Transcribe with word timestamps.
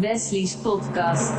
Wesley's 0.00 0.56
podcast. 0.56 1.32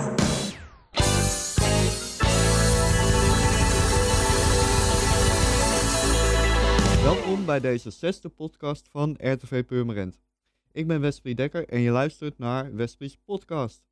Welkom 7.04 7.46
bij 7.46 7.60
deze 7.60 7.90
zesde 7.90 8.30
podcast 8.30 8.90
van 8.90 9.18
RTV 9.20 9.66
Purmerend. 9.66 10.20
Ik 10.72 10.88
ben 10.88 11.02
Wesley 11.02 11.34
Dekker 11.34 11.68
en 11.68 11.80
je 11.80 11.92
luistert 11.92 12.38
naar 12.38 12.76
Wesley's 12.76 13.18
podcast. 13.26 13.88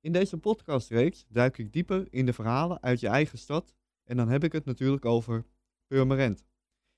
In 0.00 0.12
deze 0.12 0.38
podcastreeks 0.38 1.26
duik 1.28 1.58
ik 1.58 1.72
dieper 1.72 2.06
in 2.10 2.26
de 2.26 2.32
verhalen 2.32 2.82
uit 2.82 3.00
je 3.00 3.08
eigen 3.08 3.38
stad 3.38 3.74
en 4.04 4.16
dan 4.16 4.28
heb 4.28 4.44
ik 4.44 4.52
het 4.52 4.64
natuurlijk 4.64 5.04
over 5.04 5.44
Purmerend. 5.86 6.44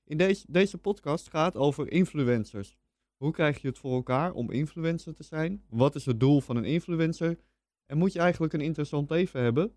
In 0.03 0.17
deze, 0.17 0.45
deze 0.47 0.77
podcast 0.77 1.29
gaat 1.29 1.55
over 1.55 1.91
influencers. 1.91 2.78
Hoe 3.19 3.31
krijg 3.31 3.61
je 3.61 3.67
het 3.67 3.77
voor 3.77 3.93
elkaar 3.93 4.31
om 4.33 4.51
influencer 4.51 5.13
te 5.13 5.23
zijn? 5.23 5.63
Wat 5.69 5.95
is 5.95 6.05
het 6.05 6.19
doel 6.19 6.41
van 6.41 6.55
een 6.55 6.63
influencer? 6.65 7.39
En 7.85 7.97
moet 7.97 8.13
je 8.13 8.19
eigenlijk 8.19 8.53
een 8.53 8.61
interessant 8.61 9.09
leven 9.09 9.41
hebben? 9.41 9.75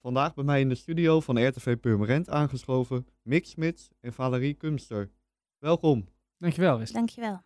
Vandaag 0.00 0.34
bij 0.34 0.44
mij 0.44 0.60
in 0.60 0.68
de 0.68 0.74
studio 0.74 1.20
van 1.20 1.46
RTV 1.46 1.76
Purmerend 1.76 2.28
aangeschoven 2.28 3.06
Mick 3.22 3.46
Smits 3.46 3.88
en 4.00 4.12
Valerie 4.12 4.54
Kumster. 4.54 5.10
Welkom. 5.58 6.08
Dankjewel, 6.38 6.78
West. 6.78 6.92
Dankjewel. 6.92 7.40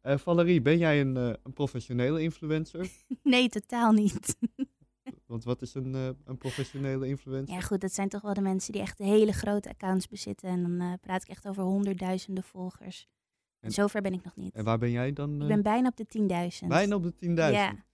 Eh 0.00 0.18
Valerie, 0.18 0.62
ben 0.62 0.78
jij 0.78 1.00
een, 1.00 1.16
eh, 1.16 1.32
een 1.42 1.52
professionele 1.52 2.22
influencer? 2.22 2.90
Nee, 3.22 3.48
totaal 3.48 3.92
niet. 3.92 4.36
Want 5.26 5.44
wat 5.44 5.62
is 5.62 5.74
een, 5.74 5.94
eh, 5.94 6.08
een 6.24 6.38
professionele 6.38 7.06
influencer? 7.06 7.54
Ja, 7.54 7.60
goed, 7.60 7.80
dat 7.80 7.92
zijn 7.92 8.08
toch 8.08 8.22
wel 8.22 8.34
de 8.34 8.40
mensen 8.40 8.72
die 8.72 8.82
echt 8.82 8.98
hele 8.98 9.32
grote 9.32 9.68
accounts 9.68 10.08
bezitten. 10.08 10.48
En 10.48 10.62
dan 10.62 10.80
eh, 10.80 10.92
praat 11.00 11.22
ik 11.22 11.28
echt 11.28 11.48
over 11.48 11.62
honderdduizenden 11.62 12.44
volgers. 12.44 13.08
En 13.60 13.70
zover 13.70 14.00
ben 14.02 14.12
ik 14.12 14.24
nog 14.24 14.36
niet. 14.36 14.54
En 14.54 14.64
waar 14.64 14.78
ben 14.78 14.90
jij 14.90 15.12
dan? 15.12 15.34
Ik 15.36 15.40
eh, 15.42 15.46
ben 15.48 15.62
bijna 15.62 15.88
op 15.88 15.96
de 15.96 16.50
10.000. 16.62 16.66
bijna 16.68 16.94
op 16.94 17.02
de 17.02 17.12
10.000. 17.26 17.34
Ja. 17.34 17.84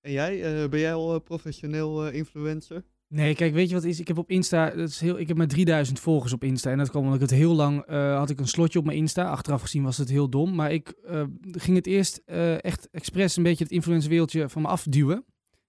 En 0.00 0.12
jij, 0.12 0.62
eh, 0.62 0.68
ben 0.68 0.80
jij 0.80 0.94
al 0.94 1.14
eh, 1.14 1.20
professioneel 1.20 2.06
eh, 2.06 2.14
influencer? 2.14 2.84
Nee, 3.08 3.34
kijk, 3.34 3.52
weet 3.54 3.68
je 3.68 3.74
wat 3.74 3.84
is? 3.84 4.00
Ik 4.00 4.08
heb 4.08 4.18
op 4.18 4.30
Insta, 4.30 4.70
dat 4.70 4.88
is 4.88 5.00
heel, 5.00 5.18
ik 5.18 5.28
heb 5.28 5.36
maar 5.36 5.46
3000 5.46 6.00
volgers 6.00 6.32
op 6.32 6.44
Insta. 6.44 6.70
En 6.70 6.78
dat 6.78 6.90
kwam 6.90 7.02
omdat 7.02 7.16
ik 7.22 7.28
het 7.28 7.38
heel 7.38 7.54
lang, 7.54 7.82
eh, 7.84 8.16
had 8.16 8.30
ik 8.30 8.40
een 8.40 8.46
slotje 8.48 8.78
op 8.78 8.84
mijn 8.84 8.96
Insta. 8.98 9.24
Achteraf 9.30 9.60
gezien 9.62 9.82
was 9.82 9.96
het 9.96 10.08
heel 10.08 10.28
dom. 10.28 10.54
Maar 10.54 10.72
ik 10.72 10.88
eh, 10.88 11.24
ging 11.40 11.76
het 11.76 11.86
eerst 11.86 12.22
eh, 12.24 12.64
echt 12.64 12.88
expres 12.90 13.36
een 13.36 13.42
beetje 13.42 13.64
het 13.64 13.72
influencerwereldje 13.72 14.48
van 14.48 14.62
me 14.62 14.68
afduwen. 14.68 15.16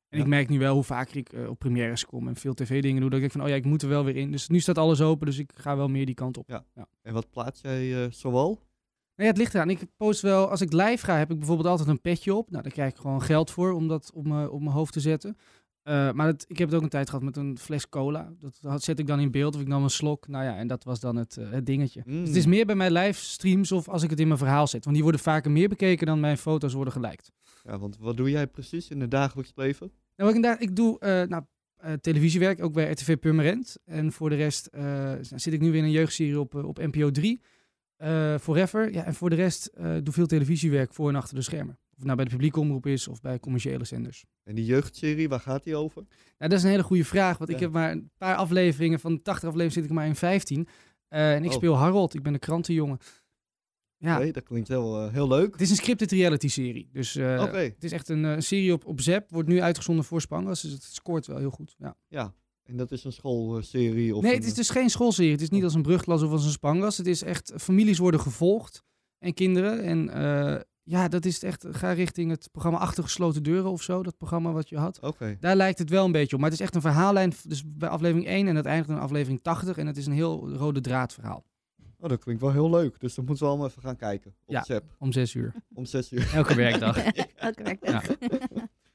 En 0.10 0.18
Ja. 0.18 0.24
ik 0.24 0.30
merk 0.30 0.50
nu 0.50 0.60
wel 0.60 0.74
hoe 0.74 0.84
vaker 0.84 1.18
ik 1.18 1.32
op 1.50 1.60
premières 1.60 2.06
kom 2.06 2.28
en 2.28 2.36
veel 2.36 2.54
tv-dingen 2.54 3.02
doe. 3.02 3.10
Dat 3.10 3.14
ik 3.14 3.20
denk 3.20 3.32
van, 3.32 3.42
oh 3.42 3.48
ja, 3.50 3.56
ik 3.56 3.66
moet 3.66 3.82
er 3.82 3.90
wel 3.90 4.04
weer 4.04 4.16
in. 4.16 4.32
Dus 4.32 4.48
nu 4.48 4.60
staat 4.60 4.78
alles 4.78 5.02
open, 5.02 5.26
dus 5.26 5.38
ik 5.38 5.52
ga 5.56 5.78
wel 5.78 5.88
meer 5.88 6.06
die 6.06 6.16
kant 6.16 6.38
op. 6.38 6.50
Ja. 6.50 6.66
En 7.02 7.14
wat 7.14 7.30
plaats 7.30 7.62
jij 7.62 8.04
eh, 8.04 8.12
zoal? 8.12 8.60
Ja, 9.20 9.26
het 9.26 9.38
ligt 9.38 9.54
eraan. 9.54 9.70
Ik 9.70 9.80
post 9.98 10.22
wel, 10.22 10.50
als 10.50 10.62
ik 10.62 10.74
live 10.74 11.06
ga, 11.06 11.18
heb 11.18 11.32
ik 11.32 11.38
bijvoorbeeld 11.38 11.68
altijd 11.68 11.88
een 11.88 12.02
petje 12.02 12.34
op. 12.34 12.52
Nou, 12.52 12.64
daar 12.64 12.72
krijg 12.72 12.92
ik 12.92 12.98
gewoon 12.98 13.22
geld 13.22 13.52
voor 13.52 13.72
om 13.72 13.88
dat 13.88 14.12
op 14.14 14.28
mijn, 14.28 14.50
op 14.50 14.62
mijn 14.62 14.74
hoofd 14.76 14.94
te 14.94 15.00
zetten. 15.00 15.38
Eh, 15.84 16.12
maar 16.12 16.28
het, 16.28 16.46
ik 16.48 16.58
heb 16.58 16.68
het 16.68 16.78
ook 16.78 16.84
een 16.84 16.90
tijd 16.90 17.10
gehad 17.10 17.24
met 17.24 17.38
een 17.38 17.58
fles 17.58 17.90
cola. 17.90 18.34
Dat 18.40 18.60
had- 18.62 18.84
zet 18.84 19.00
ik 19.00 19.08
dan 19.08 19.20
in 19.20 19.32
beeld 19.32 19.56
of 19.56 19.62
ik 19.62 19.68
nam 19.68 19.84
een 19.84 19.90
slok. 19.90 20.28
Nou 20.28 20.44
ja, 20.44 20.56
en 20.58 20.68
dat 20.68 20.84
was 20.84 21.00
dan 21.00 21.16
het, 21.16 21.38
eh, 21.38 21.52
het 21.52 21.66
dingetje. 21.66 22.02
Mm. 22.06 22.20
Dus 22.20 22.28
het 22.28 22.38
is 22.38 22.46
meer 22.46 22.66
bij 22.66 22.76
mijn 22.76 22.92
livestreams 22.92 23.72
of 23.72 23.90
als 23.90 24.04
ik 24.04 24.10
het 24.10 24.20
in 24.20 24.28
mijn 24.28 24.40
verhaal 24.40 24.68
zet. 24.68 24.84
Want 24.84 24.96
die 24.96 25.04
worden 25.04 25.22
vaker 25.22 25.52
meer 25.52 25.70
bekeken 25.70 26.06
dan 26.06 26.20
mijn 26.20 26.38
foto's 26.38 26.74
worden 26.74 26.94
geliked. 26.94 27.32
Ja, 27.64 27.80
want 27.80 27.98
wat 28.00 28.18
doe 28.18 28.30
jij 28.30 28.48
precies 28.48 28.90
in 28.90 29.02
het 29.02 29.12
dagelijks 29.12 29.52
leven? 29.56 29.92
Nou, 30.16 30.56
ik, 30.60 30.76
doe 30.76 31.00
eh, 31.00 31.28
nou, 31.28 31.44
televisiewerk, 32.02 32.64
ook 32.64 32.74
bij 32.74 32.92
RTV 32.92 33.18
Purmerend. 33.18 33.78
En 33.86 34.12
voor 34.12 34.30
de 34.30 34.36
rest 34.36 34.70
zit 35.22 35.54
ik 35.54 35.62
nu 35.62 35.72
weer 35.72 35.80
in 35.80 35.84
een 35.86 35.92
jeugdserie 35.92 36.40
op, 36.40 36.56
op 36.56 36.78
NPO 36.78 37.12
3. 37.12 37.42
Eh, 38.00 38.38
Forever. 38.38 38.94
Ja, 38.94 39.04
en 39.06 39.14
voor 39.14 39.30
de 39.30 39.36
rest 39.36 39.66
eh 39.66 39.96
doe 40.04 40.14
veel 40.14 40.26
televisiewerk 40.26 40.94
voor 40.94 41.10
en 41.10 41.16
achter 41.16 41.36
de 41.36 41.42
schermen. 41.42 41.78
Of 41.92 41.96
het 41.96 42.04
nou 42.04 42.16
bij 42.16 42.26
de 42.26 42.32
publieke 42.32 42.60
omroep 42.60 42.86
is 42.86 43.08
of 43.08 43.22
bij 43.22 43.40
commerciële 43.40 43.86
zenders. 43.86 44.26
En 44.44 44.56
die 44.56 44.66
jeugdserie, 44.66 45.30
waar 45.30 45.40
gaat 45.40 45.64
die 45.64 45.76
over? 45.76 46.02
Nou, 46.38 46.52
dat 46.52 46.54
is 46.54 46.64
een 46.64 46.70
hele 46.70 46.84
goede 46.84 47.06
vraag, 47.06 47.38
want 47.38 47.50
ik 47.50 47.60
heb 47.60 47.72
maar 47.72 47.92
een 47.92 48.12
paar 48.18 48.36
afleveringen. 48.36 49.00
Van 49.00 49.22
80 49.22 49.34
afleveringen 49.50 49.72
zit 49.72 49.84
ik 49.84 49.92
maar 49.92 50.06
in 50.08 50.16
15. 50.16 50.68
Eh, 51.08 51.34
en 51.34 51.44
ik 51.44 51.50
Oh. 51.50 51.56
speel 51.56 51.76
Harold, 51.78 52.14
ik 52.14 52.24
ben 52.24 52.34
de 52.34 52.40
krantenjongen. 52.40 52.98
Ja, 53.98 54.32
dat 54.32 54.44
klinkt 54.44 54.68
heel, 54.68 55.10
heel 55.10 55.28
leuk. 55.28 55.52
het 55.52 55.62
is 55.62 55.70
een 55.70 55.76
scripted 55.76 56.12
reality 56.12 56.48
serie. 56.48 56.90
Dus 56.94 57.14
het 57.14 57.84
is 57.84 57.92
echt 57.92 58.10
een, 58.10 58.24
een 58.24 58.44
serie 58.44 58.74
op, 58.74 58.86
op 58.86 59.02
Zep. 59.02 59.30
Wordt 59.30 59.50
nu 59.50 59.62
uitgezonden 59.62 60.06
voor 60.06 60.22
Spangas, 60.22 60.62
dus 60.62 60.72
het 60.72 60.84
scoort 60.84 61.28
wel 61.28 61.38
heel 61.38 61.50
goed. 61.52 61.76
Ja. 61.78 61.98
Ja, 62.08 62.34
en 62.70 62.78
dat 62.78 62.92
is 62.92 63.04
een 63.04 63.12
schoolserie? 63.12 64.16
Of 64.16 64.22
nee, 64.24 64.32
een- 64.32 64.38
het 64.38 64.48
is 64.48 64.54
dus 64.54 64.70
geen 64.70 64.90
schoolserie. 64.90 65.32
Het 65.32 65.42
is 65.42 65.50
niet 65.50 65.64
als 65.64 65.74
een 65.74 65.82
brugklas 65.82 66.22
of 66.22 66.32
als 66.32 66.46
een 66.46 66.52
Spangas. 66.52 66.98
Het 66.98 67.08
is 67.08 67.24
echt, 67.24 67.54
families 67.58 67.98
worden 67.98 68.20
gevolgd 68.20 68.84
en 69.20 69.34
kinderen. 69.34 69.84
En 69.84 70.10
eh, 70.10 70.62
ja, 70.84 71.08
dat 71.08 71.26
is 71.26 71.34
het 71.34 71.44
echt, 71.44 71.66
ga 71.72 71.92
richting 71.92 72.30
het 72.32 72.50
programma 72.52 72.80
Achter 72.80 73.04
gesloten 73.04 73.44
deuren 73.44 73.72
of 73.72 73.82
zo. 73.82 74.04
Dat 74.04 74.18
programma 74.18 74.52
wat 74.52 74.70
je 74.70 74.78
had. 74.78 75.00
Oké, 75.02 75.38
Daar 75.40 75.56
lijkt 75.56 75.80
het 75.80 75.90
wel 75.90 76.06
een 76.06 76.12
beetje 76.12 76.36
op. 76.36 76.42
Maar 76.42 76.50
het 76.50 76.60
is 76.60 76.66
echt 76.66 76.76
een 76.76 76.82
verhaallijn. 76.82 77.34
Dus 77.44 77.64
bij 77.66 77.90
aflevering 77.90 78.28
1 78.28 78.48
en 78.48 78.56
het 78.56 78.66
eindigt 78.66 78.90
in 78.90 78.98
aflevering 79.00 79.42
80. 79.42 79.78
En 79.78 79.88
het 79.88 79.98
is 79.98 80.06
een 80.06 80.14
heel 80.14 80.50
rode 80.54 80.82
draad 80.82 81.14
verhaal. 81.14 81.46
oh, 82.00 82.10
dat 82.10 82.20
klinkt 82.24 82.42
wel 82.42 82.52
heel 82.52 82.70
leuk. 82.70 83.00
Dus 83.00 83.14
dan 83.16 83.26
moeten 83.26 83.44
we 83.44 83.50
allemaal 83.50 83.68
even 83.70 83.82
gaan 83.82 83.96
kijken 83.96 84.36
op 84.46 84.54
Ja. 84.54 84.64
Zep 84.64 84.96
Om 85.00 85.12
6 85.12 85.34
uur. 85.34 85.54
om 85.74 85.86
6 85.86 86.12
uur. 86.12 86.32
Elke 86.36 86.56
werkdag. 86.56 86.98
Elke 87.36 87.64
werkdag. 87.64 88.04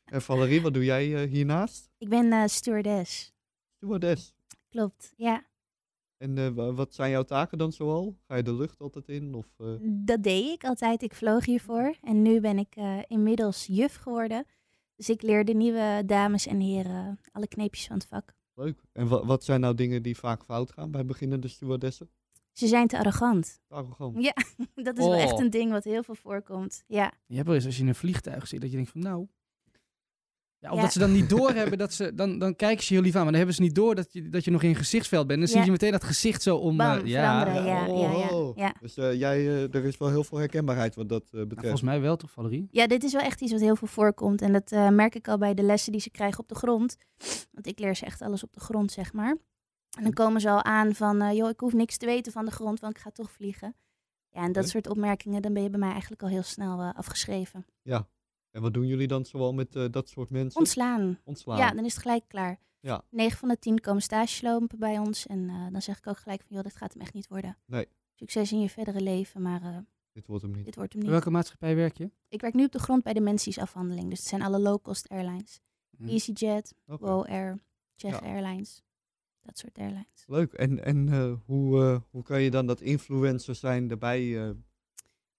En 0.04 0.22
Valerie, 0.22 0.62
wat 0.62 0.74
doe 0.74 0.84
jij 0.84 1.22
eh, 1.22 1.30
hiernaast? 1.30 1.90
ik 1.98 2.08
ben 2.08 2.32
eh, 2.32 2.42
stewardess. 2.46 3.32
Stewardess. 3.88 4.34
Klopt, 4.70 5.12
ja. 5.16 5.44
En 6.16 6.38
eh, 6.38 6.48
wa- 6.48 6.72
wat 6.72 6.94
zijn 6.94 7.10
jouw 7.10 7.22
taken 7.22 7.58
dan 7.58 7.72
zoal? 7.72 8.16
Ga 8.26 8.36
je 8.36 8.42
de 8.42 8.54
lucht 8.54 8.80
altijd 8.80 9.08
in? 9.08 9.34
Of, 9.34 9.46
eh, 9.58 9.66
Dat 9.80 10.22
deed 10.22 10.52
ik 10.52 10.64
altijd. 10.64 11.02
Ik 11.02 11.14
vloog 11.14 11.44
hiervoor. 11.44 11.94
En 12.02 12.22
nu 12.22 12.40
ben 12.40 12.58
ik 12.58 12.76
eh, 12.76 12.98
inmiddels 13.06 13.66
juf 13.66 13.94
geworden. 13.94 14.44
Dus 14.96 15.08
ik 15.08 15.22
leer 15.22 15.44
de 15.44 15.54
nieuwe 15.54 16.02
dames 16.06 16.46
en 16.46 16.60
heren 16.60 17.20
alle 17.32 17.48
kneepjes 17.48 17.86
van 17.86 17.96
het 17.96 18.06
vak. 18.06 18.34
Leuk. 18.54 18.80
En 18.92 19.08
wa- 19.08 19.24
wat 19.24 19.44
zijn 19.44 19.60
nou 19.60 19.74
dingen 19.74 20.02
die 20.02 20.16
vaak 20.16 20.44
fout 20.44 20.72
gaan 20.72 20.90
bij 20.90 21.04
beginnende 21.04 21.48
stewardessen? 21.48 22.10
Ze 22.52 22.66
zijn 22.66 22.86
te 22.88 22.98
arrogant. 22.98 23.60
Arrogant. 23.68 24.22
Ja, 24.22 24.32
dat 24.84 24.98
is 24.98 25.04
wel 25.04 25.14
echt 25.14 25.32
Oh. 25.32 25.40
een 25.40 25.50
ding 25.50 25.70
wat 25.70 25.84
heel 25.84 26.02
veel 26.02 26.14
voorkomt. 26.14 26.84
Ja. 26.86 27.12
Je 27.26 27.34
hebt 27.34 27.46
wel 27.46 27.56
eens 27.56 27.66
als 27.66 27.76
je 27.76 27.82
in 27.82 27.88
een 27.88 27.94
vliegtuig 27.94 28.46
zit 28.46 28.60
dat 28.60 28.70
je 28.70 28.76
denkt 28.76 28.90
van 28.90 29.00
nou... 29.00 29.26
Ja, 30.64 30.70
of 30.70 30.76
Ja. 30.76 30.82
dat 30.82 30.92
ze 30.92 30.98
dan 30.98 31.12
niet 31.12 31.28
doorhebben, 31.28 31.78
dat 31.78 31.92
ze, 31.92 32.14
dan, 32.14 32.38
dan 32.38 32.56
kijken 32.56 32.84
ze 32.84 32.92
heel 32.92 33.02
lief 33.02 33.12
aan. 33.14 33.16
Maar 33.22 33.30
dan 33.30 33.34
hebben 33.36 33.54
ze 33.54 33.62
niet 33.62 33.74
door 33.74 33.94
dat 33.94 34.12
je, 34.12 34.28
dat 34.28 34.44
je 34.44 34.50
nog 34.50 34.62
in 34.62 34.74
gezichtsveld 34.74 35.26
bent. 35.26 35.38
Dan 35.38 35.48
zie 35.48 35.64
je 35.64 35.70
meteen 35.70 35.92
dat 35.92 36.04
gezicht 36.04 36.42
zo 36.42 36.56
om... 36.56 36.76
Bam, 36.76 36.98
eh, 36.98 37.04
ja, 37.06 37.40
veranderen. 37.40 37.66
Ja, 37.68 37.86
ja, 37.86 38.10
ja, 38.18 38.28
Oh. 38.30 38.56
ja. 38.56 38.74
Dus 38.80 38.96
eh, 38.96 39.12
jij, 39.18 39.38
eh, 39.38 39.74
er 39.74 39.84
is 39.84 39.96
wel 39.98 40.08
heel 40.08 40.24
veel 40.24 40.38
herkenbaarheid 40.38 40.94
wat 40.94 41.08
dat 41.08 41.22
Nou, 41.30 41.42
betreft. 41.46 41.60
volgens 41.60 41.82
mij 41.90 42.00
wel 42.00 42.16
toch, 42.16 42.30
Valerie? 42.30 42.68
Ja, 42.70 42.86
dit 42.86 43.04
is 43.04 43.12
wel 43.12 43.22
echt 43.22 43.40
iets 43.40 43.52
wat 43.52 43.60
heel 43.60 43.76
veel 43.76 43.88
voorkomt. 43.88 44.42
En 44.42 44.52
dat 44.52 44.72
eh, 44.72 44.88
merk 44.88 45.14
ik 45.14 45.28
al 45.28 45.38
bij 45.38 45.54
de 45.54 45.62
lessen 45.62 45.92
die 45.92 46.00
ze 46.00 46.10
krijgen 46.10 46.40
op 46.40 46.48
de 46.48 46.54
grond. 46.54 46.96
Want 47.52 47.66
ik 47.66 47.78
leer 47.78 47.96
ze 47.96 48.04
echt 48.04 48.22
alles 48.22 48.42
op 48.44 48.52
de 48.52 48.60
grond, 48.60 48.92
zeg 48.92 49.12
maar. 49.12 49.36
En 49.98 50.02
dan 50.02 50.12
komen 50.12 50.40
ze 50.40 50.50
al 50.50 50.62
aan 50.64 50.94
van, 50.94 51.20
eh, 51.20 51.32
joh, 51.36 51.48
ik 51.48 51.60
hoef 51.60 51.72
niks 51.72 51.96
te 51.96 52.06
weten 52.06 52.32
van 52.32 52.44
de 52.44 52.50
grond, 52.50 52.80
want 52.80 52.96
ik 52.96 53.02
ga 53.02 53.10
toch 53.10 53.30
vliegen. 53.30 53.74
Ja, 54.30 54.42
en 54.44 54.52
dat 54.52 54.68
soort 54.68 54.88
opmerkingen, 54.88 55.42
dan 55.42 55.52
ben 55.52 55.62
je 55.62 55.70
bij 55.70 55.78
mij 55.80 55.90
eigenlijk 55.90 56.22
al 56.22 56.28
heel 56.28 56.42
snel 56.42 56.82
afgeschreven. 56.92 57.66
Ja. 57.82 58.08
En 58.54 58.62
wat 58.62 58.74
doen 58.74 58.86
jullie 58.86 59.06
dan 59.06 59.24
zoal 59.24 59.52
met 59.52 59.76
eh, 59.76 59.84
dat 59.90 60.08
soort 60.08 60.30
mensen? 60.30 60.60
Ontslaan. 60.60 61.18
Ontslaan. 61.24 61.58
Ja, 61.58 61.70
dan 61.70 61.84
is 61.84 61.92
het 61.92 62.02
gelijk 62.02 62.24
klaar. 62.28 62.58
Ja. 62.80 63.04
9 63.10 63.38
van 63.38 63.48
de 63.48 63.58
10 63.58 63.80
komen 63.80 64.02
stage 64.02 64.44
lopen 64.44 64.78
bij 64.78 64.98
ons. 64.98 65.26
En 65.26 65.48
eh, 65.48 65.66
dan 65.72 65.82
zeg 65.82 65.98
ik 65.98 66.06
ook 66.06 66.18
gelijk 66.18 66.40
van, 66.46 66.56
joh, 66.56 66.64
dit 66.64 66.76
gaat 66.76 66.92
hem 66.92 67.02
echt 67.02 67.14
niet 67.14 67.28
worden. 67.28 67.56
Nee. 67.66 67.86
Succes 68.14 68.52
in 68.52 68.60
je 68.60 68.68
verdere 68.70 69.00
leven, 69.00 69.42
maar 69.42 69.62
eh, 69.62 69.76
Dit 70.12 70.26
wordt 70.26 70.42
hem 70.42 70.52
niet. 70.52 70.64
dit 70.64 70.74
wordt 70.76 70.92
hem 70.92 71.02
niet. 71.02 71.10
welke 71.10 71.30
maatschappij 71.30 71.74
werk 71.74 71.96
je? 71.98 72.10
Ik 72.28 72.40
werk 72.40 72.54
nu 72.54 72.64
op 72.64 72.72
de 72.72 72.78
grond 72.78 73.02
bij 73.02 73.12
de 73.12 73.20
Mensies 73.20 73.58
afhandeling. 73.58 74.08
Dus 74.10 74.18
het 74.18 74.28
zijn 74.28 74.42
alle 74.42 74.58
low-cost 74.60 75.08
airlines. 75.08 75.60
Hm. 75.96 76.08
EasyJet. 76.08 76.74
Go 76.86 77.22
Air, 77.24 77.58
Czech 77.96 78.20
Ja. 78.20 78.26
Airlines. 78.26 78.82
Dat 79.42 79.58
soort 79.58 79.78
airlines. 79.78 80.24
Leuk. 80.26 80.52
En, 80.52 80.84
en 80.84 81.08
eh, 81.08 81.32
hoe, 81.46 81.82
eh, 81.82 82.00
hoe 82.10 82.22
kan 82.22 82.42
je 82.42 82.50
dan 82.50 82.66
dat 82.66 82.80
influencer 82.80 83.54
zijn 83.54 83.90
erbij 83.90 84.20
eh, 84.20 84.50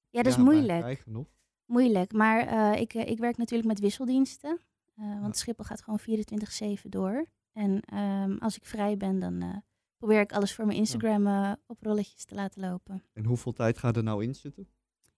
Ja, 0.09 0.21
dat 0.21 0.25
is 0.25 0.35
ja, 0.35 0.43
moeilijk. 0.43 0.79
krijgen? 0.79 1.27
Moeilijk. 1.65 2.13
Maar 2.13 2.39
eh, 2.39 2.81
ik, 2.81 2.93
eh, 2.93 3.07
ik 3.07 3.17
werk 3.17 3.37
natuurlijk 3.37 3.69
met 3.69 3.79
wisseldiensten. 3.79 4.59
Eh, 4.95 5.21
want. 5.21 5.37
Schiphol 5.37 5.65
gaat 5.65 5.81
gewoon 5.81 5.99
24-7 5.99 6.89
door. 6.89 7.25
En 7.53 7.81
ehm, 7.81 8.37
als 8.37 8.55
ik 8.55 8.65
vrij 8.65 8.97
ben, 8.97 9.19
dan 9.19 9.63
probeer 9.97 10.19
ik 10.19 10.31
alles 10.31 10.53
voor 10.53 10.65
mijn 10.65 10.77
Instagram 10.77 11.55
op 11.67 11.77
rolletjes 11.81 12.25
te 12.25 12.35
laten 12.35 12.61
lopen. 12.61 13.03
En 13.13 13.25
hoeveel 13.25 13.53
tijd 13.53 13.77
gaat 13.77 13.97
er 13.97 14.03
nou 14.03 14.23
in 14.23 14.35
zitten? 14.35 14.67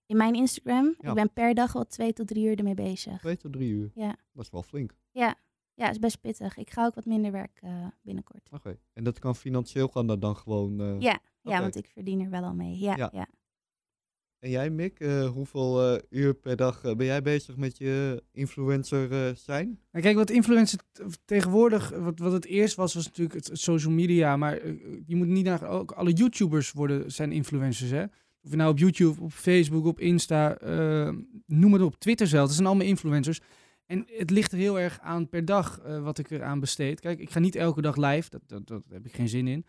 In 0.06 0.16
mijn 0.16 0.34
Instagram, 0.34 0.94
Ja. 0.98 1.08
ik 1.08 1.14
ben 1.14 1.32
per 1.32 1.54
dag 1.54 1.72
wel 1.72 1.86
twee 1.86 2.12
tot 2.12 2.26
drie 2.26 2.46
uur 2.46 2.56
ermee 2.58 2.74
bezig. 2.74 3.18
Twee 3.18 3.36
tot 3.36 3.52
drie 3.52 3.70
uur. 3.70 3.90
Ja. 3.94 4.16
Dat 4.32 4.44
is 4.44 4.50
wel 4.50 4.62
flink. 4.62 4.94
Ja, 5.10 5.34
ja, 5.74 5.90
is 5.90 5.98
best 5.98 6.20
pittig. 6.20 6.56
Ik 6.56 6.70
ga 6.70 6.84
ook 6.84 6.94
wat 6.94 7.04
minder 7.04 7.32
werk 7.32 7.60
binnenkort. 8.02 8.48
Oké. 8.52 8.78
En 8.92 9.04
dat 9.04 9.18
kan 9.18 9.36
financieel 9.36 10.06
dat 10.06 10.20
dan 10.20 10.36
gewoon. 10.36 11.00
Ja, 11.00 11.18
ja 11.42 11.60
want 11.60 11.76
ik 11.76 11.86
verdien 11.86 12.20
er 12.20 12.30
wel 12.30 12.42
al 12.42 12.54
mee. 12.54 12.78
Ja, 12.78 12.96
Ja. 12.96 13.08
ja. 13.12 13.26
En 14.38 14.50
jij, 14.50 14.70
Mick, 14.70 15.00
eh, 15.00 15.28
hoeveel 15.28 15.82
eh, 15.82 16.02
uur 16.10 16.34
per 16.34 16.56
dag 16.56 16.84
eh, 16.84 16.94
ben 16.94 17.06
jij 17.06 17.22
bezig 17.22 17.56
met 17.56 17.78
je 17.78 18.22
influencer 18.32 19.36
zijn? 19.36 19.66
Nou, 19.92 20.04
kijk, 20.04 20.16
wat 20.16 20.30
influencer 20.30 20.78
tegenwoordig, 21.24 21.90
wat, 21.90 22.18
wat 22.18 22.32
het 22.32 22.44
eerst 22.44 22.76
was, 22.76 22.94
was 22.94 23.04
natuurlijk 23.04 23.34
het, 23.34 23.50
social 23.52 23.92
media. 23.92 24.36
Maar 24.36 24.66
je 25.06 25.16
moet 25.16 25.26
niet 25.26 25.44
naar, 25.44 25.68
ook 25.68 25.90
alle 25.92 26.12
YouTubers 26.12 26.72
worden, 26.72 27.12
zijn 27.12 27.32
influencers, 27.32 27.90
hè. 27.90 28.02
Of 28.42 28.50
je 28.50 28.56
nou 28.56 28.70
op 28.70 28.78
YouTube, 28.78 29.22
op 29.22 29.32
Facebook, 29.32 29.86
op 29.86 30.00
Insta, 30.00 30.56
eh, 30.58 31.14
noem 31.46 31.72
het 31.72 31.82
op, 31.82 31.98
Twitter 31.98 32.26
zelf. 32.26 32.46
Dat 32.46 32.54
zijn 32.54 32.66
allemaal 32.66 32.86
influencers. 32.86 33.40
En 33.86 34.06
het 34.06 34.30
ligt 34.30 34.52
er 34.52 34.58
heel 34.58 34.80
erg 34.80 35.00
aan 35.00 35.28
per 35.28 35.44
dag 35.44 35.80
wat 36.02 36.18
ik 36.18 36.30
eraan 36.30 36.60
besteed. 36.60 37.00
Kijk, 37.00 37.18
ik 37.18 37.30
ga 37.30 37.38
niet 37.38 37.56
elke 37.56 37.80
dag 37.80 37.96
live. 37.96 38.30
Dat, 38.30 38.40
dat, 38.46 38.66
dat 38.66 38.82
heb 38.88 39.06
ik 39.06 39.12
geen 39.12 39.28
zin 39.28 39.46
in. 39.46 39.66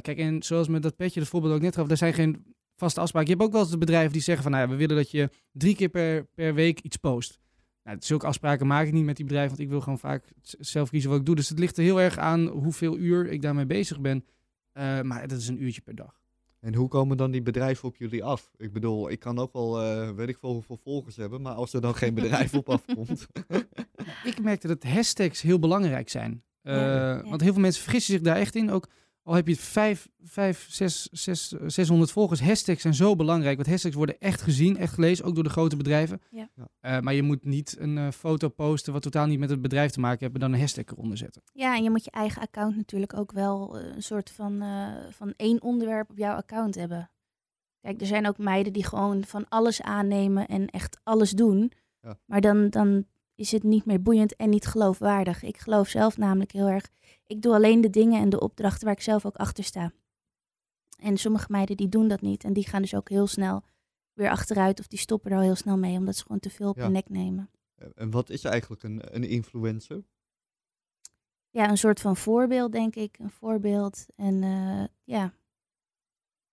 Kijk, 0.00 0.18
en 0.18 0.42
zoals 0.42 0.68
met 0.68 0.82
dat 0.82 0.96
petje, 0.96 1.20
het 1.20 1.28
voorbeeld 1.28 1.54
ook 1.54 1.60
net 1.60 1.74
gaf, 1.74 1.86
daar 1.86 1.96
zijn 1.96 2.14
geen 2.14 2.44
vaste 2.76 3.00
afspraken. 3.00 3.28
Je 3.28 3.34
hebt 3.34 3.46
ook 3.46 3.52
wel 3.52 3.62
eens 3.62 3.70
de 3.70 3.78
bedrijven 3.78 4.12
die 4.12 4.22
zeggen 4.22 4.42
van, 4.42 4.52
nou 4.52 4.64
ja, 4.64 4.70
we 4.70 4.76
willen 4.76 4.96
dat 4.96 5.10
je 5.10 5.30
drie 5.52 5.74
keer 5.76 5.88
per, 5.88 6.24
per 6.24 6.54
week 6.54 6.80
iets 6.80 6.96
post. 6.96 7.40
Nou, 7.84 7.96
zulke 8.00 8.26
afspraken 8.26 8.66
maak 8.66 8.86
ik 8.86 8.92
niet 8.92 9.04
met 9.04 9.16
die 9.16 9.24
bedrijven, 9.24 9.50
want 9.50 9.62
ik 9.62 9.68
wil 9.70 9.80
gewoon 9.80 9.98
vaak 9.98 10.32
zelf 10.58 10.90
kiezen 10.90 11.10
wat 11.10 11.18
ik 11.18 11.26
doe. 11.26 11.34
Dus 11.34 11.48
het 11.48 11.58
ligt 11.58 11.76
er 11.76 11.82
heel 11.82 12.00
erg 12.00 12.18
aan 12.18 12.46
hoeveel 12.46 12.98
uur 12.98 13.26
ik 13.26 13.42
daarmee 13.42 13.66
bezig 13.66 14.00
ben. 14.00 14.24
Eh, 14.72 15.00
maar 15.00 15.28
dat 15.28 15.38
is 15.38 15.48
een 15.48 15.62
uurtje 15.62 15.80
per 15.80 15.94
dag. 15.94 16.20
En 16.60 16.74
hoe 16.74 16.88
komen 16.88 17.16
dan 17.16 17.30
die 17.30 17.42
bedrijven 17.42 17.88
op 17.88 17.96
jullie 17.96 18.24
af? 18.24 18.50
Ik 18.56 18.72
bedoel, 18.72 19.10
ik 19.10 19.18
kan 19.18 19.38
ook 19.38 19.52
wel, 19.52 19.82
eh, 19.82 20.10
weet 20.10 20.28
ik 20.28 20.38
veel 20.38 20.52
hoeveel 20.52 20.76
volgers 20.76 21.16
hebben, 21.16 21.42
maar 21.42 21.54
als 21.54 21.72
er 21.72 21.80
dan 21.80 21.94
geen 21.94 22.14
bedrijf 22.14 22.54
op 22.54 22.68
afkomt. 22.70 23.26
Ik 24.24 24.42
merkte 24.42 24.66
dat 24.66 24.82
hashtags 24.82 25.42
heel 25.42 25.58
belangrijk 25.58 26.08
zijn. 26.08 26.42
Eh, 26.62 26.74
Ja. 26.74 27.22
Want 27.28 27.40
heel 27.40 27.52
veel 27.52 27.62
mensen 27.62 27.82
vergissen 27.82 28.12
zich 28.12 28.22
daar 28.22 28.36
echt 28.36 28.54
in. 28.54 28.70
Ook 28.70 28.88
al 29.22 29.34
heb 29.34 29.48
je 29.48 29.56
vijf, 29.56 30.08
vijf 30.22 30.66
zes, 30.68 31.08
zes, 31.12 31.48
600 31.66 32.10
volgers, 32.10 32.40
hashtags 32.40 32.82
zijn 32.82 32.94
zo 32.94 33.16
belangrijk. 33.16 33.56
Want 33.56 33.68
hashtags 33.68 33.94
worden 33.94 34.18
echt 34.18 34.40
gezien, 34.40 34.76
echt 34.76 34.94
gelezen, 34.94 35.24
ook 35.24 35.34
door 35.34 35.44
de 35.44 35.50
grote 35.50 35.76
bedrijven. 35.76 36.20
Ja. 36.30 36.48
Ja. 36.54 36.68
Eh, 36.80 37.00
maar 37.00 37.14
je 37.14 37.22
moet 37.22 37.44
niet 37.44 37.76
een 37.78 37.98
eh, 37.98 38.10
foto 38.10 38.48
posten 38.48 38.92
wat 38.92 39.02
totaal 39.02 39.26
niet 39.26 39.38
met 39.38 39.50
het 39.50 39.62
bedrijf 39.62 39.90
te 39.90 40.00
maken 40.00 40.18
heeft, 40.20 40.34
en 40.34 40.40
dan 40.40 40.52
een 40.52 40.60
hashtag 40.60 40.84
eronder 40.86 41.16
zetten. 41.16 41.42
Ja, 41.52 41.76
en 41.76 41.82
je 41.82 41.90
moet 41.90 42.04
je 42.04 42.10
eigen 42.10 42.42
account 42.42 42.76
natuurlijk 42.76 43.16
ook 43.16 43.32
wel 43.32 43.78
eh, 43.78 43.94
een 43.94 44.02
soort 44.02 44.30
van, 44.30 44.62
eh, 44.62 44.88
van 45.10 45.34
één 45.36 45.62
onderwerp 45.62 46.10
op 46.10 46.18
jouw 46.18 46.36
account 46.36 46.74
hebben. 46.74 47.10
Kijk, 47.80 48.00
er 48.00 48.06
zijn 48.06 48.26
ook 48.26 48.38
meiden 48.38 48.72
die 48.72 48.84
gewoon 48.84 49.24
van 49.24 49.48
alles 49.48 49.82
aannemen 49.82 50.46
en 50.46 50.66
echt 50.66 51.00
alles 51.02 51.30
doen. 51.30 51.72
Ja. 52.00 52.18
Maar 52.26 52.40
dan, 52.40 52.70
dan 52.70 53.06
is 53.34 53.52
het 53.52 53.62
niet 53.62 53.84
meer 53.84 54.02
boeiend 54.02 54.36
en 54.36 54.50
niet 54.50 54.66
geloofwaardig. 54.66 55.42
Ik 55.42 55.56
geloof 55.58 55.88
zelf 55.88 56.16
namelijk 56.16 56.52
heel 56.52 56.66
erg. 56.68 56.88
Ik 57.26 57.42
doe 57.42 57.54
alleen 57.54 57.80
de 57.80 57.90
dingen 57.90 58.20
en 58.20 58.28
de 58.28 58.40
opdrachten 58.40 58.84
waar 58.84 58.94
ik 58.96 59.02
zelf 59.02 59.26
ook 59.26 59.36
achter 59.36 59.64
sta. 59.64 59.92
En 60.98 61.16
sommige 61.16 61.46
meiden 61.50 61.76
die 61.76 61.88
doen 61.88 62.08
dat 62.08 62.20
niet. 62.20 62.44
En 62.44 62.52
die 62.52 62.66
gaan 62.68 62.82
dus 62.82 62.94
ook 62.94 63.08
heel 63.08 63.26
snel 63.26 63.62
weer 64.12 64.30
achteruit 64.30 64.80
of 64.80 64.86
die 64.86 64.98
stoppen 64.98 65.30
er 65.30 65.36
al 65.36 65.42
heel 65.42 65.54
snel 65.54 65.78
mee. 65.78 65.96
Omdat 65.98 66.16
ze 66.16 66.22
gewoon 66.22 66.40
te 66.40 66.50
veel 66.50 66.68
op 66.68 66.76
Ja. 66.76 66.86
de 66.86 66.90
nek 66.92 67.08
nemen. 67.08 67.50
en 67.94 68.10
wat 68.10 68.30
is 68.30 68.44
eigenlijk 68.44 68.82
een, 68.82 69.14
een 69.14 69.24
influencer? 69.24 70.04
ja, 71.50 71.68
een 71.70 71.78
soort 71.78 72.00
van 72.00 72.16
voorbeeld, 72.16 72.72
denk 72.72 72.94
ik. 72.96 73.18
Een 73.18 73.30
voorbeeld. 73.30 74.06
En 74.16 74.42
eh, 74.42 74.84
ja, 75.04 75.34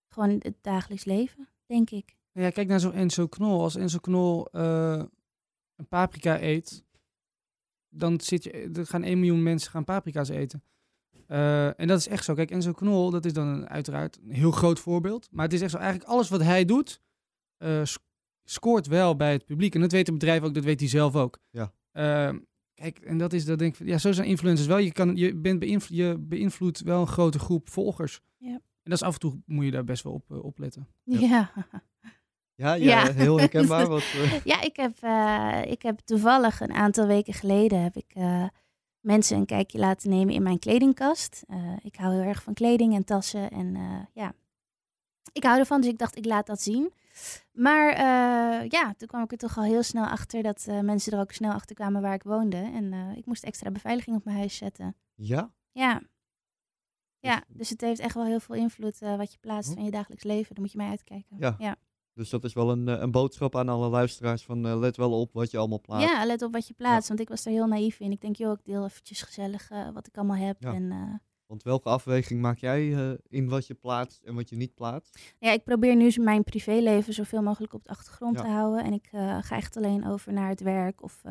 gewoon 0.08 0.30
het 0.30 0.56
dagelijks 0.62 1.06
leven, 1.06 1.50
denk 1.66 1.90
ik. 1.90 2.18
Ja, 2.32 2.50
kijk 2.50 2.68
naar 2.68 2.80
zo'n 2.80 2.94
Enzo 2.94 3.28
Knol. 3.28 3.62
Als 3.62 3.76
Enzo 3.76 3.98
Knol 4.00 4.48
eh, 4.52 5.04
een 5.80 5.88
paprika 5.88 6.42
eet, 6.42 6.84
dan 7.90 8.20
zit 8.22 8.44
je, 8.44 8.52
er 8.52 8.86
gaan 8.86 9.04
1 9.04 9.20
miljoen 9.20 9.44
mensen 9.44 9.72
gaan 9.72 9.84
paprika's 9.84 10.30
eten. 10.30 10.64
Eh, 11.28 11.80
en 11.80 11.88
dat 11.88 12.00
is 12.00 12.08
echt 12.08 12.24
zo. 12.24 12.34
Kijk, 12.34 12.52
Enzo 12.52 12.72
Knol, 12.72 13.10
dat 13.10 13.26
is 13.26 13.34
dan 13.34 13.48
een, 13.48 13.68
uiteraard 13.70 14.20
een 14.24 14.32
heel 14.32 14.52
groot 14.52 14.80
voorbeeld. 14.80 15.28
Maar 15.32 15.44
het 15.46 15.54
is 15.54 15.62
echt 15.62 15.72
zo, 15.72 15.78
eigenlijk 15.78 16.10
alles 16.10 16.30
wat 16.30 16.42
hij 16.42 16.66
doet, 16.66 17.02
eh, 17.58 17.84
sc- 17.84 18.02
scoort 18.44 18.88
wel 18.88 19.16
bij 19.16 19.32
het 19.32 19.46
publiek. 19.46 19.76
En 19.76 19.82
dat 19.82 19.92
weet 19.92 20.08
het 20.08 20.16
bedrijf 20.18 20.44
ook, 20.44 20.54
dat 20.54 20.64
weet 20.64 20.80
hij 20.80 20.90
zelf 20.90 21.16
ook. 21.16 21.40
Ja. 21.50 21.74
Eh, 21.92 22.36
kijk, 22.74 23.00
en 23.00 23.18
dat 23.18 23.34
is, 23.34 23.46
dat 23.46 23.60
denk 23.60 23.78
ik, 23.78 23.88
ja, 23.88 23.98
zo 23.98 24.12
zijn 24.12 24.28
influencers 24.28 24.68
wel. 24.68 24.78
Je, 24.78 24.92
kan, 24.92 25.16
je, 25.16 25.36
bent 25.36 25.60
beïnvloed, 25.60 25.98
je 25.98 26.18
beïnvloedt 26.20 26.82
wel 26.82 27.02
een 27.02 27.08
grote 27.08 27.40
groep 27.40 27.70
volgers. 27.70 28.22
Ja. 28.38 28.54
En 28.54 28.92
dat 28.92 28.94
is 29.02 29.04
af 29.08 29.14
en 29.14 29.20
toe, 29.20 29.42
moet 29.46 29.66
je 29.66 29.72
daar 29.72 29.84
best 29.84 30.04
wel 30.04 30.14
op, 30.14 30.32
eh, 30.32 30.44
opletten. 30.44 30.88
Ja. 31.04 31.20
Ja, 31.20 31.52
Ja, 32.60 32.74
ja, 32.74 33.04
Ja. 33.06 33.12
heel 33.14 33.40
herkenbaar. 33.40 33.88
Wat, 33.96 34.02
eh, 34.02 34.44
ja 34.44 34.62
ik, 34.62 34.76
heb, 34.76 34.98
eh, 35.02 35.62
ik 35.72 35.82
heb 35.82 36.00
toevallig 36.00 36.60
een 36.62 36.74
aantal 36.74 37.08
weken 37.08 37.34
geleden 37.34 37.82
heb 37.84 37.96
ik, 37.96 38.12
eh, 38.14 38.48
mensen 39.00 39.38
een 39.38 39.46
kijkje 39.46 39.80
laten 39.80 40.10
nemen 40.10 40.34
in 40.34 40.44
mijn 40.44 40.60
kledingkast. 40.60 41.44
Ik 41.82 41.96
hou 41.96 42.14
heel 42.14 42.24
erg 42.28 42.44
van 42.44 42.54
kleding 42.54 42.96
en 42.96 43.04
tassen 43.04 43.50
en 43.52 43.78
ja, 44.14 44.34
ik 45.32 45.44
hou 45.44 45.60
ervan, 45.60 45.82
dus 45.82 45.90
ik 45.90 45.98
dacht 45.98 46.18
ik 46.18 46.26
laat 46.26 46.46
dat 46.48 46.62
zien. 46.62 46.94
Maar 47.52 47.98
ja, 48.70 48.94
toen 48.98 49.08
kwam 49.08 49.24
ik 49.24 49.32
er 49.32 49.38
toch 49.38 49.58
al 49.58 49.64
heel 49.64 49.84
snel 49.84 50.06
achter 50.06 50.44
dat 50.44 50.68
mensen 50.82 51.12
er 51.14 51.20
ook 51.20 51.32
snel 51.32 51.52
achter 51.52 51.76
kwamen 51.76 52.02
waar 52.02 52.14
ik 52.14 52.24
woonde. 52.24 52.58
En 52.58 52.94
ik 53.16 53.26
moest 53.26 53.44
extra 53.44 53.72
beveiliging 53.72 54.16
op 54.16 54.26
mijn 54.26 54.38
huis 54.38 54.56
zetten. 54.58 54.96
ja, 55.16 55.52
Ja. 55.72 56.02
Ja, 57.20 57.36
Dus- 57.48 57.58
dus 57.58 57.70
het 57.70 57.82
heeft 57.82 58.00
echt 58.00 58.14
wel 58.16 58.26
heel 58.26 58.40
veel 58.40 58.56
invloed 58.56 59.00
wat 59.00 59.32
je 59.32 59.38
plaatst 59.40 59.70
Hm. 59.70 59.76
van 59.76 59.86
je 59.86 59.92
dagelijks 59.92 60.24
leven. 60.24 60.56
Daar 60.56 60.64
moet 60.64 60.72
je 60.72 60.78
mij 60.78 60.90
uitkijken. 60.90 61.38
Ja. 61.40 61.56
ja. 61.58 61.76
Dus 62.20 62.30
dat 62.30 62.44
is 62.44 62.54
wel 62.54 62.72
een, 62.72 62.88
eh, 62.88 63.00
een 63.00 63.12
boodschap 63.12 63.56
aan 63.56 63.70
alle 63.70 63.90
luisteraars 63.90 64.44
van 64.44 64.68
eh, 64.68 64.80
let 64.80 64.98
wel 64.98 65.20
op 65.20 65.34
wat 65.34 65.52
je 65.52 65.58
allemaal 65.58 65.82
plaatst. 65.82 66.08
Ja, 66.10 66.26
let 66.26 66.42
op 66.42 66.54
wat 66.54 66.68
je 66.68 66.74
plaatst. 66.74 67.08
Want 67.08 67.20
ik 67.20 67.30
was 67.30 67.46
er 67.46 67.52
heel 67.52 67.68
naïef 67.68 68.00
in. 68.00 68.12
Ik 68.12 68.22
denk, 68.22 68.36
joh, 68.36 68.52
ik 68.52 68.66
deel 68.66 68.86
eventjes 68.86 69.22
gezellig 69.22 69.70
eh, 69.70 69.90
wat 69.94 70.08
ik 70.08 70.18
allemaal 70.18 70.36
heb. 70.48 70.62
Ja. 70.62 70.74
En 70.74 71.22
Want 71.46 71.64
welke 71.64 71.90
afweging 71.90 72.42
maak 72.42 72.58
jij 72.58 72.90
in 73.28 73.50
wat 73.50 73.68
je 73.68 73.74
plaatst 73.74 74.24
en 74.24 74.36
wat 74.36 74.50
je 74.50 74.56
niet 74.56 74.74
plaatst? 74.76 75.34
ja, 75.40 75.52
ik 75.52 75.64
probeer 75.64 75.96
nu 75.96 76.12
mijn 76.16 76.44
privéleven 76.44 77.14
zoveel 77.14 77.42
mogelijk 77.42 77.74
op 77.74 77.84
de 77.84 77.90
achtergrond 77.90 78.36
Ja. 78.38 78.42
te 78.44 78.50
houden. 78.50 78.84
En 78.84 78.94
ik 78.94 79.08
ga 79.42 79.56
echt 79.56 79.78
alleen 79.78 80.08
over 80.08 80.34
naar 80.34 80.50
het 80.50 80.62
werk. 80.62 81.04
Of 81.04 81.22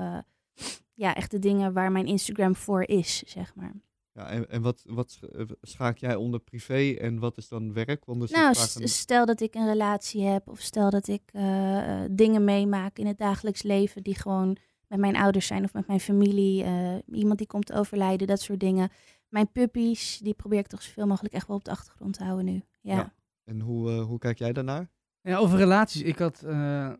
ja, 1.04 1.14
echt 1.14 1.30
de 1.30 1.38
dingen 1.38 1.72
waar 1.72 1.92
mijn 1.92 2.06
Instagram 2.06 2.54
voor 2.56 2.82
is, 2.82 3.22
zeg 3.26 3.54
maar. 3.54 3.74
Ja, 4.18 4.28
en, 4.28 4.50
en 4.50 4.62
wat, 4.62 4.82
wat 4.86 5.18
eh, 5.32 5.44
schaak 5.60 5.98
jij 5.98 6.14
onder 6.14 6.40
privé 6.40 6.94
en 7.00 7.18
wat 7.18 7.36
is 7.36 7.48
dan 7.48 7.72
werk? 7.72 8.04
Want 8.04 8.28
zit 8.28 8.36
Nou, 8.38 8.48
een- 8.74 8.88
stel 8.88 9.26
dat 9.26 9.40
ik 9.40 9.54
een 9.54 9.66
relatie 9.66 10.22
heb 10.24 10.48
of 10.48 10.60
stel 10.60 10.90
dat 10.90 11.08
ik 11.08 11.22
eh, 11.32 12.02
eh, 12.04 12.10
dingen 12.10 12.44
meemaak 12.44 12.98
in 12.98 13.06
het 13.06 13.18
dagelijks 13.18 13.62
leven 13.62 14.02
die 14.02 14.14
gewoon 14.14 14.56
met 14.88 14.98
mijn 14.98 15.16
ouders 15.16 15.46
zijn 15.46 15.64
of 15.64 15.72
met 15.72 15.86
mijn 15.86 16.00
familie, 16.00 16.62
eh, 16.64 16.94
iemand 17.12 17.38
die 17.38 17.46
komt 17.46 17.66
te 17.66 17.74
overlijden, 17.74 18.26
dat 18.26 18.40
soort 18.40 18.60
dingen. 18.60 18.90
Mijn 19.28 19.52
puppies, 19.52 20.18
die 20.22 20.34
probeer 20.34 20.58
ik 20.58 20.66
toch 20.66 20.82
zoveel 20.82 21.06
mogelijk 21.06 21.34
echt 21.34 21.46
wel 21.46 21.56
op 21.56 21.64
de 21.64 21.70
achtergrond 21.70 22.14
te 22.14 22.24
houden 22.24 22.44
nu. 22.44 22.62
Ja. 22.80 22.94
Ja. 22.94 23.14
En 23.44 23.60
hoe, 23.60 23.90
eh, 23.90 24.02
hoe 24.04 24.18
kijk 24.18 24.38
jij 24.38 24.52
daarnaar? 24.52 24.90
Ja, 25.22 25.36
over 25.36 25.58
relaties. 25.58 26.02
Ik 26.02 26.18
had. 26.18 26.42
eh, 26.42 26.92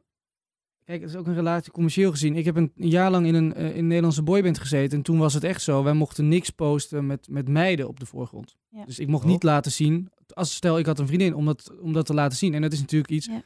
kijk, 0.89 1.01
het 1.01 1.11
is 1.11 1.17
ook 1.17 1.27
een 1.27 1.35
relatie 1.35 1.73
commercieel 1.73 2.11
gezien. 2.11 2.37
Ik 2.37 2.45
heb 2.45 2.57
een, 2.57 2.73
een 2.77 2.89
jaar 2.89 3.11
lang 3.11 3.27
in 3.27 3.35
een, 3.35 3.55
eh, 3.55 3.71
in 3.71 3.79
een 3.79 3.87
Nederlandse 3.87 4.23
boyband 4.23 4.59
gezeten. 4.59 4.99
En 4.99 5.05
toen 5.05 5.19
was 5.19 5.35
het 5.35 5.45
echt 5.45 5.63
zo. 5.63 5.83
Wij 5.83 5.93
mochten 5.93 6.29
niks 6.29 6.51
posten 6.51 7.07
met, 7.07 7.29
met 7.31 7.49
meiden 7.49 7.89
op 7.89 8.01
de 8.01 8.07
voorgrond. 8.07 8.57
Ja. 8.71 8.85
Dus 8.85 8.99
ik 8.99 9.09
mocht 9.09 9.25
Oh. 9.25 9.31
niet 9.31 9.43
laten 9.43 9.73
zien. 9.73 10.09
Als 10.35 10.55
stel, 10.55 10.79
ik 10.79 10.87
had 10.87 10.99
een 10.99 11.07
vriendin 11.07 11.35
om 11.35 11.45
dat, 11.45 11.73
om 11.81 11.93
dat 11.93 12.07
te 12.07 12.15
laten 12.15 12.39
zien. 12.39 12.55
En 12.55 12.63
dat 12.63 12.73
is 12.73 12.81
natuurlijk 12.81 13.11
iets. 13.11 13.27
Ja. 13.27 13.43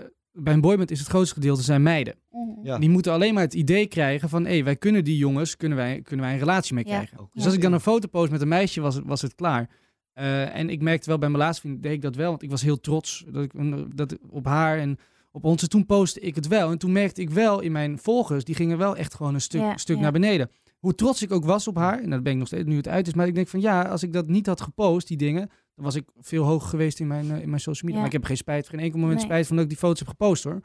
eh, 0.00 0.06
bij 0.32 0.52
een 0.52 0.60
boyband 0.60 0.90
is 0.90 0.98
het 0.98 1.08
grootste 1.08 1.34
gedeelte 1.34 1.62
zijn 1.62 1.82
meiden. 1.82 2.14
Ja. 2.62 2.78
Die 2.78 2.88
moeten 2.90 3.12
alleen 3.12 3.34
maar 3.34 3.42
het 3.42 3.54
idee 3.54 3.86
krijgen 3.86 4.28
van... 4.28 4.46
hé, 4.46 4.62
wij 4.62 4.76
kunnen 4.76 5.04
die 5.04 5.16
jongens, 5.16 5.56
kunnen 5.56 5.78
wij, 5.78 6.00
kunnen 6.02 6.24
wij 6.24 6.34
een 6.34 6.40
relatie 6.40 6.74
mee 6.74 6.84
krijgen. 6.84 7.28
Dus 7.32 7.44
als 7.44 7.54
ik 7.54 7.62
dan 7.62 7.72
een 7.72 7.80
foto 7.80 8.08
post 8.08 8.30
met 8.30 8.40
een 8.40 8.48
meisje, 8.48 8.80
was 8.80 8.94
het, 8.94 9.04
was 9.06 9.22
het 9.22 9.34
klaar. 9.34 9.68
Eh, 10.12 10.56
en 10.56 10.70
ik 10.70 10.82
merkte 10.82 11.08
wel 11.08 11.18
bij 11.18 11.28
mijn 11.28 11.42
laatste 11.42 11.66
vriend, 11.66 11.82
deed 11.82 11.92
ik 11.92 12.02
dat 12.02 12.16
wel. 12.16 12.30
Want 12.30 12.42
ik 12.42 12.50
was 12.50 12.62
heel 12.62 12.80
trots 12.80 13.24
dat 13.28 13.42
ik, 13.44 13.52
dat, 13.96 14.16
op 14.30 14.44
haar 14.44 14.78
en 14.78 14.98
op 15.34 15.44
ons. 15.44 15.62
En 15.62 15.68
toen 15.68 15.86
postte 15.86 16.20
ik 16.20 16.34
het 16.34 16.46
wel. 16.48 16.70
En 16.70 16.78
toen 16.78 16.92
merkte 16.92 17.20
ik 17.20 17.30
wel 17.30 17.60
in 17.60 17.72
mijn 17.72 17.98
volgers, 17.98 18.44
die 18.44 18.54
gingen 18.54 18.78
wel 18.78 18.96
echt 18.96 19.14
gewoon 19.14 19.34
een 19.34 19.40
stuk, 19.40 19.60
Ja, 19.60 19.76
stuk 19.76 19.96
ja. 19.96 20.02
naar 20.02 20.12
beneden. 20.12 20.50
Hoe 20.78 20.94
trots 20.94 21.22
ik 21.22 21.32
ook 21.32 21.44
was 21.44 21.68
op 21.68 21.76
haar, 21.76 22.02
en 22.02 22.10
dat 22.10 22.22
ben 22.22 22.32
ik 22.32 22.38
nog 22.38 22.46
steeds 22.46 22.64
nu 22.68 22.76
het 22.76 22.88
uit 22.88 23.06
is. 23.06 23.14
Maar 23.14 23.26
ik 23.26 23.34
denk 23.34 23.48
van 23.48 23.60
ja, 23.60 23.82
als 23.82 24.02
ik 24.02 24.12
dat 24.12 24.26
niet 24.26 24.46
had 24.46 24.60
gepost, 24.60 25.08
die 25.08 25.16
dingen... 25.16 25.48
dan 25.74 25.84
was 25.84 25.94
ik 25.94 26.08
veel 26.20 26.44
hoger 26.44 26.68
geweest 26.68 27.00
in 27.00 27.06
mijn, 27.06 27.30
eh, 27.30 27.42
in 27.42 27.48
mijn 27.48 27.60
social 27.60 27.82
media. 27.82 27.94
Ja. 27.94 27.98
Maar 27.98 28.06
ik 28.06 28.12
heb 28.12 28.24
geen 28.24 28.36
spijt, 28.36 28.68
geen 28.68 28.80
enkel 28.80 28.98
moment 28.98 29.18
Nee. 29.18 29.26
spijt 29.26 29.46
van 29.46 29.56
dat 29.56 29.64
ik 29.64 29.70
die 29.70 29.80
foto's 29.80 29.98
heb 29.98 30.08
gepost 30.08 30.44
hoor. 30.44 30.60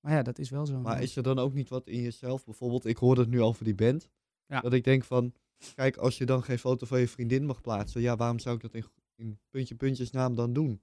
Maar 0.00 0.12
ja, 0.12 0.22
dat 0.22 0.38
is 0.38 0.50
wel 0.50 0.66
zo. 0.66 0.80
Maar 0.80 1.02
is 1.02 1.16
er 1.16 1.22
dan 1.22 1.38
ook 1.38 1.54
niet 1.54 1.68
wat 1.68 1.86
in 1.88 2.02
jezelf? 2.02 2.44
Bijvoorbeeld, 2.44 2.84
ik 2.86 2.96
hoorde 2.96 3.20
het 3.20 3.30
nu 3.30 3.42
over 3.42 3.64
die 3.64 3.74
band. 3.74 4.08
Ja. 4.46 4.60
Dat 4.60 4.72
ik 4.72 4.84
denk 4.84 5.04
van, 5.04 5.32
kijk, 5.74 5.96
als 5.96 6.18
je 6.18 6.24
dan 6.26 6.42
geen 6.42 6.58
foto 6.58 6.86
van 6.86 7.00
je 7.00 7.08
vriendin 7.08 7.46
mag 7.46 7.60
plaatsen, 7.60 8.00
ja, 8.00 8.16
waarom 8.16 8.38
zou 8.38 8.56
ik 8.56 8.62
dat 8.62 8.74
in, 8.74 8.84
in 9.16 9.38
puntje 9.50 9.74
puntjes 9.74 10.10
naam 10.10 10.34
dan 10.34 10.52
doen? 10.52 10.80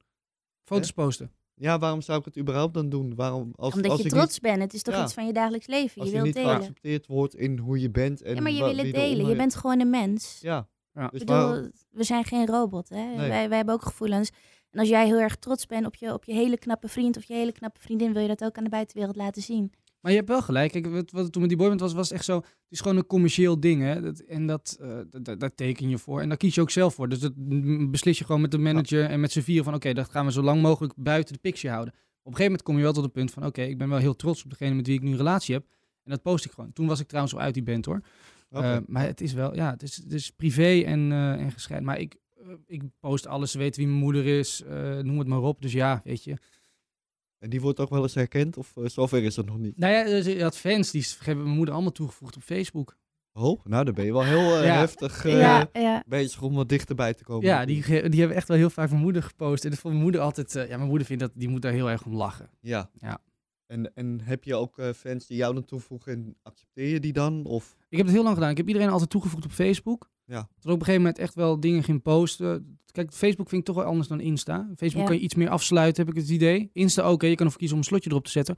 Foto's 0.64 0.92
posten. 0.92 1.32
Ja, 1.56 1.80
waarom 1.80 2.02
zou 2.02 2.20
ik 2.20 2.26
het 2.26 2.38
überhaupt 2.38 2.74
dan 2.74 2.90
doen? 2.90 3.16
Waarom, 3.16 3.52
als, 3.56 3.74
Omdat 3.74 3.92
als 3.92 4.00
je 4.00 4.06
ik 4.06 4.12
trots 4.14 4.32
niet, 4.32 4.42
bent. 4.42 4.62
Het 4.62 4.74
is 4.74 4.82
toch 4.82 4.96
Ja. 4.96 5.04
iets 5.04 5.14
van 5.14 5.26
je 5.26 5.34
dagelijks 5.34 5.68
leven. 5.68 6.02
als 6.02 6.10
Je 6.10 6.16
je 6.16 6.22
wilt 6.22 6.26
niet 6.26 6.34
delen. 6.44 6.50
geaccepteerd 6.56 7.08
wordt 7.08 7.36
in 7.36 7.58
hoe 7.58 7.80
je 7.80 7.90
bent 7.92 8.22
en 8.22 8.36
Ja, 8.36 8.42
maar 8.42 8.52
je 8.52 8.58
wil 8.64 8.68
het 8.68 8.78
delen. 8.78 9.02
eronder 9.02 9.30
Je 9.30 9.36
bent 9.36 9.56
gewoon 9.56 9.80
een 9.80 9.90
mens. 9.90 10.38
Ja, 10.42 10.68
Ja. 10.94 11.08
dus 11.08 11.20
Ik 11.22 11.26
bedoel, 11.28 11.44
waarom... 11.44 11.72
we 11.92 12.04
zijn 12.04 12.24
geen 12.26 12.48
robot. 12.48 12.90
Hè? 12.90 12.96
Nee. 13.06 13.16
Wij, 13.30 13.48
wij 13.48 13.58
hebben 13.58 13.74
ook 13.76 13.84
gevoelens. 13.86 14.30
En 14.72 14.80
als 14.80 14.90
jij 14.90 15.06
heel 15.06 15.20
erg 15.20 15.36
trots 15.36 15.66
bent 15.66 15.86
op 15.86 15.96
je, 15.96 16.14
op 16.14 16.24
je 16.24 16.34
hele 16.34 16.58
knappe 16.58 16.88
vriend 16.88 17.18
of 17.18 17.24
je 17.24 17.34
hele 17.34 17.52
knappe 17.52 17.80
vriendin, 17.80 18.14
wil 18.14 18.22
je 18.22 18.28
dat 18.28 18.44
ook 18.44 18.58
aan 18.58 18.64
de 18.64 18.70
buitenwereld 18.70 19.16
laten 19.16 19.42
zien. 19.42 19.72
Maar 20.04 20.12
je 20.12 20.18
hebt 20.18 20.30
wel 20.30 20.42
gelijk. 20.42 20.72
Kijk, 20.72 20.88
wat, 20.88 21.12
wat 21.12 21.32
toen 21.32 21.42
met 21.42 21.50
die 21.50 21.58
boyband 21.60 21.80
was, 21.82 21.94
was 21.94 22.12
echt 22.12 22.26
zo... 22.26 22.36
Het 22.38 22.46
is 22.70 22.80
gewoon 22.80 22.98
een 22.98 23.06
commercieel 23.06 23.60
ding, 23.60 23.82
hè. 23.82 24.02
Dat, 24.02 24.20
en 24.20 24.48
dat, 24.48 24.78
eh, 24.82 24.98
dat- 25.22 25.40
daar 25.40 25.56
teken 25.56 25.90
je 25.90 25.98
voor. 25.98 26.22
En 26.22 26.28
daar 26.28 26.38
kies 26.38 26.56
je 26.56 26.62
ook 26.62 26.70
zelf 26.70 26.94
voor. 26.94 27.10
Dus 27.10 27.20
dat 27.20 27.32
beslis 27.92 28.18
je 28.18 28.26
gewoon 28.26 28.42
met 28.42 28.52
de 28.52 28.58
manager 28.58 29.06
en 29.06 29.20
met 29.20 29.32
z'n 29.32 29.40
vier 29.42 29.64
van... 29.64 29.74
Oké, 29.74 29.94
dat 29.94 30.10
gaan 30.10 30.26
we 30.26 30.32
zo 30.32 30.42
lang 30.42 30.62
mogelijk 30.62 30.94
buiten 30.98 31.34
de 31.34 31.40
picture 31.40 31.74
houden. 31.74 31.94
Op 31.94 32.00
een 32.32 32.38
gegeven 32.38 32.44
moment 32.46 32.62
kom 32.64 32.76
je 32.78 32.82
wel 32.84 32.94
tot 32.94 33.04
het 33.04 33.12
punt 33.14 33.32
van... 33.32 33.46
Oké, 33.46 33.62
ik 33.62 33.78
ben 33.78 33.90
wel 33.90 33.98
heel 33.98 34.16
trots 34.16 34.44
op 34.44 34.50
degene 34.50 34.76
met 34.76 34.88
wie 34.88 34.96
ik 34.96 35.02
nu 35.02 35.12
een 35.12 35.18
relatie 35.18 35.54
heb. 35.56 35.66
En 36.04 36.12
dat 36.12 36.22
post 36.22 36.46
ik 36.46 36.52
gewoon. 36.52 36.74
Toen 36.74 36.88
was 36.88 37.00
ik 37.00 37.08
trouwens 37.08 37.36
al 37.36 37.42
uit 37.42 37.54
die 37.54 37.64
band, 37.64 37.86
hoor. 37.86 38.02
Eh, 38.64 38.78
maar 38.88 39.06
het 39.06 39.22
is 39.22 39.34
wel... 39.34 39.56
Ja, 39.56 39.70
het 39.72 39.84
is, 39.84 39.96
het 39.96 40.14
is 40.14 40.30
privé 40.32 40.82
en, 40.86 41.12
eh, 41.12 41.32
en 41.32 41.52
gescheiden. 41.52 41.88
Maar 41.88 42.00
ik, 42.00 42.16
ik 42.66 42.84
post 43.00 43.28
alles. 43.28 43.52
Ze 43.52 43.58
weten 43.58 43.80
wie 43.80 43.90
mijn 43.90 44.00
moeder 44.04 44.26
is. 44.26 44.64
noem 45.02 45.20
het 45.20 45.28
maar 45.28 45.42
op. 45.42 45.62
Dus 45.62 45.72
ja, 45.72 46.02
weet 46.04 46.24
je. 46.24 46.38
En 47.44 47.50
die 47.50 47.62
wordt 47.62 47.80
ook 47.80 47.90
wel 47.90 48.02
eens 48.02 48.14
herkend 48.14 48.58
of 48.58 48.78
eh, 48.78 48.84
zover 48.86 49.24
is 49.24 49.36
het 49.36 49.46
nog 49.46 49.58
niet? 49.58 49.78
Nou 49.78 49.94
ja, 49.94 50.04
dus 50.04 50.26
je 50.26 50.42
had 50.44 50.58
fans, 50.58 50.92
die 50.92 51.06
hebben 51.20 51.44
mijn 51.44 51.56
moeder 51.56 51.74
allemaal 51.74 51.92
toegevoegd 51.92 52.36
op 52.36 52.42
Facebook. 52.42 52.98
Oh, 53.34 53.66
nou 53.66 53.86
dan 53.86 53.94
ben 53.94 54.06
je 54.06 54.12
wel 54.12 54.24
heel 54.24 54.58
eh, 54.58 54.66
Ja. 54.66 54.74
heftig 54.80 55.26
eh, 55.26 55.40
ja, 55.40 55.70
ja. 55.74 56.04
bezig 56.08 56.42
om 56.42 56.54
wat 56.54 56.70
dichterbij 56.70 57.14
te 57.14 57.24
komen. 57.24 57.46
Ja, 57.48 57.66
die, 57.66 58.10
die 58.10 58.20
hebben 58.20 58.38
echt 58.38 58.48
wel 58.48 58.58
heel 58.58 58.70
vaak 58.70 58.90
mijn 58.90 59.02
moeder 59.02 59.24
gepost. 59.24 59.64
En 59.64 59.70
dat 59.70 59.80
vond 59.80 59.94
mijn 59.94 60.06
moeder 60.06 60.22
altijd... 60.22 60.56
eh, 60.56 60.70
ja, 60.70 60.76
mijn 60.78 60.90
moeder 60.90 61.08
vindt 61.08 61.22
dat... 61.22 61.32
Die 61.36 61.50
moet 61.50 61.62
daar 61.62 61.72
heel 61.72 61.90
erg 61.90 62.06
om 62.06 62.14
lachen. 62.16 62.50
Ja. 62.60 62.90
Ja. 63.00 63.20
En, 63.74 63.96
en 63.96 64.22
heb 64.22 64.44
je 64.44 64.56
ook 64.56 64.78
eh, 64.78 64.90
fans 64.90 65.28
die 65.28 65.38
jou 65.38 65.54
dan 65.54 65.66
toevoegen 65.66 66.14
en 66.14 66.36
accepteer 66.44 66.88
je 66.88 67.00
die 67.00 67.14
dan? 67.14 67.46
Of 67.46 67.76
Ik 67.90 67.98
heb 67.98 68.06
het 68.06 68.16
heel 68.16 68.24
lang 68.24 68.36
gedaan. 68.36 68.52
Ik 68.52 68.58
heb 68.58 68.68
iedereen 68.68 68.90
altijd 68.90 69.10
toegevoegd 69.10 69.46
op 69.46 69.52
Facebook. 69.52 70.12
Ja. 70.26 70.42
Tot 70.42 70.50
ik 70.66 70.72
op 70.72 70.80
een 70.80 70.86
gegeven 70.86 71.02
moment 71.02 71.20
echt 71.20 71.36
wel 71.36 71.60
dingen 71.60 71.84
ging 71.84 72.02
posten. 72.02 72.78
Kijk, 72.92 73.14
Facebook 73.14 73.50
vind 73.50 73.62
ik 73.62 73.68
toch 73.68 73.76
wel 73.76 73.86
anders 73.86 74.08
dan 74.08 74.20
Insta. 74.20 74.70
Facebook 74.76 75.02
Ja. 75.02 75.08
kan 75.08 75.16
je 75.16 75.22
iets 75.22 75.36
meer 75.36 75.50
afsluiten, 75.50 76.06
heb 76.06 76.16
ik 76.16 76.22
het 76.22 76.30
idee. 76.30 76.70
Insta 76.74 77.02
ook, 77.02 77.22
hè. 77.22 77.28
je 77.28 77.36
kan 77.36 77.46
ervoor 77.46 77.60
kiezen 77.60 77.78
om 77.78 77.84
een 77.84 77.90
slotje 77.90 78.10
erop 78.10 78.26
te 78.26 78.32
zetten. 78.32 78.56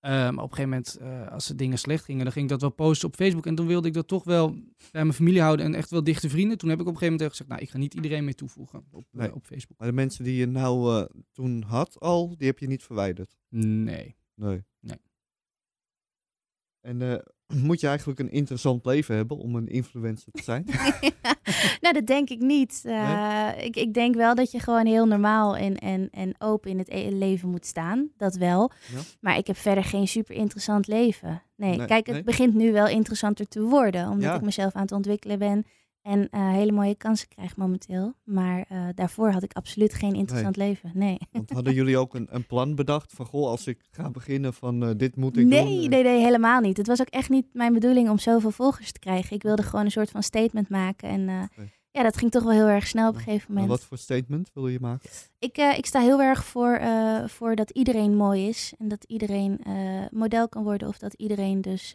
Eh, 0.00 0.10
maar 0.10 0.44
op 0.44 0.50
een 0.50 0.56
gegeven 0.56 0.68
moment, 0.68 0.96
eh, 0.96 1.32
als 1.32 1.46
de 1.46 1.54
dingen 1.54 1.78
slecht 1.78 2.04
gingen, 2.04 2.24
dan 2.24 2.32
ging 2.32 2.44
ik 2.44 2.50
dat 2.50 2.60
wel 2.60 2.70
posten 2.70 3.08
op 3.08 3.14
Facebook. 3.14 3.46
En 3.46 3.54
toen 3.54 3.66
wilde 3.66 3.88
ik 3.88 3.94
dat 3.94 4.08
toch 4.08 4.24
wel 4.24 4.48
bij 4.90 5.02
mijn 5.02 5.12
familie 5.12 5.40
houden 5.40 5.66
en 5.66 5.74
echt 5.74 5.90
wel 5.90 6.04
dichte 6.04 6.28
vrienden. 6.28 6.58
Toen 6.58 6.68
heb 6.68 6.80
ik 6.80 6.86
op 6.86 6.92
een 6.92 6.98
gegeven 6.98 7.18
moment 7.18 7.30
gezegd, 7.36 7.50
nou, 7.50 7.62
ik 7.62 7.70
ga 7.70 7.78
niet 7.78 7.94
iedereen 7.94 8.24
meer 8.24 8.34
toevoegen 8.34 8.84
op, 8.90 9.06
op 9.34 9.44
Facebook. 9.46 9.78
maar 9.78 9.88
de 9.88 9.94
mensen 9.94 10.24
die 10.24 10.36
je 10.36 10.46
nou 10.46 10.98
eh, 10.98 11.04
toen 11.32 11.62
had 11.62 12.00
al, 12.00 12.36
die 12.36 12.46
heb 12.46 12.58
je 12.58 12.66
niet 12.66 12.82
verwijderd? 12.82 13.36
Nee. 13.48 14.16
Nee. 14.42 14.64
Nee. 14.80 14.98
En 16.80 17.02
eh, 17.02 17.18
moet 17.66 17.80
je 17.80 17.86
eigenlijk 17.86 18.18
een 18.18 18.30
interessant 18.30 18.84
leven 18.84 19.16
hebben 19.16 19.36
om 19.36 19.56
een 19.56 19.68
influencer 19.68 20.32
te 20.32 20.42
zijn? 20.42 20.64
nou, 21.80 21.94
dat 21.94 22.06
denk 22.06 22.30
ik 22.30 22.40
niet. 22.40 22.82
Eh, 22.84 23.50
ik, 23.58 23.76
ik 23.76 23.94
denk 23.94 24.14
wel 24.14 24.34
dat 24.34 24.50
je 24.50 24.58
gewoon 24.58 24.86
heel 24.86 25.06
normaal 25.06 25.56
en, 25.56 25.76
en, 25.76 26.10
en 26.10 26.34
open 26.38 26.70
in 26.70 26.78
het 26.78 26.88
e- 26.90 27.10
leven 27.10 27.48
moet 27.48 27.66
staan. 27.66 28.10
Dat 28.16 28.36
wel. 28.36 28.70
Ja. 28.92 29.00
Maar 29.20 29.36
ik 29.36 29.46
heb 29.46 29.56
verder 29.56 29.84
geen 29.84 30.08
super 30.08 30.34
interessant 30.34 30.86
leven. 30.86 31.42
Nee, 31.56 31.76
Nee, 31.76 31.86
kijk, 31.86 32.06
het 32.06 32.14
nee? 32.14 32.24
begint 32.24 32.54
nu 32.54 32.72
wel 32.72 32.88
interessanter 32.88 33.48
te 33.48 33.62
worden. 33.62 34.08
Omdat 34.08 34.22
Ja. 34.30 34.34
ik 34.34 34.42
mezelf 34.42 34.72
aan 34.72 34.82
het 34.82 34.92
ontwikkelen 34.92 35.38
ben. 35.38 35.66
En 36.02 36.28
eh, 36.30 36.50
hele 36.50 36.72
mooie 36.72 36.94
kansen 36.94 37.28
krijg 37.28 37.56
momenteel. 37.56 38.14
Maar 38.24 38.64
eh, 38.68 38.86
daarvoor 38.94 39.30
had 39.30 39.42
ik 39.42 39.52
absoluut 39.52 39.94
geen 39.94 40.14
interessant 40.14 40.56
leven. 40.56 40.90
Nee. 40.94 41.18
Want 41.30 41.50
hadden 41.50 41.74
jullie 41.74 41.98
ook 41.98 42.14
een, 42.14 42.26
een 42.30 42.46
plan 42.46 42.74
bedacht 42.74 43.12
van, 43.12 43.26
goh, 43.26 43.48
als 43.48 43.66
ik 43.66 43.78
ga 43.90 44.10
beginnen 44.10 44.54
van 44.54 44.84
eh, 44.84 44.90
dit 44.96 45.16
moet 45.16 45.36
ik 45.36 45.46
Nee, 45.46 45.80
doen? 45.80 45.90
nee, 45.90 46.02
nee, 46.02 46.22
helemaal 46.22 46.60
niet. 46.60 46.76
Het 46.76 46.86
was 46.86 47.00
ook 47.00 47.08
echt 47.08 47.28
niet 47.28 47.46
mijn 47.52 47.72
bedoeling 47.72 48.10
om 48.10 48.18
zoveel 48.18 48.50
volgers 48.50 48.92
te 48.92 48.98
krijgen. 48.98 49.36
Ik 49.36 49.42
wilde 49.42 49.62
gewoon 49.62 49.84
een 49.84 49.90
soort 49.90 50.10
van 50.10 50.22
statement 50.22 50.68
maken. 50.68 51.08
En 51.08 51.50
ja, 51.90 52.02
dat 52.02 52.16
ging 52.16 52.30
toch 52.30 52.42
wel 52.42 52.52
heel 52.52 52.66
erg 52.66 52.86
snel 52.86 53.08
op 53.08 53.14
een 53.14 53.20
gegeven 53.20 53.52
moment. 53.52 53.70
wat 53.70 53.84
voor 53.84 53.98
statement 53.98 54.50
wil 54.54 54.68
je 54.68 54.80
maken? 54.80 55.10
Ik, 55.38 55.56
ik 55.56 55.86
sta 55.86 56.00
heel 56.00 56.20
erg 56.22 56.44
voor, 56.44 56.80
voor 57.26 57.54
dat 57.56 57.70
iedereen 57.70 58.16
mooi 58.16 58.48
is. 58.48 58.72
En 58.78 58.88
dat 58.88 59.04
iedereen 59.04 59.60
model 60.10 60.48
kan 60.48 60.62
worden. 60.62 60.88
Of 60.88 60.98
dat 60.98 61.12
iedereen 61.14 61.60
dus 61.60 61.94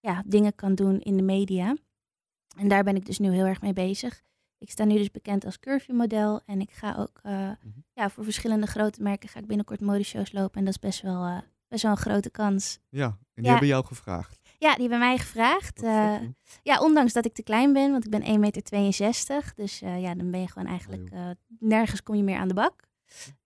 ja, 0.00 0.22
dingen 0.26 0.54
kan 0.54 0.74
doen 0.74 1.00
in 1.00 1.16
de 1.16 1.22
media. 1.22 1.74
En 2.56 2.68
daar 2.68 2.84
ben 2.84 2.96
ik 2.96 3.06
dus 3.06 3.18
nu 3.18 3.32
heel 3.32 3.44
erg 3.46 3.60
mee 3.60 3.72
bezig. 3.72 4.22
Ik 4.58 4.70
sta 4.70 4.84
nu 4.84 4.96
dus 4.96 5.10
bekend 5.10 5.44
als 5.44 5.58
curvy 5.58 5.92
model. 5.92 6.40
En 6.46 6.60
ik 6.60 6.70
ga 6.70 6.94
ook 6.98 7.18
eh, 7.22 7.50
ja, 7.92 8.10
voor 8.10 8.24
verschillende 8.24 8.66
grote 8.66 9.02
merken 9.02 9.28
ga 9.28 9.38
ik 9.38 9.46
binnenkort 9.46 9.80
modeshows 9.80 10.32
lopen. 10.32 10.58
En 10.58 10.64
dat 10.64 10.74
is 10.74 10.80
best 10.80 11.00
wel, 11.02 11.24
eh, 11.24 11.38
best 11.68 11.82
wel 11.82 11.90
een 11.92 11.96
grote 11.96 12.30
kans. 12.30 12.78
Ja, 12.88 13.06
en 13.06 13.18
die 13.34 13.44
Ja. 13.44 13.50
hebben 13.50 13.68
jou 13.68 13.84
gevraagd. 13.84 14.38
Ja, 14.58 14.72
die 14.72 14.80
hebben 14.80 14.98
mij 14.98 15.18
gevraagd. 15.18 15.82
Eh, 15.82 16.16
ja, 16.62 16.80
ondanks 16.80 17.12
dat 17.12 17.24
ik 17.24 17.34
te 17.34 17.42
klein 17.42 17.72
ben, 17.72 17.90
want 17.90 18.04
ik 18.04 18.10
ben 18.10 18.22
1,62 18.22 18.38
meter. 18.38 19.52
Dus 19.54 19.78
ja, 19.78 20.14
dan 20.14 20.30
ben 20.30 20.40
je 20.40 20.48
gewoon 20.48 20.68
eigenlijk... 20.68 21.10
eh, 21.10 21.30
nergens 21.58 22.02
kom 22.02 22.14
je 22.14 22.22
meer 22.22 22.38
aan 22.38 22.48
de 22.48 22.54
bak. 22.54 22.87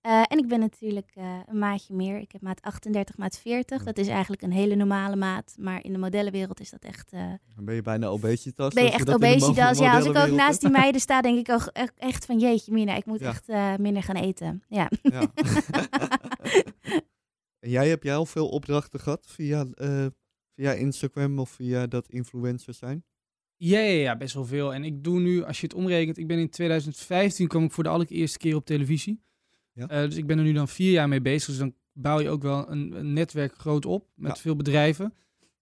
Eh, 0.00 0.22
en 0.28 0.38
ik 0.38 0.48
ben 0.48 0.60
natuurlijk 0.60 1.10
eh, 1.14 1.38
een 1.46 1.58
maatje 1.58 1.94
meer. 1.94 2.18
Ik 2.18 2.32
heb 2.32 2.40
maat 2.40 2.62
38, 2.62 3.16
maat 3.16 3.38
40. 3.38 3.78
Ja. 3.78 3.84
Dat 3.84 3.98
is 3.98 4.08
eigenlijk 4.08 4.42
een 4.42 4.52
hele 4.52 4.74
normale 4.74 5.16
maat. 5.16 5.54
Maar 5.58 5.84
in 5.84 5.92
de 5.92 5.98
modellenwereld 5.98 6.60
is 6.60 6.70
dat 6.70 6.82
echt... 6.84 7.12
eh, 7.12 7.32
Dan 7.54 7.64
ben 7.64 7.74
je 7.74 7.82
bijna 7.82 8.06
obesitas. 8.06 8.74
ben 8.74 8.84
je 8.84 8.90
echt 8.90 9.10
obesitas? 9.14 9.78
Ja, 9.78 9.94
als 9.96 10.04
ik 10.04 10.16
ook 10.16 10.30
naast 10.30 10.60
die 10.60 10.70
meiden 10.80 11.00
sta, 11.00 11.20
denk 11.20 11.38
ik 11.38 11.50
ook 11.54 11.66
echt- 11.72 11.98
echt 11.98 12.24
van... 12.24 12.38
Jeetje, 12.38 12.72
Mina, 12.72 12.94
ik 12.96 13.04
moet 13.06 13.20
Ja. 13.20 13.28
echt 13.28 13.48
eh, 13.48 13.76
minder 13.76 14.02
gaan 14.02 14.16
eten. 14.16 14.62
Ja. 14.68 14.90
Ja. 15.02 15.22
en 17.60 17.70
jij 17.70 17.88
hebt 17.88 18.04
jij 18.04 18.16
al 18.16 18.26
veel 18.26 18.48
opdrachten 18.48 19.00
gehad 19.00 19.26
via, 19.28 19.66
eh, 19.74 20.06
via 20.54 20.72
Instagram 20.72 21.38
of 21.38 21.50
via 21.50 21.86
dat 21.86 22.08
influencers 22.08 22.78
zijn? 22.78 23.04
Ja, 23.56 23.78
ja, 23.78 24.00
ja, 24.00 24.16
best 24.16 24.34
wel 24.34 24.44
veel. 24.44 24.74
En 24.74 24.84
ik 24.84 25.04
doe 25.04 25.20
nu, 25.20 25.42
als 25.44 25.60
je 25.60 25.66
het 25.66 25.74
omrekent, 25.74 26.18
ik 26.18 26.26
ben 26.26 26.38
in 26.38 26.50
2015 26.50 27.48
kwam 27.48 27.64
ik 27.64 27.72
voor 27.72 27.84
de 27.84 27.90
allereerste 27.90 28.38
keer 28.38 28.54
op 28.56 28.64
televisie. 28.64 29.22
Ja. 29.72 29.88
Eh, 29.88 30.02
dus 30.04 30.16
ik 30.16 30.26
ben 30.26 30.38
er 30.38 30.44
nu 30.44 30.52
dan 30.52 30.68
vier 30.68 30.90
jaar 30.92 31.08
mee 31.08 31.20
bezig. 31.22 31.46
Dus 31.48 31.58
dan 31.58 31.74
bouw 31.92 32.20
je 32.20 32.28
ook 32.28 32.42
wel 32.42 32.70
een, 32.70 32.92
een 32.92 33.12
netwerk 33.12 33.54
groot 33.58 33.86
op 33.86 34.06
met 34.14 34.34
Ja. 34.36 34.42
veel 34.42 34.56
bedrijven. 34.56 35.14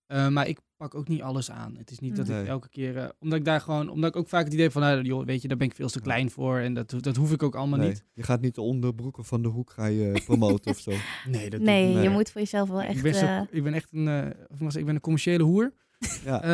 Eh, 0.06 0.28
maar 0.28 0.48
ik 0.48 0.58
pak 0.76 0.94
ook 0.94 1.08
niet 1.08 1.22
alles 1.22 1.50
aan. 1.50 1.76
Het 1.76 1.90
is 1.90 1.98
niet 1.98 2.16
dat 2.16 2.26
Nee. 2.26 2.40
ik 2.42 2.48
elke 2.48 2.68
keer, 2.68 2.96
eh, 2.96 3.08
omdat 3.18 3.38
ik 3.38 3.44
daar 3.44 3.60
gewoon, 3.60 3.88
omdat 3.88 4.10
ik 4.10 4.16
ook 4.16 4.28
vaak 4.28 4.44
het 4.44 4.52
idee 4.52 4.70
van, 4.70 4.82
nou, 4.82 5.02
joh, 5.02 5.24
weet 5.26 5.42
je, 5.42 5.48
daar 5.48 5.56
ben 5.56 5.66
ik 5.66 5.74
veel 5.74 5.88
te 5.88 5.98
Ja. 5.98 6.04
klein 6.04 6.30
voor 6.30 6.58
en 6.58 6.74
dat, 6.74 6.94
dat 6.98 7.16
hoef 7.16 7.32
ik 7.32 7.42
ook 7.42 7.54
allemaal 7.54 7.78
Nee, 7.78 7.88
niet. 7.88 8.04
Je 8.12 8.22
gaat 8.22 8.40
niet 8.40 8.54
de 8.54 8.60
onderbroeken 8.60 9.24
van 9.24 9.42
de 9.42 9.48
hoek 9.48 9.70
ga 9.70 9.86
je 9.86 10.12
promoten 10.26 10.70
of 10.70 10.78
zo. 10.78 10.92
Nee, 11.28 11.50
dat 11.50 11.60
Nee, 11.60 11.94
Nee. 11.94 12.02
je 12.02 12.08
moet 12.08 12.30
voor 12.30 12.40
jezelf 12.40 12.68
wel 12.68 12.82
ik 12.82 12.88
echt... 12.88 13.02
ben, 13.02 13.14
zo- 13.14 13.26
eh, 13.26 13.40
ik 13.50 13.62
ben 13.62 13.74
echt 13.74 13.92
een, 13.92 14.08
eh, 14.08 14.30
of 14.48 14.58
was, 14.58 14.76
ik 14.76 14.84
ben 14.84 14.94
een 14.94 15.00
commerciële 15.00 15.42
hoer. 15.42 15.72
Ja, 16.24 16.42
Eh, 16.42 16.48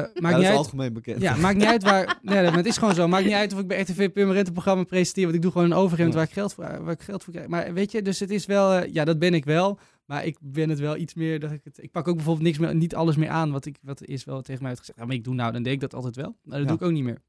maakt 0.00 0.14
dat 0.22 0.32
niet 0.32 0.40
is 0.40 0.46
uit. 0.46 0.56
algemeen 0.56 0.92
bekend. 0.92 1.20
Ja, 1.22 1.36
maakt 1.36 1.56
niet 1.56 1.66
uit 1.66 1.82
waar. 1.82 2.18
Nee, 2.22 2.36
het 2.36 2.66
is 2.66 2.78
gewoon 2.78 2.94
zo. 2.94 3.08
Maakt 3.08 3.24
niet 3.24 3.32
uit 3.34 3.52
of 3.52 3.58
ik 3.58 3.66
bij 3.66 3.80
RTV 3.80 4.10
Purmerend 4.12 4.46
een 4.46 4.52
programma 4.52 4.84
presenteer. 4.84 5.22
Want 5.24 5.36
ik 5.36 5.42
doe 5.42 5.50
gewoon 5.52 5.70
een 5.70 5.76
overhemd 5.76 6.10
Ja. 6.10 6.16
waar, 6.18 6.26
ik 6.26 6.32
geld 6.32 6.54
voor, 6.54 6.64
waar 6.84 6.92
ik 6.92 7.02
geld 7.02 7.24
voor 7.24 7.32
krijg. 7.32 7.48
Maar 7.48 7.72
weet 7.72 7.92
je, 7.92 8.02
dus 8.02 8.20
het 8.20 8.30
is 8.30 8.46
wel. 8.46 8.72
eh, 8.72 8.92
ja, 8.92 9.04
dat 9.04 9.18
ben 9.18 9.34
ik 9.34 9.44
wel. 9.44 9.78
Maar 10.04 10.24
ik 10.24 10.36
ben 10.40 10.68
het 10.68 10.78
wel 10.78 10.96
iets 10.96 11.14
meer. 11.14 11.40
Dat 11.40 11.50
ik, 11.52 11.60
het, 11.64 11.82
ik 11.82 11.90
pak 11.90 12.08
ook 12.08 12.14
bijvoorbeeld 12.16 12.46
niks 12.46 12.58
meer, 12.58 12.74
niet 12.74 12.94
alles 12.94 13.16
meer 13.16 13.28
aan. 13.28 13.50
Wat, 13.50 13.64
ik, 13.66 13.76
wat 13.82 14.02
is 14.04 14.24
wel 14.24 14.42
tegen 14.42 14.60
mij 14.60 14.70
uit 14.70 14.78
gezegd. 14.78 14.98
Ja, 14.98 15.04
maar 15.04 15.14
ik 15.14 15.24
doe 15.24 15.34
nou, 15.34 15.52
dan 15.52 15.62
deed 15.62 15.72
ik 15.72 15.80
dat 15.80 15.94
altijd 15.94 16.16
wel. 16.16 16.36
Maar 16.42 16.58
dat 16.58 16.66
doe 16.68 16.76
ik 16.76 16.82
ook 16.82 16.92
niet 16.92 17.04
meer. 17.04 17.22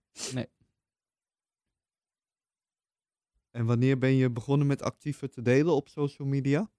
En 3.51 3.65
wanneer 3.65 3.97
ben 3.97 4.15
je 4.15 4.29
begonnen 4.29 4.67
met 4.67 4.81
actiever 4.81 5.29
te 5.29 5.41
delen 5.41 5.73
op 5.75 5.87
social 5.89 6.27
media? 6.27 6.69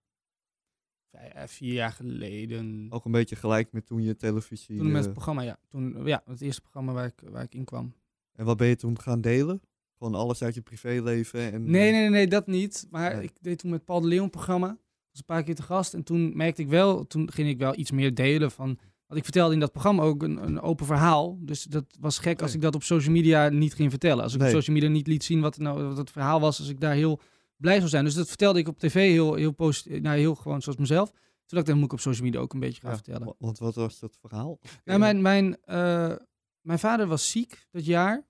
Vij- 1.17 1.33
eh, 1.33 1.47
vier 1.47 1.73
jaar 1.73 1.93
geleden. 1.93 2.87
Ook 2.91 3.05
een 3.05 3.13
beetje 3.13 3.37
gelijk 3.37 3.73
met 3.73 3.87
toen 3.87 4.03
je 4.03 4.17
televisie... 4.17 4.77
toen 4.77 4.87
met 4.87 4.97
eh, 4.97 5.03
het 5.03 5.13
programma, 5.13 5.43
ja. 5.43 5.59
Toen, 5.69 6.07
ja, 6.07 6.23
het 6.27 6.41
eerste 6.41 6.61
programma 6.61 6.93
waar 6.93 7.07
ik, 7.07 7.23
waar 7.31 7.43
ik 7.43 7.55
in 7.55 7.65
kwam. 7.65 7.95
en 8.33 8.45
wat 8.45 8.57
ben 8.57 8.69
je 8.69 8.77
toen 8.77 9.01
gaan 9.01 9.21
delen? 9.21 9.61
Gewoon 9.99 10.15
alles 10.15 10.43
uit 10.43 10.55
je 10.55 10.61
privéleven? 10.61 11.53
En, 11.53 11.71
Nee, 11.71 11.93
nee, 11.93 12.09
nee, 12.09 12.27
dat 12.29 12.47
niet. 12.47 12.87
Maar 12.91 13.15
Nee. 13.15 13.23
ik 13.25 13.33
deed 13.41 13.59
toen 13.59 13.71
met 13.71 13.85
Paul 13.85 14.01
de 14.01 14.07
Leon 14.09 14.31
programma. 14.31 14.67
Was 15.11 15.19
een 15.19 15.25
paar 15.25 15.43
keer 15.43 15.55
te 15.55 15.63
gast. 15.63 15.95
En 15.95 16.03
toen 16.03 16.37
merkte 16.37 16.63
ik 16.63 16.69
wel, 16.69 17.07
toen 17.07 17.33
ging 17.33 17.49
ik 17.49 17.59
wel 17.59 17.79
iets 17.79 17.91
meer 17.91 18.15
delen 18.15 18.51
van. 18.51 18.67
Want 19.07 19.19
ik 19.19 19.25
vertelde 19.25 19.55
in 19.55 19.61
dat 19.61 19.73
programma 19.73 20.03
ook 20.03 20.23
een, 20.23 20.37
een 20.47 20.61
open 20.61 20.87
verhaal. 20.87 21.39
Dus 21.41 21.63
dat 21.65 21.85
was 22.01 22.19
gek 22.19 22.43
als 22.43 22.55
ik 22.55 22.61
dat 22.61 22.75
op 22.75 22.83
social 22.83 23.13
media 23.13 23.49
niet 23.49 23.75
ging 23.75 23.91
vertellen. 23.91 24.23
Als 24.23 24.33
ik 24.35 24.39
Nee. 24.41 24.49
op 24.49 24.55
social 24.55 24.77
media 24.77 24.91
niet 24.91 25.07
liet 25.07 25.25
zien 25.25 25.41
wat, 25.41 25.59
nou, 25.59 25.83
wat 25.83 25.97
het 25.97 26.11
verhaal 26.11 26.41
was. 26.41 26.59
Als 26.59 26.69
ik 26.69 26.81
daar 26.81 26.95
heel 26.95 27.21
blij 27.65 27.79
zou 27.79 27.89
zijn. 27.89 28.05
Dus 28.05 28.15
dat 28.15 28.29
vertelde 28.29 28.59
ik 28.59 28.69
op 28.69 28.79
tv 28.79 28.95
heel, 28.95 29.35
heel 29.35 29.53
positief. 29.53 30.01
Nou, 30.01 30.19
heel 30.19 30.35
gewoon 30.35 30.63
zoals 30.63 30.79
mezelf. 30.79 31.11
Toen 31.11 31.21
dacht 31.47 31.61
ik, 31.63 31.67
dat 31.67 31.75
moet 31.77 31.85
ik 31.85 31.93
op 31.93 32.01
social 32.01 32.25
media 32.25 32.41
ook 32.41 32.53
een 32.53 32.61
beetje 32.61 32.81
gaan 32.81 32.91
Ja, 32.91 32.97
vertellen. 32.97 33.27
wa- 33.27 33.35
Want 33.39 33.59
wat 33.59 33.75
was 33.75 33.99
dat 33.99 34.17
verhaal? 34.21 34.59
Nou, 34.85 34.99
mijn, 34.99 35.23
mijn, 35.23 35.57
eh, 35.65 36.15
mijn 36.61 36.79
vader 36.79 37.07
was 37.07 37.31
ziek 37.31 37.67
dat 37.71 37.85
jaar. 37.85 38.27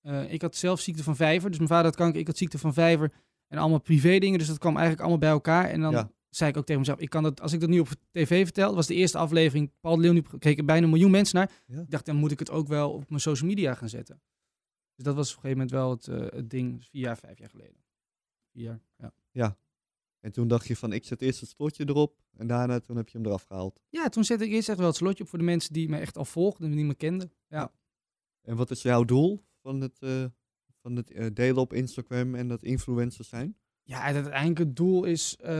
Eh, 0.00 0.32
ik 0.32 0.42
had 0.42 0.56
zelf 0.56 0.80
ziekte 0.80 1.02
van 1.02 1.16
vijver. 1.16 1.48
Dus 1.48 1.58
mijn 1.58 1.70
vader 1.70 1.84
had 1.86 1.96
kanker, 1.96 2.20
ik 2.20 2.26
had 2.26 2.36
ziekte 2.36 2.58
van 2.58 2.72
vijver. 2.74 3.12
En 3.48 3.58
allemaal 3.58 3.80
privé 3.80 4.18
dingen. 4.18 4.38
Dus 4.38 4.48
dat 4.48 4.58
kwam 4.58 4.72
eigenlijk 4.72 5.00
allemaal 5.00 5.18
bij 5.20 5.30
elkaar. 5.30 5.64
En 5.70 5.80
dan 5.80 5.92
Ja. 5.92 6.10
zei 6.28 6.50
ik 6.50 6.56
ook 6.56 6.64
tegen 6.64 6.80
mezelf, 6.80 6.98
ik 6.98 7.10
kan 7.10 7.22
dat, 7.22 7.40
als 7.40 7.52
ik 7.52 7.60
dat 7.60 7.68
nu 7.68 7.80
op 7.80 7.88
tv 8.10 8.44
vertel, 8.44 8.74
was 8.74 8.86
de 8.86 8.94
eerste 8.94 9.18
aflevering, 9.18 9.70
Paul 9.80 9.96
de 9.96 10.02
Leeuw, 10.02 10.12
nu 10.12 10.22
keken 10.38 10.66
bijna 10.66 10.84
een 10.84 10.90
miljoen 10.90 11.10
mensen 11.10 11.36
naar. 11.36 11.50
Ja. 11.66 11.80
Ik 11.80 11.90
dacht, 11.90 12.06
dan 12.06 12.16
moet 12.16 12.30
ik 12.30 12.38
het 12.38 12.50
ook 12.50 12.68
wel 12.68 12.92
op 12.92 13.08
mijn 13.08 13.20
social 13.20 13.48
media 13.48 13.74
gaan 13.74 13.88
zetten. 13.88 14.20
Dus 14.94 15.04
dat 15.04 15.14
was 15.14 15.30
op 15.30 15.36
een 15.36 15.42
gegeven 15.50 15.66
moment 15.66 15.70
wel 15.70 15.90
het, 15.90 16.08
eh, 16.32 16.38
het 16.38 16.50
ding, 16.50 16.84
vier 16.90 17.00
jaar, 17.02 17.16
vijf 17.16 17.38
jaar 17.38 17.50
geleden. 17.50 17.76
Jaar, 18.60 18.80
ja. 19.30 19.56
En 20.20 20.32
toen 20.32 20.48
dacht 20.48 20.66
je 20.66 20.76
van, 20.76 20.92
ik 20.92 21.04
zet 21.04 21.22
eerst 21.22 21.40
het 21.40 21.48
slotje 21.50 21.84
erop. 21.88 22.16
En 22.36 22.46
daarna 22.46 22.80
toen 22.80 22.96
heb 22.96 23.08
je 23.08 23.18
hem 23.18 23.26
eraf 23.26 23.42
gehaald. 23.42 23.80
Ja, 23.88 24.08
toen 24.08 24.24
zette 24.24 24.44
ik 24.44 24.50
eerst 24.52 24.68
echt 24.68 24.78
wel 24.78 24.86
het 24.86 24.96
slotje 24.96 25.22
op 25.22 25.28
voor 25.28 25.38
de 25.38 25.44
mensen 25.44 25.72
die 25.72 25.88
me 25.88 25.96
echt 25.98 26.16
al 26.16 26.24
volgden 26.24 26.70
en 26.70 26.76
die 26.76 26.84
me 26.84 26.94
kenden. 26.94 27.32
Ja. 27.48 27.72
En 28.42 28.56
wat 28.56 28.70
is 28.70 28.82
jouw 28.82 29.04
doel 29.04 29.44
van 29.62 29.80
het, 29.80 29.98
eh, 29.98 30.24
van 30.82 30.96
het 30.96 31.10
eh, 31.10 31.26
delen 31.32 31.56
op 31.56 31.72
Instagram 31.72 32.34
en 32.34 32.48
dat 32.48 32.62
influencers 32.62 33.28
zijn? 33.28 33.56
Ja, 33.82 34.00
het 34.02 34.14
uiteindelijk 34.14 34.58
het 34.58 34.76
doel 34.76 35.04
is 35.04 35.36
eh, 35.36 35.52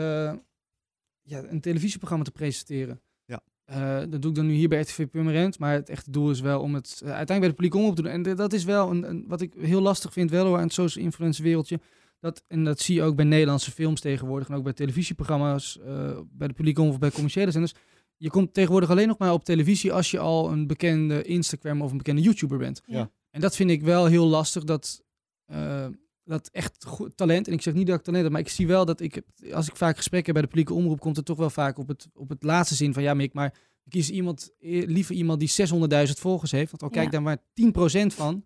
ja, 1.22 1.42
een 1.44 1.60
televisieprogramma 1.60 2.24
te 2.24 2.30
presenteren. 2.30 3.00
Ja. 3.24 3.42
Eh, 3.64 4.10
dat 4.10 4.22
doe 4.22 4.30
ik 4.30 4.36
dan 4.36 4.46
nu 4.46 4.52
hier 4.52 4.68
bij 4.68 4.80
RTV 4.80 5.06
Purmerend. 5.06 5.58
Maar 5.58 5.72
het 5.72 5.88
echte 5.88 6.10
doel 6.10 6.30
is 6.30 6.40
wel 6.40 6.60
om 6.60 6.74
het 6.74 7.00
uiteindelijk 7.04 7.38
bij 7.40 7.48
de 7.48 7.54
publiek 7.54 7.74
om 7.74 7.84
op 7.84 7.96
te 7.96 8.02
doen. 8.02 8.10
En 8.10 8.22
dat 8.36 8.52
is 8.52 8.64
wel 8.64 8.90
een, 8.90 9.08
een- 9.08 9.24
wat 9.28 9.40
ik 9.40 9.52
heel 9.54 9.80
lastig 9.80 10.12
vind 10.12 10.30
wel 10.30 10.46
hoor, 10.46 10.56
aan 10.56 10.62
het 10.62 10.72
social 10.72 11.04
influencer 11.04 11.44
wereldje. 11.44 11.80
Dat, 12.20 12.44
en 12.46 12.64
dat 12.64 12.80
zie 12.80 12.94
je 12.94 13.02
ook 13.02 13.16
bij 13.16 13.24
Nederlandse 13.24 13.70
films 13.70 14.00
tegenwoordig. 14.00 14.48
En 14.48 14.54
ook 14.54 14.62
bij 14.64 14.72
televisieprogramma's, 14.72 15.78
eh, 15.78 16.18
bij 16.30 16.48
de 16.48 16.54
publiek 16.54 16.78
of 16.78 16.98
bij 16.98 17.10
commerciële 17.10 17.50
zenders. 17.50 17.74
Je 18.16 18.30
komt 18.30 18.54
tegenwoordig 18.54 18.90
alleen 18.90 19.08
nog 19.08 19.18
maar 19.18 19.32
op 19.32 19.44
televisie 19.44 19.92
als 19.92 20.10
je 20.10 20.18
al 20.18 20.52
een 20.52 20.66
bekende 20.66 21.22
Instagram 21.22 21.82
of 21.82 21.90
een 21.90 21.96
bekende 21.96 22.22
YouTuber 22.22 22.58
bent. 22.58 22.82
Ja. 22.86 23.10
En 23.30 23.40
dat 23.40 23.56
vind 23.56 23.70
ik 23.70 23.82
wel 23.82 24.06
heel 24.06 24.26
lastig. 24.26 24.64
Dat, 24.64 25.02
eh, 25.44 25.86
dat 26.24 26.48
echt 26.52 26.84
goed 26.84 27.16
talent. 27.16 27.46
En 27.46 27.52
ik 27.52 27.62
zeg 27.62 27.74
niet 27.74 27.86
dat 27.86 27.98
ik 27.98 28.04
talent 28.04 28.22
heb, 28.22 28.32
maar 28.32 28.40
ik 28.40 28.48
zie 28.48 28.66
wel 28.66 28.84
dat 28.84 29.00
ik, 29.00 29.22
als 29.52 29.68
ik 29.68 29.76
vaak 29.76 29.96
gesprekken 29.96 30.32
heb 30.32 30.34
bij 30.34 30.42
de 30.42 30.48
publieke 30.48 30.74
omroep, 30.82 31.00
komt 31.00 31.16
het 31.16 31.24
toch 31.24 31.36
wel 31.38 31.50
vaak 31.50 31.78
op 31.78 31.88
het, 31.88 32.08
op 32.14 32.28
het 32.28 32.42
laatste 32.42 32.74
zin 32.74 32.92
van 32.92 33.02
ja, 33.02 33.14
Mick, 33.14 33.32
maar 33.32 33.54
ik 33.84 33.90
kies 33.90 34.10
iemand, 34.10 34.50
eh, 34.60 34.86
liever 34.86 35.14
iemand 35.14 35.38
die 35.40 35.48
600.000 35.48 36.18
volgers 36.18 36.50
heeft. 36.50 36.70
Want 36.70 36.82
al 36.82 36.88
kijk 36.90 37.04
Ja. 37.04 37.10
daar 37.10 37.22
maar 37.22 37.38
10% 37.54 38.14
van, 38.14 38.44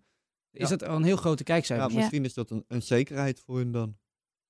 is 0.53 0.69
Ja. 0.69 0.77
dat 0.77 0.89
al 0.89 0.97
een 0.97 1.03
heel 1.03 1.17
grote 1.17 1.43
Ja, 1.47 1.53
kijkcijfer. 1.53 1.95
misschien 1.97 2.25
is 2.25 2.35
dat 2.35 2.51
een, 2.51 2.65
een 2.69 2.83
zekerheid 2.83 3.41
voor 3.45 3.57
hun 3.57 3.73
dan. 3.73 3.97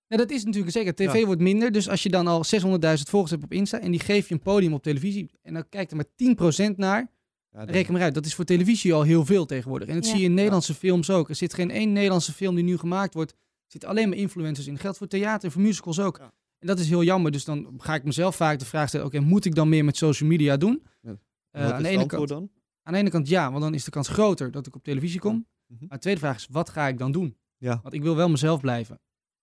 Ja, 0.07 0.17
dat 0.17 0.31
is 0.31 0.45
natuurlijk 0.45 0.73
zeker. 0.73 0.95
TV 0.95 1.15
Ja. 1.19 1.27
wordt 1.27 1.41
minder. 1.41 1.73
Dus 1.73 1.89
als 1.89 2.03
je 2.03 2.09
dan 2.09 2.27
al 2.27 2.45
600.000 2.45 3.09
volgers 3.11 3.31
hebt 3.31 3.45
op 3.45 3.53
Insta 3.53 3.81
en 3.81 3.91
die 3.91 4.01
geef 4.01 4.29
je 4.29 4.35
een 4.35 4.41
podium 4.41 4.73
op 4.75 4.83
televisie 4.83 5.31
en 5.43 5.55
dan 5.55 5.69
kijkt 5.69 5.91
er 5.91 5.97
maar 5.97 6.07
10% 6.17 6.77
naar, 6.77 7.11
Ja, 7.53 7.59
dan- 7.65 7.75
reken 7.75 7.93
maar 7.93 8.03
uit. 8.03 8.15
Dat 8.15 8.27
is 8.27 8.35
voor 8.35 8.45
televisie 8.45 8.93
al 8.95 9.03
heel 9.03 9.25
veel 9.25 9.47
tegenwoordig. 9.47 9.89
En 9.89 9.95
dat 9.95 10.05
Ja. 10.05 10.11
zie 10.11 10.19
je 10.21 10.25
in 10.27 10.35
Nederlandse 10.35 10.75
films 10.75 11.11
ook. 11.11 11.29
Er 11.29 11.35
zit 11.35 11.55
geen 11.55 11.71
één 11.71 11.93
Nederlandse 11.93 12.33
film 12.33 12.55
die 12.55 12.65
nu 12.65 12.77
gemaakt 12.79 13.15
wordt. 13.15 13.31
Er 13.33 13.39
zitten 13.67 13.89
alleen 13.89 14.09
maar 14.09 14.19
influencers 14.19 14.67
in. 14.67 14.73
Dat 14.73 14.83
geldt 14.83 14.99
voor 14.99 15.07
theater 15.07 15.45
en 15.45 15.51
voor 15.53 15.63
musicals 15.63 16.01
ook. 16.01 16.17
Ja. 16.19 16.33
En 16.59 16.67
dat 16.67 16.79
is 16.79 16.89
heel 16.89 17.03
jammer. 17.03 17.33
Dus 17.33 17.45
dan 17.45 17.75
ga 17.79 17.95
ik 17.95 18.05
mezelf 18.05 18.37
vaak 18.37 18.59
de 18.59 18.65
vraag 18.65 18.89
stellen: 18.89 19.07
oké, 19.07 19.21
moet 19.21 19.45
ik 19.45 19.55
dan 19.55 19.69
meer 19.69 19.85
met 19.85 19.97
social 19.97 20.29
media 20.29 20.57
doen? 20.57 20.83
Ja. 21.03 21.17
Eh, 21.51 21.63
Wat 21.63 21.73
aan, 21.73 21.83
de 21.83 21.89
ene 21.89 22.07
kant, 22.07 22.29
dan? 22.29 22.51
aan 22.83 22.93
de 22.93 22.99
ene 22.99 23.11
kant 23.11 23.29
ja, 23.29 23.51
want 23.51 23.63
dan 23.63 23.75
is 23.75 23.85
de 23.85 23.91
kans 23.91 24.09
groter 24.09 24.51
dat 24.51 24.67
ik 24.67 24.75
op 24.75 24.85
televisie 24.85 25.21
kom. 25.21 25.47
Mhm. 25.73 25.85
Maar 25.89 25.97
de 25.97 26.03
tweede 26.03 26.21
vraag 26.21 26.37
is: 26.37 26.47
wat 26.51 26.71
ga 26.71 26.89
ik 26.89 26.99
dan 26.99 27.13
doen? 27.13 27.37
Ja. 27.57 27.81
Want 27.83 27.95
ik 27.95 28.03
wil 28.03 28.17
wel 28.17 28.29
mezelf 28.29 28.61
blijven. 28.61 29.01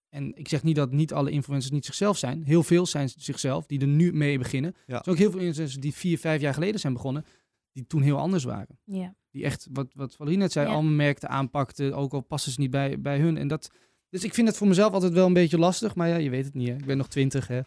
En 0.09 0.36
ik 0.36 0.48
zeg 0.48 0.63
niet 0.63 0.75
dat 0.75 0.91
niet 0.91 1.13
alle 1.13 1.31
influencers 1.31 1.71
niet 1.71 1.86
zichzelf 1.86 2.17
zijn. 2.17 2.43
Heel 2.43 2.63
veel 2.63 2.86
zijn 2.86 3.09
zichzelf, 3.09 3.65
die 3.65 3.79
er 3.79 3.88
nu 3.88 4.13
mee 4.13 4.38
beginnen. 4.38 4.71
Ja. 4.86 4.98
Er 4.98 5.03
zijn 5.03 5.15
ook 5.15 5.21
heel 5.21 5.31
veel 5.31 5.39
influencers 5.39 5.81
die 5.81 5.93
vier, 5.93 6.17
vijf 6.19 6.41
jaar 6.41 6.53
geleden 6.53 6.79
zijn 6.79 6.93
begonnen, 6.93 7.25
die 7.71 7.88
toen 7.88 8.01
heel 8.01 8.17
anders 8.17 8.43
waren. 8.43 8.79
Ja. 8.83 9.15
Die 9.31 9.43
echt, 9.43 9.67
wat, 9.71 9.93
wat 9.93 10.15
Valerie 10.15 10.38
net 10.38 10.51
zei, 10.51 10.67
Ja. 10.67 10.74
allemaal 10.74 10.91
merkten 10.91 11.29
aanpakten, 11.29 11.93
ook 11.93 12.13
al 12.13 12.21
passen 12.21 12.51
ze 12.51 12.59
niet 12.59 12.71
bij, 12.71 13.01
bij 13.01 13.19
hun. 13.19 13.38
En 13.38 13.48
dat, 13.48 13.71
dus 14.09 14.24
ik 14.24 14.33
vind 14.33 14.48
het 14.48 14.57
voor 14.57 14.67
mezelf 14.67 14.93
altijd 14.93 15.13
wel 15.13 15.25
een 15.25 15.33
beetje 15.33 15.57
lastig, 15.57 15.95
maar 15.95 16.07
ja, 16.07 16.15
je 16.15 16.29
weet 16.29 16.45
het 16.45 16.53
niet. 16.53 16.67
Hè? 16.67 16.74
Ik 16.75 16.86
ben 16.86 16.98
nog 16.98 17.07
twintig, 17.07 17.48
hè. 17.48 17.59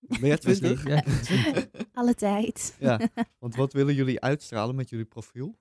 Ben 0.00 0.26
jij 0.28 0.38
20? 0.46 0.86
Ja. 0.86 1.04
Alle 1.92 2.14
tijd. 2.14 2.76
Ja, 2.78 3.00
want 3.38 3.54
wat 3.54 3.72
willen 3.72 3.94
jullie 3.94 4.20
uitstralen 4.20 4.74
met 4.74 4.90
jullie 4.90 5.04
profiel? 5.04 5.58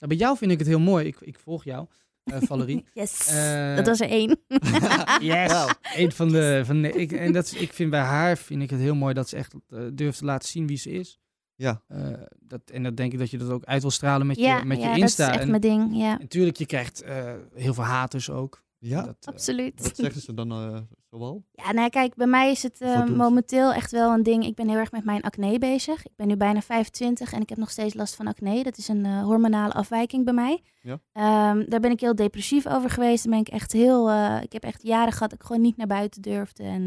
Nou, 0.00 0.12
bij 0.12 0.16
jou 0.16 0.36
vind 0.36 0.50
ik 0.50 0.58
het 0.58 0.66
heel 0.68 0.80
mooi. 0.80 1.06
Ik, 1.06 1.16
ik 1.20 1.38
volg 1.38 1.64
jou, 1.64 1.86
eh, 2.24 2.36
Valerie. 2.48 2.84
Yes. 2.94 3.26
Eh, 3.28 3.76
dat 3.76 3.86
was 3.86 4.00
er 4.00 4.08
één. 4.08 4.38
Yes! 5.20 5.74
Een 5.96 6.12
van 6.12 6.28
de. 6.28 6.62
Van 6.64 6.82
de 6.82 6.92
ik, 6.92 7.12
en 7.12 7.32
dat, 7.32 7.44
is- 7.44 7.54
ik 7.54 7.72
vind 7.72 7.90
bij 7.90 8.00
haar 8.00 8.38
vind 8.38 8.62
ik 8.62 8.70
het 8.70 8.80
heel 8.80 8.94
mooi 8.94 9.14
dat 9.14 9.28
ze 9.28 9.36
echt 9.36 9.54
eh, 9.68 9.80
durft 9.92 10.18
te 10.18 10.24
laten 10.24 10.48
zien 10.48 10.66
wie 10.66 10.76
ze 10.76 10.90
is. 10.90 11.18
Ja, 11.54 11.82
Eh, 11.88 12.08
dat, 12.40 12.60
en 12.72 12.82
dat 12.82 12.96
denk 12.96 13.12
ik 13.12 13.18
dat 13.18 13.30
je 13.30 13.38
dat 13.38 13.50
ook 13.50 13.64
uit 13.64 13.82
wil 13.82 13.90
stralen 13.90 14.26
met 14.26 14.38
ja, 14.38 14.58
je, 14.58 14.64
met 14.64 14.80
ja, 14.80 14.94
je 14.94 15.00
Insta. 15.00 15.24
dat 15.24 15.34
is 15.34 15.40
echt 15.40 15.44
en 15.44 15.50
mijn 15.50 15.60
ding. 15.90 16.02
Ja, 16.02 16.16
natuurlijk, 16.18 16.56
je 16.56 16.66
krijgt 16.66 17.02
eh, 17.02 17.32
heel 17.54 17.74
veel 17.74 17.84
haters 17.84 18.30
ook. 18.30 18.62
ja. 18.78 19.02
Dat, 19.02 19.16
absoluut. 19.26 19.82
Wat 19.82 19.96
zeggen 19.96 20.20
ze 20.20 20.34
dan 20.34 20.50
eh 20.52 20.78
zoal? 21.10 21.42
Ja, 21.52 21.72
nou 21.72 21.90
kijk, 21.90 22.14
bij 22.14 22.26
mij 22.26 22.50
is 22.50 22.62
het 22.62 22.80
eh, 22.80 23.04
momenteel 23.06 23.72
echt 23.72 23.90
wel 23.90 24.12
een 24.12 24.22
ding. 24.22 24.44
Ik 24.44 24.54
ben 24.54 24.68
heel 24.68 24.78
erg 24.78 24.92
met 24.92 25.04
mijn 25.04 25.22
acne 25.22 25.58
bezig. 25.58 26.04
Ik 26.04 26.16
ben 26.16 26.26
nu 26.28 26.36
bijna 26.36 26.60
25 26.62 27.32
en 27.32 27.40
ik 27.40 27.48
heb 27.48 27.58
nog 27.58 27.70
steeds 27.70 27.94
last 27.94 28.14
van 28.14 28.26
acne. 28.26 28.62
Dat 28.62 28.76
is 28.76 28.88
een 28.88 29.04
eh, 29.04 29.22
hormonale 29.22 29.72
afwijking 29.72 30.24
bij 30.24 30.34
mij. 30.34 30.62
Ja. 30.82 31.00
Ehm, 31.12 31.68
daar 31.68 31.80
ben 31.80 31.90
ik 31.90 32.00
heel 32.00 32.14
depressief 32.14 32.66
over 32.66 32.90
geweest. 32.90 33.22
Dan 33.22 33.32
ben 33.32 33.40
ik 33.40 33.48
echt 33.48 33.72
heel. 33.72 34.10
eh, 34.10 34.42
ik 34.42 34.52
heb 34.52 34.62
echt 34.62 34.82
jaren 34.82 35.12
gehad 35.12 35.30
dat 35.30 35.40
ik 35.40 35.46
gewoon 35.46 35.62
niet 35.62 35.76
naar 35.76 35.86
buiten 35.86 36.22
durfde. 36.22 36.62
En 36.62 36.84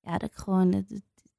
ja, 0.00 0.18
dat 0.18 0.22
ik 0.30 0.34
gewoon. 0.36 0.86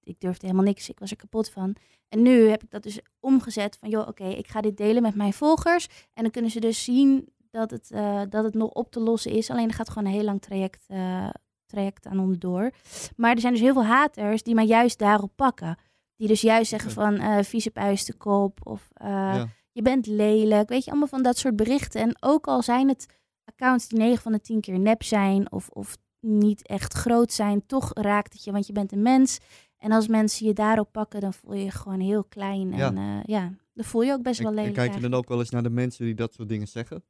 ik 0.04 0.20
durfde 0.20 0.46
helemaal 0.46 0.68
niks. 0.68 0.90
Ik 0.90 1.00
was 1.00 1.12
er 1.12 1.18
kapot 1.18 1.50
van. 1.50 1.76
En 2.10 2.22
nu 2.22 2.48
heb 2.50 2.64
ik 2.64 2.72
dat 2.72 2.84
dus 2.84 3.00
omgezet 3.20 3.78
van, 3.78 3.90
joh, 3.90 4.08
oké, 4.08 4.26
ik 4.28 4.48
ga 4.48 4.62
dit 4.62 4.78
delen 4.78 5.02
met 5.02 5.16
mijn 5.16 5.34
volgers. 5.34 5.88
En 6.14 6.24
dan 6.24 6.32
kunnen 6.32 6.52
ze 6.52 6.60
dus 6.60 6.84
zien 6.84 7.30
dat 7.52 7.72
het, 7.72 7.90
dat 8.32 8.44
het 8.44 8.54
nog 8.54 8.70
op 8.70 8.92
te 8.92 9.00
lossen 9.00 9.32
is. 9.32 9.50
Alleen 9.50 9.68
er 9.68 9.74
gaat 9.74 9.90
gewoon 9.90 10.08
een 10.08 10.14
heel 10.14 10.24
lang 10.24 10.42
traject, 10.42 10.86
eh, 10.88 11.30
traject 11.66 12.06
aan 12.06 12.20
onderdoor. 12.20 12.72
Maar 13.16 13.34
er 13.34 13.40
zijn 13.40 13.54
dus 13.54 13.62
heel 13.62 13.74
veel 13.74 13.86
haters 13.86 14.44
die 14.44 14.56
mij 14.56 14.66
juist 14.66 15.00
daarop 15.00 15.32
pakken. 15.36 15.78
Die 16.16 16.28
dus 16.28 16.42
juist 16.42 16.70
zeggen 16.70 16.92
van 16.92 17.16
eh 17.16 17.44
vieze 17.44 17.72
puistenkop 17.72 18.60
of 18.64 18.90
eh, 18.94 19.08
ja. 19.10 19.48
je 19.72 19.82
bent 19.82 20.08
lelijk. 20.08 20.70
Weet 20.70 20.84
je, 20.84 20.90
allemaal 20.90 21.08
van 21.08 21.24
dat 21.24 21.38
soort 21.38 21.56
berichten. 21.56 22.02
En 22.02 22.18
ook 22.20 22.48
al 22.48 22.62
zijn 22.62 22.88
het 22.88 23.06
accounts 23.46 23.88
die 23.88 24.00
9 24.00 24.22
van 24.22 24.32
de 24.32 24.42
10 24.42 24.62
keer 24.62 24.80
nep 24.80 25.04
zijn 25.04 25.52
of, 25.52 25.70
of 25.70 25.98
niet 26.20 26.68
echt 26.68 26.94
groot 26.94 27.34
zijn, 27.34 27.66
toch 27.66 27.92
raakt 27.94 28.34
het 28.34 28.44
je, 28.44 28.52
want 28.52 28.68
je 28.68 28.74
bent 28.74 28.92
een 28.92 29.02
mens. 29.02 29.40
En 29.78 29.92
als 29.92 30.08
mensen 30.08 30.46
je 30.46 30.54
daarop 30.54 30.92
pakken, 30.92 31.22
dan 31.22 31.34
voel 31.34 31.54
je 31.54 31.64
je 31.64 31.72
gewoon 31.72 32.00
heel 32.00 32.24
klein. 32.24 32.74
En 32.74 32.96
ja, 32.96 33.22
ja 33.26 33.52
dan 33.76 33.86
voel 33.86 34.02
je 34.02 34.12
ook 34.12 34.22
best 34.22 34.40
wel 34.40 34.50
en 34.50 34.56
lelijk. 34.56 34.74
kijk 34.74 34.94
je 34.94 35.00
dan 35.00 35.14
ook 35.14 35.28
wel 35.28 35.40
eens 35.40 35.50
naar 35.50 35.64
de 35.64 35.70
mensen 35.70 36.06
die 36.06 36.16
dat 36.16 36.34
soort 36.34 36.50
dingen 36.50 36.68
zeggen? 36.68 37.04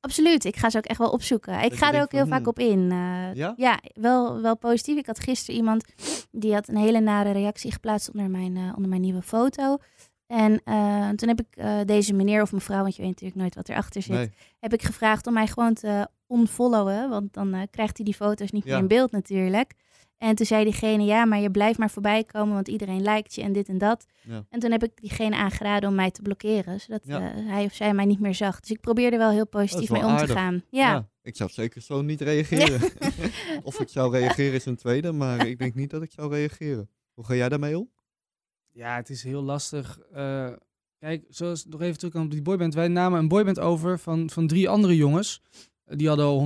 Absoluut, 0.00 0.44
ik 0.44 0.56
ga 0.56 0.70
ze 0.70 0.76
ook 0.76 0.84
echt 0.84 0.98
wel 0.98 1.10
opzoeken. 1.10 1.60
Ik 1.62 1.74
ga 1.74 1.92
er 1.92 2.02
ook 2.02 2.12
heel 2.12 2.20
van, 2.20 2.28
vaak 2.28 2.38
hmm. 2.38 2.48
op 2.48 2.58
in. 2.58 2.90
eh, 2.90 3.34
Ja? 3.34 3.54
ja, 3.56 3.80
wel, 3.94 4.40
wel 4.40 4.56
positief. 4.56 4.96
Ik 4.96 5.06
had 5.06 5.20
gisteren 5.20 5.54
iemand 5.56 5.84
die 6.30 6.54
had 6.54 6.68
een 6.68 6.76
hele 6.76 7.00
nare 7.00 7.30
reactie 7.30 7.72
geplaatst 7.72 8.10
onder 8.10 8.30
mijn, 8.30 8.56
eh, 8.56 8.72
onder 8.76 8.88
mijn 8.88 9.00
nieuwe 9.00 9.22
foto. 9.22 9.76
En 10.26 10.60
eh, 10.64 11.08
toen 11.08 11.28
heb 11.28 11.40
ik 11.40 11.86
deze 11.86 12.14
meneer 12.14 12.42
of 12.42 12.52
mevrouw, 12.52 12.82
want 12.82 12.96
je 12.96 13.02
weet 13.02 13.10
natuurlijk 13.10 13.40
nooit 13.40 13.54
wat 13.54 13.68
erachter 13.68 14.02
zit, 14.02 14.12
Nee. 14.16 14.30
heb 14.60 14.72
ik 14.72 14.82
gevraagd 14.82 15.26
om 15.26 15.32
mij 15.32 15.46
gewoon 15.46 15.74
te 15.74 16.08
unfollowen. 16.28 17.08
Want 17.08 17.32
dan 17.32 17.66
krijgt 17.70 17.96
hij 17.96 18.04
die 18.06 18.14
foto's 18.14 18.50
niet 18.50 18.64
Ja. 18.64 18.70
meer 18.72 18.80
in 18.80 18.88
beeld 18.88 19.10
natuurlijk. 19.10 19.72
En 20.20 20.34
toen 20.34 20.46
zei 20.46 20.64
diegene, 20.64 21.04
ja, 21.04 21.24
maar 21.24 21.40
je 21.40 21.50
blijft 21.50 21.78
maar 21.78 21.90
voorbij 21.90 22.24
komen, 22.24 22.54
want 22.54 22.68
iedereen 22.68 23.02
lijkt 23.02 23.34
je 23.34 23.42
en 23.42 23.52
dit 23.52 23.68
en 23.68 23.78
dat. 23.78 24.06
Ja. 24.22 24.46
En 24.50 24.60
toen 24.60 24.70
heb 24.70 24.82
ik 24.82 24.90
diegene 24.94 25.36
aangeraden 25.36 25.88
om 25.88 25.94
mij 25.94 26.10
te 26.10 26.22
blokkeren, 26.22 26.80
zodat 26.80 27.00
Ja. 27.04 27.32
eh, 27.34 27.46
hij 27.46 27.64
of 27.64 27.72
zij 27.72 27.94
mij 27.94 28.04
niet 28.04 28.20
meer 28.20 28.34
zag. 28.34 28.60
Dus 28.60 28.70
ik 28.70 28.80
probeer 28.80 29.12
er 29.12 29.18
wel 29.18 29.30
heel 29.30 29.46
positief 29.46 29.88
wel 29.88 30.00
mee 30.02 30.10
om 30.10 30.16
te 30.16 30.32
gaan. 30.32 30.62
Ja. 30.70 31.08
Ik 31.22 31.36
zou 31.36 31.50
zeker 31.50 31.80
zo 31.82 32.02
niet 32.02 32.20
reageren. 32.20 32.80
of 33.62 33.80
ik 33.80 33.88
zou 33.88 34.12
reageren 34.12 34.52
is 34.54 34.64
een 34.66 34.76
tweede, 34.76 35.12
maar 35.12 35.46
ik 35.46 35.58
denk 35.58 35.74
niet 35.74 35.90
dat 35.90 36.02
ik 36.02 36.12
zou 36.12 36.32
reageren. 36.34 36.90
Hoe 37.14 37.24
ga 37.24 37.34
jij 37.34 37.48
daarmee 37.48 37.78
om? 37.78 37.90
Ja, 38.72 38.96
het 38.96 39.10
is 39.10 39.22
heel 39.22 39.42
lastig. 39.42 39.98
Eh, 40.12 40.52
kijk, 40.98 41.24
zoals 41.28 41.64
nog 41.64 41.80
even 41.80 41.98
terug 41.98 42.14
op 42.14 42.30
die 42.30 42.42
boyband. 42.42 42.74
Wij 42.74 42.88
namen 42.88 43.18
een 43.18 43.28
boyband 43.28 43.58
over 43.60 43.98
van, 43.98 44.30
van 44.30 44.46
drie 44.46 44.68
andere 44.68 44.96
jongens. 44.96 45.42
Die 45.84 46.08
hadden 46.08 46.26
al 46.26 46.38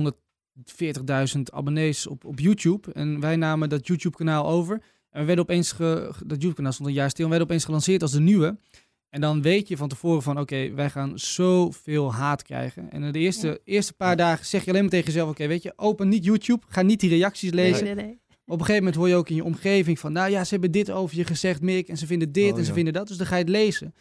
140.000 0.57 1.41
abonnees 1.53 2.07
op, 2.07 2.25
op 2.25 2.39
YouTube. 2.39 2.91
En 2.93 3.19
wij 3.19 3.35
namen 3.35 3.69
dat 3.69 3.87
YouTube-kanaal 3.87 4.47
over. 4.47 4.81
En 5.09 5.19
we 5.19 5.25
werden 5.25 5.43
opeens, 5.43 5.71
ge, 5.71 6.11
dat 6.25 6.37
YouTube-kanaal 6.37 6.71
stond 6.71 6.89
een 6.89 6.95
jaar 6.95 7.09
stil. 7.09 7.23
En 7.23 7.29
werden 7.29 7.47
opeens 7.47 7.65
gelanceerd 7.65 8.01
als 8.01 8.11
de 8.11 8.19
nieuwe. 8.19 8.57
En 9.09 9.21
dan 9.21 9.41
weet 9.41 9.67
je 9.67 9.77
van 9.77 9.87
tevoren 9.87 10.21
van, 10.21 10.39
oké, 10.39 10.73
wij 10.73 10.89
gaan 10.89 11.19
zoveel 11.19 12.13
haat 12.13 12.43
krijgen. 12.43 12.91
En 12.91 13.03
in 13.03 13.11
de 13.11 13.19
eerste, 13.19 13.47
Ja. 13.47 13.57
eerste 13.63 13.93
paar 13.93 14.15
dagen 14.15 14.45
zeg 14.45 14.63
je 14.63 14.69
alleen 14.69 14.81
maar 14.81 14.91
tegen 14.91 15.05
jezelf, 15.05 15.29
oké, 15.29 15.47
weet 15.47 15.63
je, 15.63 15.73
open 15.75 16.07
niet 16.07 16.25
YouTube. 16.25 16.65
Ga 16.67 16.81
niet 16.81 16.99
die 16.99 17.09
reacties 17.09 17.51
lezen. 17.51 17.83
Nee, 17.83 17.95
nee, 17.95 18.05
nee. 18.05 18.19
Op 18.45 18.59
een 18.59 18.65
gegeven 18.65 18.75
moment 18.83 18.95
hoor 18.95 19.07
je 19.07 19.15
ook 19.15 19.29
in 19.29 19.35
je 19.35 19.43
omgeving 19.43 19.99
van, 19.99 20.11
nou 20.11 20.29
ja, 20.31 20.43
ze 20.43 20.49
hebben 20.49 20.71
dit 20.71 20.91
over 20.91 21.17
je 21.17 21.23
gezegd, 21.23 21.61
Mick, 21.61 21.87
en 21.87 21.97
ze 21.97 22.05
vinden 22.05 22.31
dit 22.31 22.51
Oh, 22.51 22.57
en 22.57 22.63
ze 22.63 22.69
ja. 22.69 22.75
vinden 22.75 22.93
dat, 22.93 23.07
dus 23.07 23.17
dan 23.17 23.27
ga 23.27 23.35
je 23.35 23.41
het 23.41 23.51
lezen. 23.51 23.93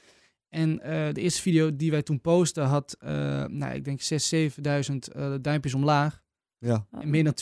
En 0.49 0.81
eh, 0.81 1.13
de 1.13 1.21
eerste 1.21 1.43
video 1.43 1.77
die 1.77 1.91
wij 1.91 2.03
toen 2.03 2.21
posten 2.21 2.65
had, 2.65 2.97
eh, 2.99 3.11
nou, 3.45 3.75
ik 3.75 3.85
denk 3.85 4.01
6.000, 4.01 4.55
7.000 4.63 5.09
eh, 5.13 5.35
duimpjes 5.41 5.75
omlaag 5.75 6.23
Ja, 6.59 6.87
en 6.91 7.11
meer 7.11 7.25
dan 7.25 7.35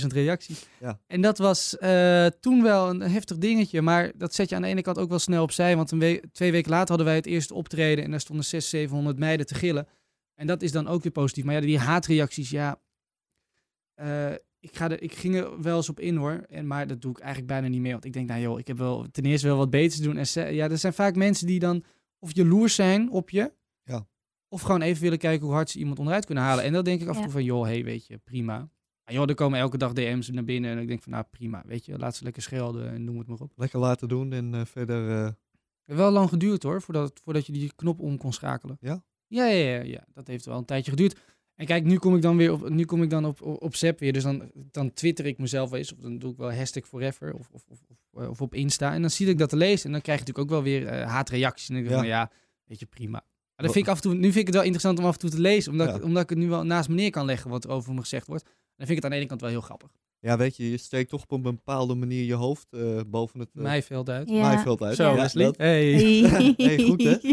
20.000 0.00 0.06
reacties. 0.06 0.66
Ja. 0.80 1.00
En 1.06 1.20
dat 1.20 1.38
was 1.38 1.78
eh, 1.78 2.26
toen 2.26 2.62
wel 2.62 2.88
een 2.90 3.00
heftig 3.00 3.38
dingetje, 3.38 3.82
maar 3.82 4.12
dat 4.16 4.34
zet 4.34 4.48
je 4.48 4.54
aan 4.54 4.62
de 4.62 4.68
ene 4.68 4.82
kant 4.82 4.98
ook 4.98 5.08
wel 5.08 5.18
snel 5.18 5.42
opzij, 5.42 5.76
want 5.76 5.90
een 5.90 5.98
we- 5.98 6.22
twee 6.32 6.52
weken 6.52 6.70
later 6.70 6.88
hadden 6.88 7.06
wij 7.06 7.14
het 7.16 7.26
eerste 7.26 7.54
optreden 7.54 8.04
en 8.04 8.10
daar 8.10 8.20
stonden 8.20 8.44
600, 8.44 8.70
700 8.82 9.18
meiden 9.18 9.46
te 9.46 9.54
gillen. 9.54 9.86
En 10.34 10.46
dat 10.46 10.62
is 10.62 10.72
dan 10.72 10.86
ook 10.88 11.02
weer 11.02 11.12
positief. 11.12 11.44
Maar 11.44 11.54
ja, 11.54 11.60
die 11.60 11.78
haatreacties, 11.78 12.50
ja, 12.50 12.80
eh, 13.94 14.32
ik, 14.60 14.76
ga 14.76 14.90
er, 14.90 15.02
ik 15.02 15.14
ging 15.14 15.34
er 15.36 15.62
wel 15.62 15.76
eens 15.76 15.88
op 15.88 16.00
in 16.00 16.16
hoor. 16.16 16.44
En, 16.48 16.66
maar 16.66 16.86
dat 16.86 17.00
doe 17.02 17.10
ik 17.10 17.18
eigenlijk 17.18 17.48
bijna 17.52 17.68
niet 17.68 17.80
meer. 17.80 17.92
Want 17.92 18.04
ik 18.04 18.12
denk, 18.12 18.28
nou 18.28 18.40
joh, 18.40 18.58
ik 18.58 18.66
heb 18.66 18.78
wel 18.78 19.06
ten 19.12 19.24
eerste 19.24 19.46
wel 19.46 19.56
wat 19.56 19.70
beters 19.70 19.96
te 19.96 20.02
doen. 20.02 20.16
En 20.16 20.54
ja, 20.54 20.70
er 20.70 20.78
zijn 20.78 20.92
vaak 20.92 21.14
mensen 21.16 21.46
die 21.46 21.58
dan 21.58 21.84
of 22.18 22.34
jaloers 22.34 22.74
zijn 22.74 23.10
op 23.10 23.30
je. 23.30 23.52
Of 24.48 24.60
gewoon 24.62 24.82
even 24.82 25.02
willen 25.02 25.18
kijken 25.18 25.44
hoe 25.46 25.54
hard 25.54 25.70
ze 25.70 25.78
iemand 25.78 25.98
onderuit 25.98 26.24
kunnen 26.24 26.44
halen. 26.44 26.64
En 26.64 26.72
dan 26.72 26.84
denk 26.84 27.00
ik 27.00 27.08
af 27.08 27.12
en 27.14 27.18
Ja. 27.18 27.24
toe 27.24 27.32
van, 27.32 27.44
joh, 27.44 27.64
hey, 27.64 27.84
weet 27.84 28.06
je, 28.06 28.18
prima. 28.18 28.68
Ja, 29.04 29.12
joh, 29.14 29.28
er 29.28 29.34
komen 29.34 29.58
elke 29.58 29.78
dag 29.78 29.92
DM's 29.92 30.28
naar 30.30 30.44
binnen. 30.44 30.70
En 30.70 30.78
ik 30.78 30.88
denk 30.88 31.02
van, 31.02 31.12
nou 31.12 31.24
prima, 31.30 31.62
weet 31.66 31.84
je, 31.84 31.98
laat 31.98 32.16
ze 32.16 32.24
lekker 32.24 32.42
schelden 32.42 32.90
en 32.90 33.04
noem 33.04 33.18
het 33.18 33.26
maar 33.26 33.38
op. 33.38 33.52
lekker 33.56 33.78
laten 33.78 34.08
doen 34.08 34.32
en 34.32 34.54
eh, 34.54 34.64
verder... 34.64 35.10
eh, 35.10 35.24
Het 35.24 35.34
heeft 35.84 35.98
wel 35.98 36.10
lang 36.10 36.28
geduurd 36.28 36.62
hoor, 36.62 36.82
voordat, 36.82 37.20
voordat 37.24 37.46
je 37.46 37.52
die 37.52 37.72
knop 37.76 38.00
om 38.00 38.16
kon 38.18 38.32
schakelen. 38.32 38.76
Ja? 38.80 39.02
Ja, 39.26 39.46
ja, 39.46 39.74
ja, 39.74 39.82
ja, 39.82 40.04
dat 40.12 40.26
heeft 40.26 40.44
wel 40.44 40.58
een 40.58 40.64
tijdje 40.64 40.90
geduurd. 40.90 41.18
En 41.54 41.66
kijk, 41.66 41.84
nu 41.84 41.98
kom 41.98 42.16
ik 42.16 42.22
dan 42.22 42.36
weer 42.36 42.52
op, 42.52 42.68
nu 42.68 42.84
kom 42.84 43.02
ik 43.02 43.10
dan 43.10 43.24
op, 43.24 43.42
op, 43.42 43.62
op 43.62 43.74
Zep 43.76 43.98
weer. 43.98 44.12
Dus 44.12 44.22
dan, 44.22 44.50
dan 44.54 44.92
twitter 44.92 45.26
ik 45.26 45.38
mezelf 45.38 45.70
wel 45.70 45.78
eens. 45.78 45.92
Of 45.92 45.98
dan 45.98 46.18
doe 46.18 46.30
ik 46.30 46.36
wel 46.36 46.52
hashtag 46.52 46.86
forever. 46.88 47.34
Of, 47.34 47.48
of, 47.52 47.64
of, 47.68 47.78
of, 47.88 48.22
eh, 48.22 48.28
of 48.28 48.40
op 48.40 48.54
Insta. 48.54 48.94
En 48.94 49.00
dan 49.00 49.10
zie 49.10 49.28
ik 49.28 49.38
dat 49.38 49.48
te 49.48 49.56
lezen. 49.56 49.86
En 49.86 49.92
dan 49.92 50.00
krijg 50.00 50.18
je 50.18 50.24
natuurlijk 50.26 50.52
ook 50.54 50.62
wel 50.64 50.72
weer 50.72 51.02
haatreacties. 51.04 51.68
En 51.68 51.74
dan 51.74 51.84
denk 51.84 51.94
ik 51.96 52.02
Ja. 52.04 52.08
van 52.10 52.18
ja, 52.20 52.30
weet 52.64 52.78
je, 52.78 52.86
prima. 52.86 53.24
Maar 53.56 53.64
dan 53.66 53.74
vind 53.74 53.86
ik 53.86 53.90
af 53.92 53.96
en 53.96 54.02
toe, 54.02 54.14
nu 54.14 54.22
vind 54.22 54.36
ik 54.36 54.46
het 54.46 54.54
wel 54.54 54.62
interessant 54.62 54.98
om 54.98 55.04
af 55.04 55.12
en 55.12 55.18
toe 55.18 55.30
te 55.30 55.40
lezen. 55.40 55.72
Omdat, 55.72 55.88
Ja. 55.88 55.94
ik, 55.94 56.04
omdat 56.04 56.22
ik 56.22 56.28
het 56.28 56.38
nu 56.38 56.48
wel 56.48 56.64
naast 56.64 56.88
me 56.88 56.94
neer 56.94 57.10
kan 57.10 57.24
leggen 57.24 57.50
wat 57.50 57.64
er 57.64 57.70
over 57.70 57.94
me 57.94 58.00
gezegd 58.00 58.26
wordt. 58.26 58.44
Dan 58.44 58.86
vind 58.86 58.90
ik 58.90 58.94
het 58.96 59.04
aan 59.04 59.10
de 59.10 59.16
ene 59.16 59.26
kant 59.26 59.40
wel 59.40 59.50
heel 59.50 59.60
grappig. 59.60 59.90
ja, 60.20 60.36
weet 60.36 60.56
je, 60.56 60.70
je 60.70 60.76
steekt 60.76 61.10
toch 61.10 61.22
op 61.22 61.30
een 61.32 61.42
bepaalde 61.42 61.94
manier 61.94 62.24
je 62.24 62.34
hoofd 62.34 62.66
eh, 62.72 63.00
boven 63.06 63.40
het 63.40 63.48
uh, 63.54 63.62
Mijveld 63.62 64.08
uit. 64.08 64.28
Ja. 64.28 64.40
maaiveld 64.40 64.82
uit. 64.82 64.96
Zo, 64.96 65.02
Ja, 65.10 65.14
Leslie. 65.14 65.44
dat- 65.44 65.56
Hey. 65.56 65.92
Hey, 66.56 66.78
goed, 66.84 67.02
hè? 67.02 67.16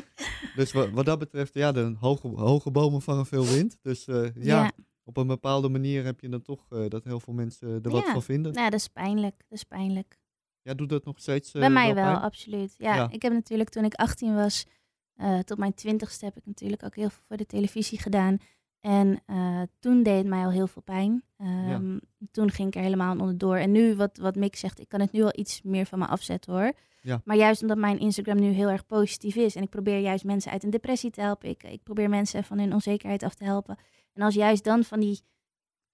Dus 0.56 0.72
wat, 0.72 0.90
wat 0.90 1.06
dat 1.06 1.20
betreft, 1.20 1.54
ja, 1.54 1.72
de 1.72 1.96
hoge, 2.00 2.28
hoge 2.28 2.72
bomen 2.72 3.02
vangen 3.02 3.26
veel 3.26 3.46
wind. 3.46 3.78
Dus 3.82 4.08
eh, 4.08 4.24
ja, 4.24 4.32
Ja. 4.64 4.72
op 5.04 5.18
een 5.18 5.28
bepaalde 5.28 5.70
manier 5.70 6.04
heb 6.06 6.20
je 6.20 6.30
dan 6.30 6.42
toch 6.42 6.66
eh, 6.70 6.80
dat 6.90 7.04
heel 7.04 7.20
veel 7.20 7.34
mensen 7.34 7.68
er 7.84 7.90
wat 7.92 8.06
Ja. 8.06 8.12
van 8.12 8.24
vinden. 8.24 8.54
Nou, 8.54 8.70
dat 8.70 8.80
is 8.80 8.88
pijnlijk. 8.88 9.36
Dat 9.50 9.58
is 9.58 9.64
pijnlijk. 9.64 10.18
Ja, 10.62 10.74
doet 10.74 10.90
dat 10.90 11.06
nog 11.06 11.20
steeds 11.20 11.52
eh, 11.54 11.60
Bij 11.62 11.70
mij 11.70 11.94
wel, 11.96 12.04
pijn? 12.04 12.16
absoluut. 12.22 12.76
Ja, 12.78 12.96
Ja. 12.96 13.08
ik 13.12 13.22
heb 13.22 13.34
natuurlijk 13.34 13.70
toen 13.70 13.84
ik 13.86 13.94
18 13.94 14.36
was, 14.36 14.66
eh, 15.16 15.40
tot 15.40 15.58
mijn 15.58 15.74
twintigste 15.74 16.26
heb 16.26 16.38
ik 16.38 16.46
natuurlijk 16.46 16.84
ook 16.84 16.96
heel 16.96 17.10
veel 17.10 17.24
voor 17.28 17.38
de 17.38 17.46
televisie 17.46 18.00
gedaan. 18.00 18.38
En 18.80 19.22
eh, 19.26 19.62
toen 19.80 20.04
deed 20.04 20.18
het 20.18 20.28
mij 20.28 20.44
al 20.46 20.52
heel 20.52 20.68
veel 20.68 20.82
pijn. 20.82 21.24
Ehm, 21.38 21.98
Toen 22.32 22.52
ging 22.52 22.68
ik 22.68 22.76
er 22.76 22.82
helemaal 22.82 23.18
onderdoor. 23.20 23.56
En 23.56 23.72
nu, 23.72 23.96
wat, 23.96 24.18
wat 24.18 24.36
Mick 24.36 24.56
zegt, 24.56 24.80
ik 24.80 24.90
kan 24.90 25.00
het 25.00 25.12
nu 25.12 25.22
al 25.24 25.32
iets 25.36 25.62
meer 25.62 25.86
van 25.86 26.00
me 26.00 26.06
afzetten 26.08 26.54
hoor. 26.54 26.74
Ja. 27.02 27.22
Maar 27.26 27.36
juist 27.38 27.62
omdat 27.62 27.78
mijn 27.78 28.00
Instagram 28.00 28.40
nu 28.40 28.48
heel 28.52 28.70
erg 28.70 28.86
positief 28.86 29.36
is. 29.36 29.56
En 29.56 29.64
ik 29.64 29.70
probeer 29.70 30.00
juist 30.00 30.24
mensen 30.24 30.52
uit 30.52 30.64
een 30.64 30.70
depressie 30.70 31.10
te 31.10 31.22
helpen. 31.22 31.50
Ik, 31.50 31.64
ik 31.64 31.84
probeer 31.84 32.10
mensen 32.10 32.44
van 32.44 32.60
hun 32.60 32.74
onzekerheid 32.74 33.24
af 33.24 33.34
te 33.36 33.44
helpen. 33.44 33.78
En 34.14 34.22
als 34.24 34.34
juist 34.36 34.64
dan 34.64 34.84
van 34.84 35.00
die 35.00 35.20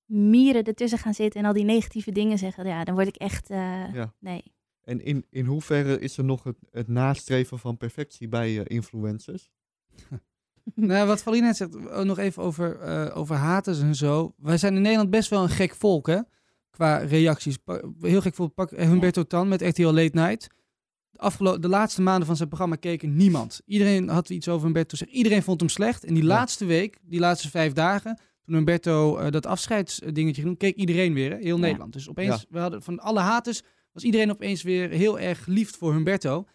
mieren 0.06 0.64
ertussen 0.64 1.00
gaan 1.00 1.14
zitten 1.14 1.40
en 1.42 1.48
al 1.48 1.54
die 1.54 1.64
negatieve 1.64 2.12
dingen 2.12 2.38
zeggen, 2.38 2.66
ja, 2.68 2.84
dan 2.84 2.96
word 2.96 3.08
ik 3.08 3.16
echt, 3.16 3.50
eh, 3.50 3.94
Ja. 3.94 4.14
nee. 4.20 4.44
En 4.90 5.06
in, 5.06 5.26
in 5.30 5.46
hoeverre 5.46 6.00
is 6.00 6.18
er 6.18 6.24
nog 6.24 6.44
het, 6.44 6.56
het 6.72 6.88
nastreven 6.88 7.60
van 7.60 7.78
perfectie 7.78 8.28
bij 8.28 8.60
eh, 8.60 8.66
influencers? 8.68 9.50
Nou, 10.76 11.08
wat 11.08 11.22
Valine 11.24 11.46
net 11.46 11.58
zegt, 11.58 12.04
nog 12.04 12.18
even 12.18 12.44
over, 12.44 12.80
eh, 12.80 13.18
over 13.18 13.36
haters 13.36 13.80
en 13.82 13.96
zo. 13.96 14.34
Wij 14.38 14.58
zijn 14.58 14.76
in 14.76 14.82
Nederland 14.82 15.10
best 15.10 15.30
wel 15.30 15.44
een 15.44 15.50
gek 15.50 15.76
volk, 15.76 16.08
hè? 16.08 16.20
Qua 16.70 16.98
reacties. 16.98 17.58
Heel 18.02 18.22
gek 18.22 18.36
volk. 18.36 18.54
Pak 18.54 18.70
Humberto 18.70 19.24
Tan 19.24 19.48
met 19.48 19.62
RTL 19.62 19.84
Late 19.88 20.10
Night. 20.14 20.48
De, 21.10 21.20
afgelo- 21.20 21.60
de 21.60 21.68
laatste 21.68 22.02
maanden 22.02 22.26
van 22.28 22.36
zijn 22.36 22.48
programma 22.48 22.76
keken 22.76 23.16
niemand. 23.16 23.62
Iedereen 23.66 24.10
had 24.10 24.30
iets 24.30 24.48
over 24.48 24.64
Humberto 24.66 24.96
zeggen. 24.98 25.18
Iedereen 25.18 25.44
vond 25.44 25.60
hem 25.60 25.70
slecht. 25.70 26.04
En 26.04 26.14
die 26.14 26.24
Ja. 26.24 26.30
laatste 26.30 26.66
week, 26.66 26.98
die 27.04 27.20
laatste 27.20 27.50
vijf 27.50 27.74
dagen, 27.74 28.20
toen 28.46 28.56
Humberto 28.56 29.18
eh, 29.18 29.32
dat 29.32 29.46
afscheidsdingetje 29.46 30.34
ging 30.42 30.46
doen, 30.46 30.58
keek 30.58 30.76
iedereen 30.76 31.14
weer, 31.14 31.32
hè? 31.32 31.38
Heel 31.38 31.56
Ja. 31.56 31.62
Nederland. 31.62 31.94
Dus 31.94 32.10
opeens, 32.10 32.46
we 32.50 32.60
hadden 32.60 32.84
van 32.84 33.00
alle 33.00 33.20
haters, 33.20 33.62
was 33.92 34.04
iedereen 34.04 34.32
opeens 34.32 34.62
weer 34.62 34.90
heel 34.90 35.20
erg 35.20 35.46
lief 35.46 35.78
voor 35.78 35.94
Humberto. 35.94 36.46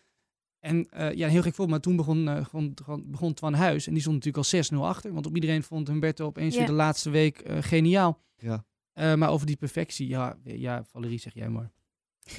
En 0.61 0.87
eh, 0.91 1.13
ja, 1.13 1.29
heel 1.29 1.43
gek 1.43 1.55
voorbeeld, 1.55 1.71
maar 1.71 1.81
toen 1.81 1.97
begon, 1.97 2.29
eh, 2.29 2.45
gewoon, 2.45 2.73
gewoon- 2.85 3.11
begon 3.11 3.35
Twan 3.35 3.55
Huis. 3.55 3.87
En 3.87 3.93
die 3.93 4.03
stond 4.03 4.17
natuurlijk 4.25 4.45
al 4.45 4.51
6-0 4.51 4.87
achter. 4.89 5.13
Want 5.13 5.27
op 5.27 5.35
iedereen 5.35 5.63
vond 5.63 5.89
Humberto 5.89 6.27
opeens 6.27 6.53
Ja. 6.53 6.59
weer 6.59 6.69
de 6.69 6.75
laatste 6.75 7.11
week 7.11 7.39
eh, 7.39 7.57
geniaal. 7.61 8.21
Ja. 8.37 8.65
Eh, 8.93 9.15
maar 9.15 9.31
over 9.31 9.47
die 9.47 9.57
perfectie, 9.57 10.09
ja, 10.09 10.37
ja, 10.45 10.85
Valerie 10.85 11.19
zeg 11.19 11.35
jij 11.35 11.49
maar. 11.49 11.71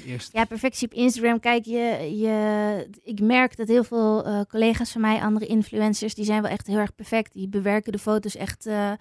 Eerst. 0.06 0.32
Ja, 0.32 0.44
perfectie 0.44 0.88
op 0.90 0.94
Instagram. 0.94 1.40
Kijk, 1.40 1.64
je, 1.64 2.16
je, 2.18 2.88
ik 3.02 3.20
merk 3.20 3.56
dat 3.56 3.68
heel 3.68 3.84
veel 3.84 4.24
eh, 4.24 4.40
collega's 4.48 4.92
van 4.92 5.00
mij, 5.00 5.20
andere 5.20 5.46
influencers, 5.46 6.14
die 6.14 6.24
zijn 6.24 6.42
wel 6.42 6.50
echt 6.50 6.66
heel 6.66 6.78
erg 6.78 6.94
perfect. 6.94 7.32
Die 7.32 7.48
bewerken 7.48 7.92
de 7.92 7.98
foto's 7.98 8.36
echt 8.36 8.66
eh, 8.66 8.92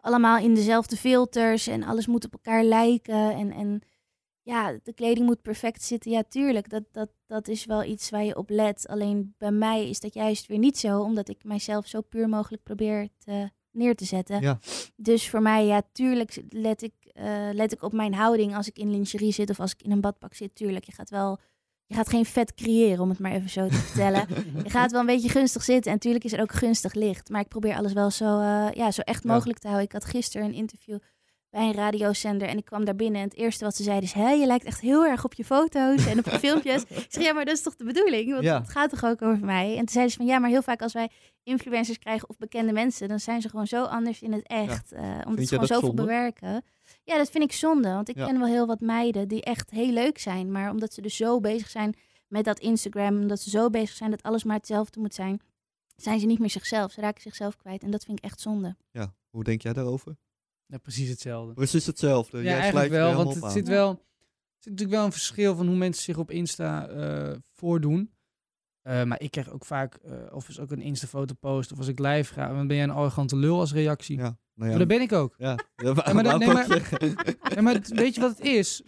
allemaal 0.00 0.38
in 0.38 0.54
dezelfde 0.54 0.96
filters 0.96 1.66
en 1.66 1.82
alles 1.82 2.06
moet 2.06 2.24
op 2.24 2.32
elkaar 2.32 2.64
lijken. 2.64 3.34
En, 3.34 3.52
en 3.52 3.82
ja, 4.46 4.78
de 4.82 4.92
kleding 4.92 5.26
moet 5.26 5.42
perfect 5.42 5.82
zitten. 5.82 6.10
Ja, 6.10 6.22
tuurlijk, 6.28 6.70
dat, 6.70 6.82
dat, 6.92 7.08
dat 7.26 7.48
is 7.48 7.64
wel 7.64 7.84
iets 7.84 8.10
waar 8.10 8.24
je 8.24 8.36
op 8.36 8.50
let. 8.50 8.88
Alleen 8.88 9.34
bij 9.38 9.50
mij 9.50 9.88
is 9.88 10.00
dat 10.00 10.14
juist 10.14 10.46
weer 10.46 10.58
niet 10.58 10.78
zo, 10.78 11.00
omdat 11.00 11.28
ik 11.28 11.44
mijzelf 11.44 11.86
zo 11.86 12.00
puur 12.00 12.28
mogelijk 12.28 12.62
probeer 12.62 13.08
te, 13.18 13.50
neer 13.70 13.94
te 13.94 14.04
zetten. 14.04 14.40
Ja. 14.40 14.58
Dus 14.96 15.28
voor 15.30 15.42
mij, 15.42 15.66
ja, 15.66 15.82
tuurlijk 15.92 16.42
let 16.48 16.82
ik, 16.82 16.92
eh, 17.12 17.48
let 17.52 17.72
ik 17.72 17.82
op 17.82 17.92
mijn 17.92 18.14
houding 18.14 18.56
als 18.56 18.68
ik 18.68 18.78
in 18.78 18.90
lingerie 18.90 19.32
zit 19.32 19.50
of 19.50 19.60
als 19.60 19.72
ik 19.72 19.82
in 19.82 19.90
een 19.90 20.00
badpak 20.00 20.34
zit. 20.34 20.54
Tuurlijk, 20.54 20.84
je 20.84 20.92
gaat 20.92 21.10
wel, 21.10 21.38
je 21.86 21.94
gaat 21.94 22.08
geen 22.08 22.24
vet 22.24 22.54
creëren, 22.54 23.00
om 23.00 23.08
het 23.08 23.18
maar 23.18 23.32
even 23.32 23.50
zo 23.50 23.68
te 23.68 23.74
vertellen. 23.76 24.26
Je 24.64 24.70
gaat 24.70 24.90
wel 24.90 25.00
een 25.00 25.06
beetje 25.06 25.28
gunstig 25.28 25.62
zitten 25.64 25.90
en 25.90 25.96
natuurlijk 25.96 26.24
is 26.24 26.32
er 26.32 26.40
ook 26.40 26.52
gunstig 26.52 26.94
licht. 26.94 27.28
Maar 27.28 27.40
ik 27.40 27.48
probeer 27.48 27.76
alles 27.76 27.92
wel 27.92 28.10
zo, 28.10 28.40
eh, 28.40 28.68
ja, 28.72 28.90
zo 28.90 29.00
echt 29.00 29.22
Ja. 29.22 29.32
mogelijk 29.32 29.58
te 29.58 29.66
houden. 29.66 29.86
Ik 29.86 29.92
had 29.92 30.04
gisteren 30.04 30.46
een 30.46 30.54
interview 30.54 30.98
bij 31.50 31.66
een 31.66 31.74
radiozender 31.74 32.48
en 32.48 32.56
ik 32.56 32.64
kwam 32.64 32.84
daar 32.84 32.96
binnen 32.96 33.20
en 33.20 33.28
het 33.28 33.36
eerste 33.36 33.64
wat 33.64 33.76
ze 33.76 33.82
zeiden 33.82 34.04
is, 34.04 34.12
hé, 34.12 34.30
je 34.30 34.46
lijkt 34.46 34.64
echt 34.64 34.80
heel 34.80 35.04
erg 35.06 35.24
op 35.24 35.34
je 35.34 35.44
foto's 35.44 36.06
en 36.06 36.18
op 36.18 36.24
je 36.24 36.38
filmpjes. 36.48 36.82
Ik 36.82 37.06
zeg, 37.08 37.24
ja, 37.24 37.32
maar 37.32 37.44
dat 37.44 37.54
is 37.56 37.62
toch 37.62 37.76
de 37.76 37.84
bedoeling? 37.84 38.30
Want 38.32 38.44
Ja. 38.44 38.60
het 38.60 38.70
gaat 38.70 38.90
toch 38.90 39.04
ook 39.04 39.22
over 39.22 39.44
mij? 39.44 39.70
En 39.70 39.76
toen 39.76 39.88
zeiden 39.88 40.12
ze 40.12 40.18
van, 40.18 40.26
ja, 40.26 40.38
maar 40.38 40.50
heel 40.50 40.62
vaak 40.62 40.82
als 40.82 40.92
wij 40.92 41.10
influencers 41.42 41.98
krijgen 41.98 42.28
of 42.28 42.36
bekende 42.38 42.72
mensen, 42.72 43.08
dan 43.08 43.20
zijn 43.20 43.40
ze 43.42 43.48
gewoon 43.48 43.66
zo 43.66 43.84
anders 43.84 44.22
in 44.22 44.32
het 44.32 44.46
echt. 44.46 44.92
eh, 44.92 45.18
omdat 45.26 45.44
ze 45.44 45.48
gewoon 45.48 45.66
zoveel 45.66 45.86
zonde? 45.86 46.02
bewerken. 46.02 46.62
Ja, 47.04 47.16
dat 47.16 47.30
vind 47.30 47.44
ik 47.44 47.52
zonde. 47.52 47.88
Want 47.88 48.08
ik 48.08 48.16
Ja. 48.16 48.26
ken 48.26 48.38
wel 48.38 48.48
heel 48.48 48.66
wat 48.66 48.80
meiden 48.80 49.28
die 49.28 49.42
echt 49.42 49.70
heel 49.70 49.92
leuk 49.92 50.18
zijn. 50.18 50.52
Maar 50.52 50.70
omdat 50.70 50.92
ze 50.92 51.00
dus 51.00 51.16
zo 51.16 51.40
bezig 51.40 51.68
zijn 51.68 51.94
met 52.28 52.44
dat 52.44 52.58
Instagram, 52.58 53.20
omdat 53.20 53.40
ze 53.40 53.50
zo 53.50 53.70
bezig 53.70 53.96
zijn 53.96 54.10
dat 54.10 54.22
alles 54.22 54.44
maar 54.44 54.56
hetzelfde 54.56 55.00
moet 55.00 55.14
zijn, 55.14 55.40
zijn 55.96 56.20
ze 56.20 56.26
niet 56.26 56.38
meer 56.38 56.50
zichzelf. 56.50 56.92
Ze 56.92 57.00
raken 57.00 57.22
zichzelf 57.22 57.56
kwijt. 57.56 57.82
En 57.82 57.90
dat 57.90 58.04
vind 58.04 58.18
ik 58.18 58.24
echt 58.24 58.40
zonde. 58.40 58.76
Ja, 58.90 59.14
hoe 59.30 59.44
denk 59.44 59.62
jij 59.62 59.72
daarover? 59.72 60.16
Ja, 60.66 60.78
precies 60.78 61.08
hetzelfde. 61.08 61.52
Precies 61.54 61.86
hetzelfde. 61.86 62.36
Ja, 62.38 62.42
Jij 62.44 62.58
eigenlijk 62.58 62.90
wel, 62.90 63.14
want 63.14 63.34
het 63.34 63.52
zit 63.52 63.68
wel, 63.68 63.90
er 63.90 63.96
zit 64.58 64.70
natuurlijk 64.72 64.96
wel 64.96 65.04
een 65.04 65.12
verschil 65.12 65.56
van 65.56 65.66
hoe 65.66 65.76
mensen 65.76 66.02
zich 66.02 66.18
op 66.18 66.30
Insta 66.30 66.88
eh, 66.88 67.36
voordoen. 67.52 68.10
Eh, 68.82 69.02
maar 69.02 69.20
ik 69.20 69.30
krijg 69.30 69.50
ook 69.50 69.64
vaak, 69.64 69.94
eh, 69.94 70.12
of 70.30 70.48
ik 70.48 70.60
ook 70.60 70.70
een 70.70 70.80
Insta-foto 70.82 71.34
post, 71.40 71.72
of 71.72 71.78
als 71.78 71.88
ik 71.88 71.98
live 71.98 72.32
ga, 72.32 72.48
dan 72.54 72.66
ben 72.66 72.76
jij 72.76 72.84
een 72.84 72.90
arrogante 72.90 73.36
lul 73.36 73.58
als 73.58 73.72
reactie. 73.72 74.16
Ja, 74.16 74.22
nou 74.22 74.34
Maar 74.54 74.70
ja. 74.70 74.78
dat 74.78 74.88
ben 74.88 75.00
ik 75.00 75.12
ook. 75.12 75.34
Ja, 75.38 75.58
ja, 75.76 75.92
maar 75.92 76.14
maar 76.14 76.22
dat- 76.24 76.38
nee, 76.38 76.48
maar- 76.52 76.68
maar... 77.54 77.62
Maar 77.62 77.74
het- 77.74 77.88
weet 77.88 78.14
je 78.14 78.20
wat 78.20 78.36
het 78.36 78.46
is? 78.46 78.82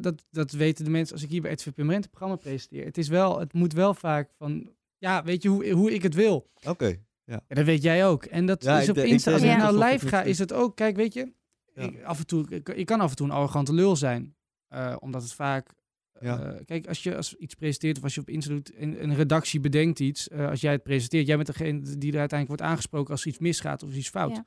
Dat, 0.00 0.24
dat 0.30 0.50
weten 0.50 0.84
de 0.84 0.90
mensen 0.90 1.14
als 1.14 1.22
ik 1.24 1.30
hier 1.30 1.42
bij 1.42 1.52
RTV 1.52 1.72
Permanent 1.72 2.04
een 2.04 2.10
programma 2.10 2.36
presenteer. 2.36 2.84
Het, 2.84 2.98
is 2.98 3.08
wel, 3.08 3.38
het 3.38 3.52
moet 3.52 3.72
wel 3.72 3.94
vaak 3.94 4.30
van, 4.36 4.70
ja, 4.98 5.24
weet 5.24 5.42
je 5.42 5.48
hoe, 5.48 5.70
hoe 5.70 5.94
ik 5.94 6.02
het 6.02 6.14
wil? 6.14 6.50
Oké, 6.66 6.98
Ja, 7.28 7.40
dat 7.48 7.64
weet 7.64 7.82
jij 7.82 8.06
ook. 8.06 8.24
En 8.24 8.46
dat 8.46 8.62
Ja, 8.64 8.80
is 8.80 8.88
op 8.88 8.94
de- 8.94 9.02
ik 9.04 9.08
Insta. 9.10 9.32
Als 9.32 9.42
ik 9.42 9.56
nou 9.56 9.74
live 9.78 9.86
het 10.04 10.08
ga, 10.08 10.18
niet 10.18 10.26
is 10.28 10.38
het 10.38 10.52
ook. 10.52 10.76
Kijk, 10.76 10.96
weet 10.96 11.14
je, 11.14 11.32
Ja. 11.74 11.82
ik, 11.82 12.02
af 12.04 12.18
en 12.18 12.26
toe, 12.26 12.46
ik, 12.48 12.68
ik 12.68 12.86
kan 12.86 13.00
af 13.00 13.10
en 13.10 13.16
toe 13.16 13.26
een 13.26 13.32
arrogante 13.32 13.72
lul 13.74 13.96
zijn. 13.96 14.34
Eh, 14.68 14.96
omdat 14.98 15.22
het 15.22 15.32
vaak. 15.32 15.76
Ja. 16.20 16.40
eh, 16.42 16.64
kijk, 16.64 16.86
als 16.86 17.02
je 17.02 17.16
als 17.16 17.34
iets 17.34 17.54
presenteert 17.54 17.96
of 17.96 18.02
als 18.02 18.14
je 18.14 18.20
op 18.20 18.28
Insta 18.28 18.50
doet, 18.50 18.72
een, 18.76 19.02
een 19.02 19.14
redactie 19.14 19.60
bedenkt 19.60 20.00
iets. 20.00 20.28
eh, 20.28 20.48
als 20.48 20.60
jij 20.60 20.72
het 20.72 20.82
presenteert, 20.82 21.26
jij 21.26 21.36
bent 21.36 21.46
degene 21.46 21.80
die 21.80 22.12
er 22.12 22.18
uiteindelijk 22.18 22.48
wordt 22.48 22.62
aangesproken 22.72 23.10
als 23.10 23.20
er 23.22 23.28
iets 23.28 23.38
misgaat 23.38 23.82
of 23.82 23.94
iets 23.94 24.08
fout. 24.08 24.42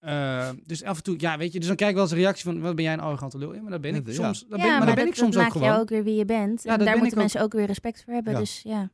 Ja. 0.00 0.54
Dus 0.64 0.82
af 0.82 0.96
en 0.96 1.02
toe, 1.02 1.14
ja, 1.18 1.38
weet 1.38 1.52
je, 1.52 1.58
dus 1.58 1.66
dan 1.68 1.76
kijk 1.76 1.88
ik 1.90 1.94
wel 1.94 2.04
eens 2.04 2.12
een 2.14 2.18
reactie 2.18 2.44
van, 2.44 2.60
wat 2.60 2.74
ben 2.74 2.84
jij 2.84 2.92
een 2.92 3.00
arrogante 3.00 3.38
lul? 3.38 3.54
Ja, 3.54 3.60
maar 3.62 3.70
dat 3.70 3.80
ben 3.80 3.94
ik 3.94 4.12
soms. 4.12 4.40
Dat 4.40 4.48
ben, 4.48 4.58
ja, 4.68 4.78
maar, 4.78 4.86
dat 4.86 4.94
ben 4.94 5.06
ik 5.06 5.14
soms 5.14 5.36
ook 5.36 5.52
gewoon. 5.52 5.68
jou 5.68 5.80
ook 5.80 5.88
weer 5.88 6.04
wie 6.04 6.14
je 6.14 6.24
bent. 6.24 6.62
Ja, 6.62 6.78
en 6.78 6.84
daar 6.84 6.98
moeten 6.98 7.18
mensen 7.18 7.40
ook 7.40 7.52
weer 7.52 7.66
respect 7.66 8.04
voor 8.04 8.12
hebben. 8.12 8.32
Ja. 8.32 8.38
Dus 8.38 8.62
ja. 8.62 8.90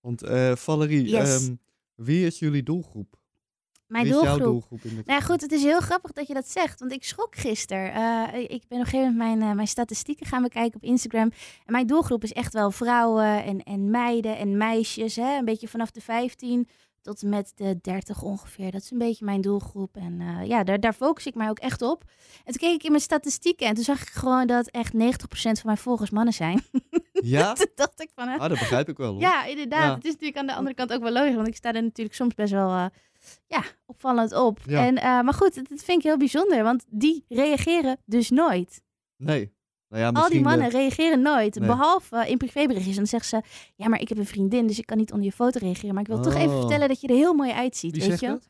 Want 0.00 0.22
eh, 0.22 0.54
Valerie, 0.56 1.08
Yes. 1.08 1.46
ehm, 1.46 1.54
wie 1.94 2.26
is 2.26 2.38
jullie 2.38 2.62
doelgroep? 2.62 3.16
Mijn 3.86 4.04
wie 4.04 4.14
is 4.14 4.20
jouw 4.20 4.38
doelgroep. 4.38 4.52
doelgroep 4.52 4.90
in 4.90 4.96
dit 4.96 5.06
Nou 5.06 5.20
ja, 5.20 5.26
goed, 5.26 5.40
het 5.40 5.52
is 5.52 5.62
heel 5.62 5.80
grappig 5.80 6.12
dat 6.12 6.26
je 6.26 6.34
dat 6.34 6.48
zegt. 6.48 6.80
Want 6.80 6.92
ik 6.92 7.04
schrok 7.04 7.36
gisteren. 7.36 7.92
Eh, 7.92 8.40
ik 8.40 8.64
ben 8.68 8.78
op 8.78 8.84
een 8.84 8.90
gegeven 8.90 9.16
moment 9.16 9.16
mijn, 9.16 9.50
eh, 9.50 9.56
mijn 9.56 9.68
statistieken 9.68 10.26
gaan 10.26 10.42
bekijken 10.42 10.76
op 10.76 10.82
Instagram. 10.82 11.30
En 11.64 11.72
mijn 11.72 11.86
doelgroep 11.86 12.22
is 12.22 12.32
echt 12.32 12.52
wel 12.52 12.70
vrouwen 12.70 13.44
en, 13.44 13.62
en 13.62 13.90
meiden 13.90 14.36
en 14.38 14.56
meisjes. 14.56 15.16
Hè? 15.16 15.36
Een 15.36 15.44
beetje 15.44 15.68
vanaf 15.68 15.90
de 15.90 16.00
15 16.00 16.68
tot 17.04 17.22
en 17.22 17.28
met 17.28 17.52
de 17.54 17.78
30 17.80 18.22
ongeveer. 18.22 18.70
Dat 18.70 18.82
is 18.82 18.90
een 18.90 18.98
beetje 18.98 19.24
mijn 19.24 19.40
doelgroep. 19.40 19.96
En 19.96 20.20
eh, 20.20 20.46
ja, 20.46 20.64
daar, 20.64 20.80
daar 20.80 20.92
focus 20.92 21.26
ik 21.26 21.34
mij 21.34 21.48
ook 21.48 21.58
echt 21.58 21.82
op. 21.82 22.04
En 22.44 22.52
toen 22.52 22.68
keek 22.68 22.74
ik 22.74 22.84
in 22.84 22.90
mijn 22.90 23.02
statistieken 23.02 23.66
en 23.66 23.74
toen 23.74 23.84
zag 23.84 24.02
ik 24.02 24.08
gewoon 24.08 24.46
dat 24.46 24.66
echt 24.66 24.92
90% 24.92 24.96
van 25.32 25.60
mijn 25.64 25.78
volgers 25.78 26.10
mannen 26.10 26.34
zijn. 26.34 26.62
Ja? 27.24 27.52
toen 27.54 27.66
dacht 27.74 28.00
ik 28.00 28.10
van, 28.14 28.28
hè, 28.28 28.34
Ah, 28.38 28.48
dat 28.48 28.58
begrijp 28.58 28.88
ik 28.88 28.96
wel. 28.96 29.12
Hoor. 29.12 29.20
ja, 29.20 29.44
inderdaad. 29.44 29.82
Ja. 29.82 29.94
Het 29.94 30.04
is 30.04 30.10
natuurlijk 30.10 30.38
aan 30.38 30.46
de 30.46 30.54
andere 30.54 30.74
kant 30.74 30.92
ook 30.92 31.02
wel 31.02 31.12
logisch, 31.12 31.34
want 31.34 31.48
ik 31.48 31.56
sta 31.56 31.72
er 31.72 31.82
natuurlijk 31.82 32.16
soms 32.16 32.34
best 32.34 32.52
wel 32.52 32.70
eh, 32.70 32.86
ja, 33.46 33.62
opvallend 33.86 34.32
op. 34.34 34.58
Ja. 34.66 34.86
En, 34.86 34.96
eh, 34.96 35.02
maar 35.20 35.34
goed, 35.34 35.54
dat, 35.54 35.82
vind 35.82 35.98
ik 35.98 36.02
heel 36.02 36.16
bijzonder, 36.18 36.62
want 36.62 36.84
die 36.88 37.24
reageren 37.28 37.96
dus 38.04 38.30
nooit. 38.30 38.82
Nee. 39.16 39.52
Nou 39.88 40.02
ja, 40.02 40.08
Al 40.08 40.12
die 40.14 40.22
misschien, 40.22 40.42
mannen 40.42 40.66
eh, 40.66 40.72
reageren 40.72 41.22
nooit, 41.22 41.54
nee. 41.58 41.68
behalve 41.68 42.16
eh, 42.16 42.30
in 42.30 42.36
privéberichtjes. 42.38 42.96
En 42.96 42.96
dan 43.08 43.20
zeggen 43.20 43.28
ze, 43.28 43.62
ja, 43.76 43.88
maar 43.88 44.00
ik 44.00 44.08
heb 44.08 44.18
een 44.18 44.26
vriendin, 44.26 44.66
dus 44.66 44.78
ik 44.78 44.86
kan 44.86 44.96
niet 44.96 45.12
onder 45.12 45.26
je 45.26 45.32
foto 45.32 45.58
reageren. 45.58 45.94
Maar 45.94 46.02
ik 46.02 46.08
wil 46.08 46.20
toch 46.22 46.34
even 46.34 46.50
Oh. 46.54 46.58
vertellen 46.60 46.88
dat 46.88 47.00
je 47.00 47.08
er 47.08 47.14
heel 47.14 47.34
mooi 47.34 47.50
uitziet, 47.52 47.96
Wie 47.96 48.08
weet 48.08 48.20
je? 48.20 48.26
dat? 48.26 48.48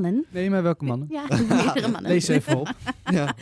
Mannen. 0.00 0.26
Nee, 0.30 0.50
maar 0.50 0.62
welke 0.62 0.84
mannen? 0.84 1.08
Ja, 1.10 1.24
meerdere 1.48 1.88
mannen. 1.88 2.10
Lees 2.10 2.28
even 2.28 2.56
op. 2.56 2.72
ja. 3.18 3.34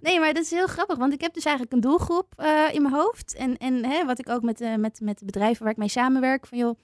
Nee, 0.00 0.20
maar 0.20 0.34
dat 0.34 0.42
is 0.42 0.50
heel 0.50 0.66
grappig, 0.66 0.96
want 0.96 1.12
ik 1.12 1.20
heb 1.20 1.34
dus 1.34 1.44
eigenlijk 1.44 1.74
een 1.74 1.80
doelgroep 1.80 2.32
eh, 2.36 2.62
in 2.72 2.82
mijn 2.82 2.94
hoofd. 2.94 3.34
En, 3.34 3.56
en 3.56 3.84
hè, 3.84 4.04
wat 4.04 4.18
ik 4.18 4.28
ook 4.28 4.42
met, 4.42 4.60
eh, 4.60 4.74
met, 4.74 5.00
met 5.00 5.18
de 5.18 5.24
bedrijven 5.24 5.62
waar 5.62 5.72
ik 5.72 5.78
mee 5.78 5.88
samenwerk, 5.88 6.46
van 6.46 6.58
joh, 6.58 6.78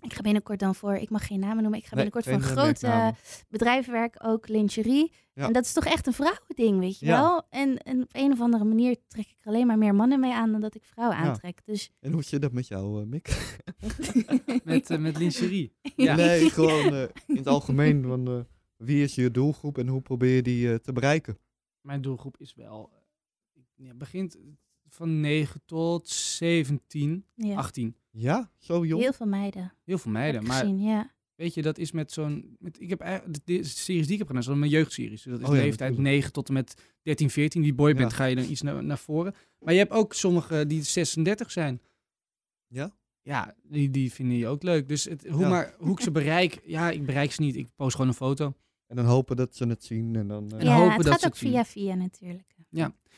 ik 0.00 0.12
ga 0.12 0.20
binnenkort 0.20 0.58
dan 0.58 0.74
voor, 0.74 0.94
ik 0.94 1.10
mag 1.10 1.26
geen 1.26 1.40
namen 1.40 1.62
noemen, 1.62 1.78
ik 1.78 1.86
ga 1.86 1.94
Nee, 1.94 2.04
binnenkort 2.04 2.24
voor 2.24 2.50
een 2.50 2.56
groot 2.56 3.08
bedrijf 3.48 3.86
werken, 3.86 4.20
ook 4.20 4.48
lingerie. 4.48 5.12
Ja. 5.40 5.46
En 5.46 5.52
dat 5.52 5.64
is 5.64 5.72
toch 5.72 5.84
echt 5.84 6.06
een 6.06 6.12
vrouwending, 6.12 6.78
weet 6.78 6.98
je 6.98 7.06
Ja. 7.06 7.20
wel? 7.20 7.46
En, 7.50 7.78
en 7.78 8.02
op 8.02 8.08
een 8.12 8.32
of 8.32 8.40
andere 8.40 8.64
manier 8.64 8.96
trek 9.08 9.26
ik 9.26 9.38
alleen 9.46 9.66
maar 9.66 9.78
meer 9.78 9.94
mannen 9.94 10.20
mee 10.20 10.32
aan 10.32 10.52
dan 10.52 10.60
dat 10.60 10.74
ik 10.74 10.84
vrouwen 10.84 11.16
Ja. 11.18 11.22
aantrek. 11.24 11.60
Dus 11.64 11.90
En 12.00 12.12
hoe 12.12 12.22
zit 12.22 12.42
dat 12.42 12.52
met 12.52 12.66
jou, 12.68 13.00
eh, 13.02 13.06
Mick? 13.06 13.52
Met, 14.64 14.90
eh, 14.90 14.98
met 14.98 15.18
lingerie. 15.18 15.72
Ja. 15.96 16.14
Nee, 16.16 16.50
gewoon 16.56 16.94
eh, 16.94 17.02
in 17.26 17.36
het 17.36 17.46
algemeen. 17.46 18.02
Van, 18.04 18.28
eh, 18.28 18.40
wie 18.76 19.02
is 19.02 19.14
je 19.14 19.30
doelgroep 19.30 19.78
en 19.78 19.88
hoe 19.88 20.00
probeer 20.00 20.34
je 20.34 20.42
die 20.42 20.70
eh, 20.72 20.74
te 20.78 20.92
bereiken? 20.92 21.38
Mijn 21.80 22.00
doelgroep 22.02 22.36
is 22.38 22.54
wel. 22.54 22.90
Ja, 23.74 23.94
begint 23.94 24.36
van 24.88 25.20
9 25.20 25.62
tot 25.64 26.08
17, 26.08 27.24
ja, 27.34 27.54
18. 27.56 27.96
Ja, 28.10 28.50
zo 28.58 28.84
jong? 28.86 29.02
heel 29.02 29.12
veel 29.12 29.26
meiden. 29.26 29.72
Heel 29.84 29.98
veel 29.98 30.10
meiden. 30.12 30.44
Maar 30.46 30.60
gezien, 30.60 30.80
ja. 30.82 31.10
Weet 31.40 31.54
je, 31.54 31.62
dat 31.62 31.78
is 31.78 31.92
met 31.92 32.12
zo'n... 32.12 32.56
Met, 32.58 32.80
ik 32.80 32.88
heb 32.88 33.00
eigenlijk, 33.00 33.38
de, 33.46 33.64
series 33.64 34.04
die 34.04 34.12
ik 34.12 34.18
heb 34.18 34.26
gedaan, 34.26 34.42
is 34.42 34.58
mijn 34.58 34.70
jeugdseries. 34.70 35.22
Dus 35.22 35.32
dat 35.32 35.40
is 35.40 35.48
Oh 35.48 35.54
ja, 35.54 35.60
leeftijd 35.60 35.90
natuurlijk. 35.90 36.14
9 36.16 36.32
tot 36.32 36.48
en 36.48 36.54
met 36.54 36.74
13, 37.02 37.30
14. 37.30 37.62
Die 37.62 37.74
boyband 37.74 38.10
Ja. 38.10 38.16
ga 38.16 38.24
je 38.24 38.34
dan 38.36 38.50
iets 38.50 38.62
naar, 38.62 38.84
naar 38.84 38.98
voren. 38.98 39.34
Maar 39.58 39.72
je 39.72 39.78
hebt 39.78 39.92
ook 39.92 40.14
sommige 40.14 40.66
die 40.66 40.82
36 40.82 41.50
zijn. 41.50 41.80
Ja? 42.66 42.94
Ja, 43.22 43.54
die, 43.62 43.90
die 43.90 44.12
vinden 44.12 44.36
je 44.36 44.46
ook 44.46 44.62
leuk. 44.62 44.88
Dus 44.88 45.04
het, 45.04 45.26
hoe, 45.28 45.40
Ja. 45.40 45.48
maar, 45.48 45.74
hoe 45.78 45.92
ik 45.92 46.00
ze 46.00 46.10
bereik, 46.10 46.60
ja, 46.76 46.90
ik 46.90 47.06
bereik 47.06 47.32
ze 47.32 47.40
niet. 47.40 47.56
Ik 47.56 47.68
post 47.76 47.92
gewoon 47.94 48.08
een 48.10 48.16
foto. 48.16 48.54
En 48.86 48.96
dan 48.96 49.04
hopen 49.04 49.36
dat 49.36 49.56
ze 49.56 49.66
het 49.66 49.84
zien 49.84 50.16
en 50.16 50.28
dan... 50.28 50.50
eh, 50.52 50.58
En 50.58 50.64
ja, 50.64 50.74
hopen 50.76 50.92
het 50.94 51.02
dat 51.02 51.12
gaat 51.12 51.20
ze 51.20 51.26
ook 51.26 51.36
via 51.36 51.64
via 51.64 51.94
natuurlijk. 51.94 52.48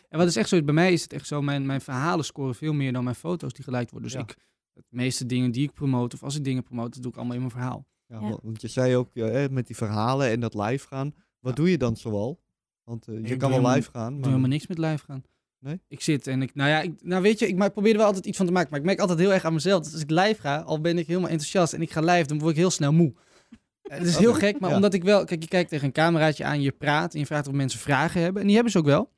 En 0.09 0.19
wat 0.19 0.27
is 0.27 0.37
echt 0.37 0.49
zo, 0.49 0.63
bij 0.63 0.75
mij 0.75 0.93
is 0.93 1.03
het 1.03 1.13
echt 1.13 1.27
zo, 1.27 1.43
mijn, 1.43 1.67
mijn 1.67 1.81
verhalen 1.81 2.25
scoren 2.25 2.55
veel 2.55 2.73
meer 2.73 2.93
dan 2.93 3.05
mijn 3.05 3.17
foto's 3.17 3.53
die 3.53 3.65
geliked 3.65 3.91
worden. 3.91 4.11
Dus 4.11 4.19
Ja. 4.19 4.25
ik, 4.25 4.37
de 4.75 4.83
meeste 4.89 5.27
dingen 5.27 5.51
die 5.51 5.63
ik 5.63 5.73
promote, 5.73 6.17
of 6.17 6.23
als 6.23 6.37
ik 6.37 6.45
dingen 6.45 6.63
promote, 6.63 6.91
dat 6.91 7.03
doe 7.03 7.11
ik 7.11 7.17
allemaal 7.17 7.35
in 7.35 7.41
mijn 7.41 7.53
verhaal. 7.53 7.87
Ja, 8.13 8.21
Ja. 8.21 8.29
wa- 8.31 8.39
Want 8.43 8.61
je 8.61 8.69
zei 8.69 8.97
ook 8.97 9.09
met 9.51 9.67
die 9.67 9.77
verhalen 9.77 10.31
en 10.31 10.41
dat 10.41 10.55
live 10.55 10.87
gaan. 10.87 11.15
Wat 11.41 11.57
Ja. 11.57 11.63
doe 11.63 11.71
je 11.71 11.79
dan 11.79 11.97
zoal? 11.97 12.41
Want 12.85 13.09
eh, 13.09 13.15
je 13.15 13.21
Ik 13.33 13.39
kan 13.39 13.51
wel 13.63 13.71
live 13.73 13.91
gaan, 13.91 14.07
Ik 14.07 14.11
doe 14.13 14.19
maar 14.21 14.29
helemaal 14.29 14.49
niks 14.49 14.67
met 14.67 14.79
live 14.79 15.05
gaan. 15.05 15.25
Nee? 15.59 15.81
Ik 15.89 16.01
zit 16.01 16.27
en 16.27 16.43
ik, 16.43 16.55
nou 16.55 16.71
ja, 16.71 16.81
ik, 16.81 16.93
nou 17.03 17.23
weet 17.23 17.39
je, 17.39 17.49
ik, 17.49 17.57
maar 17.57 17.67
ik 17.67 17.73
probeer 17.73 17.91
er 17.93 17.97
wel 17.99 18.07
altijd 18.07 18.27
iets 18.27 18.37
van 18.37 18.47
te 18.47 18.53
maken. 18.53 18.71
Maar 18.71 18.79
ik 18.79 18.85
merk 18.85 18.99
altijd 18.99 19.19
heel 19.19 19.33
erg 19.33 19.45
aan 19.45 19.53
mezelf. 19.53 19.83
Dat 19.83 19.93
als 19.93 20.03
ik 20.03 20.11
live 20.11 20.41
ga, 20.41 20.61
al 20.61 20.81
ben 20.81 20.99
ik 20.99 21.07
helemaal 21.07 21.29
enthousiast 21.29 21.73
en 21.73 21.83
ik 21.83 21.91
ga 21.93 22.01
live, 22.01 22.27
dan 22.27 22.39
word 22.39 22.51
ik 22.51 22.57
heel 22.57 22.71
snel 22.71 22.93
moe. 22.93 23.13
Eh, 23.83 23.99
Het 23.99 24.07
is 24.07 24.17
heel 24.17 24.35
gek, 24.35 24.61
maar 24.61 24.71
ja. 24.71 24.77
omdat 24.77 24.95
ik 24.95 25.03
wel, 25.03 25.25
kijk, 25.25 25.43
je 25.43 25.49
kijkt 25.49 25.69
tegen 25.71 25.87
een 25.87 25.93
cameraatje 25.93 26.45
aan, 26.45 26.61
je 26.61 26.73
praat 26.73 27.13
en 27.15 27.21
je 27.21 27.27
vraagt 27.27 27.47
of 27.47 27.53
mensen 27.53 27.81
vragen 27.81 28.21
hebben. 28.21 28.41
En 28.41 28.47
die 28.47 28.55
hebben 28.55 28.73
ze 28.73 28.79
ook 28.79 28.85
wel. 28.85 29.11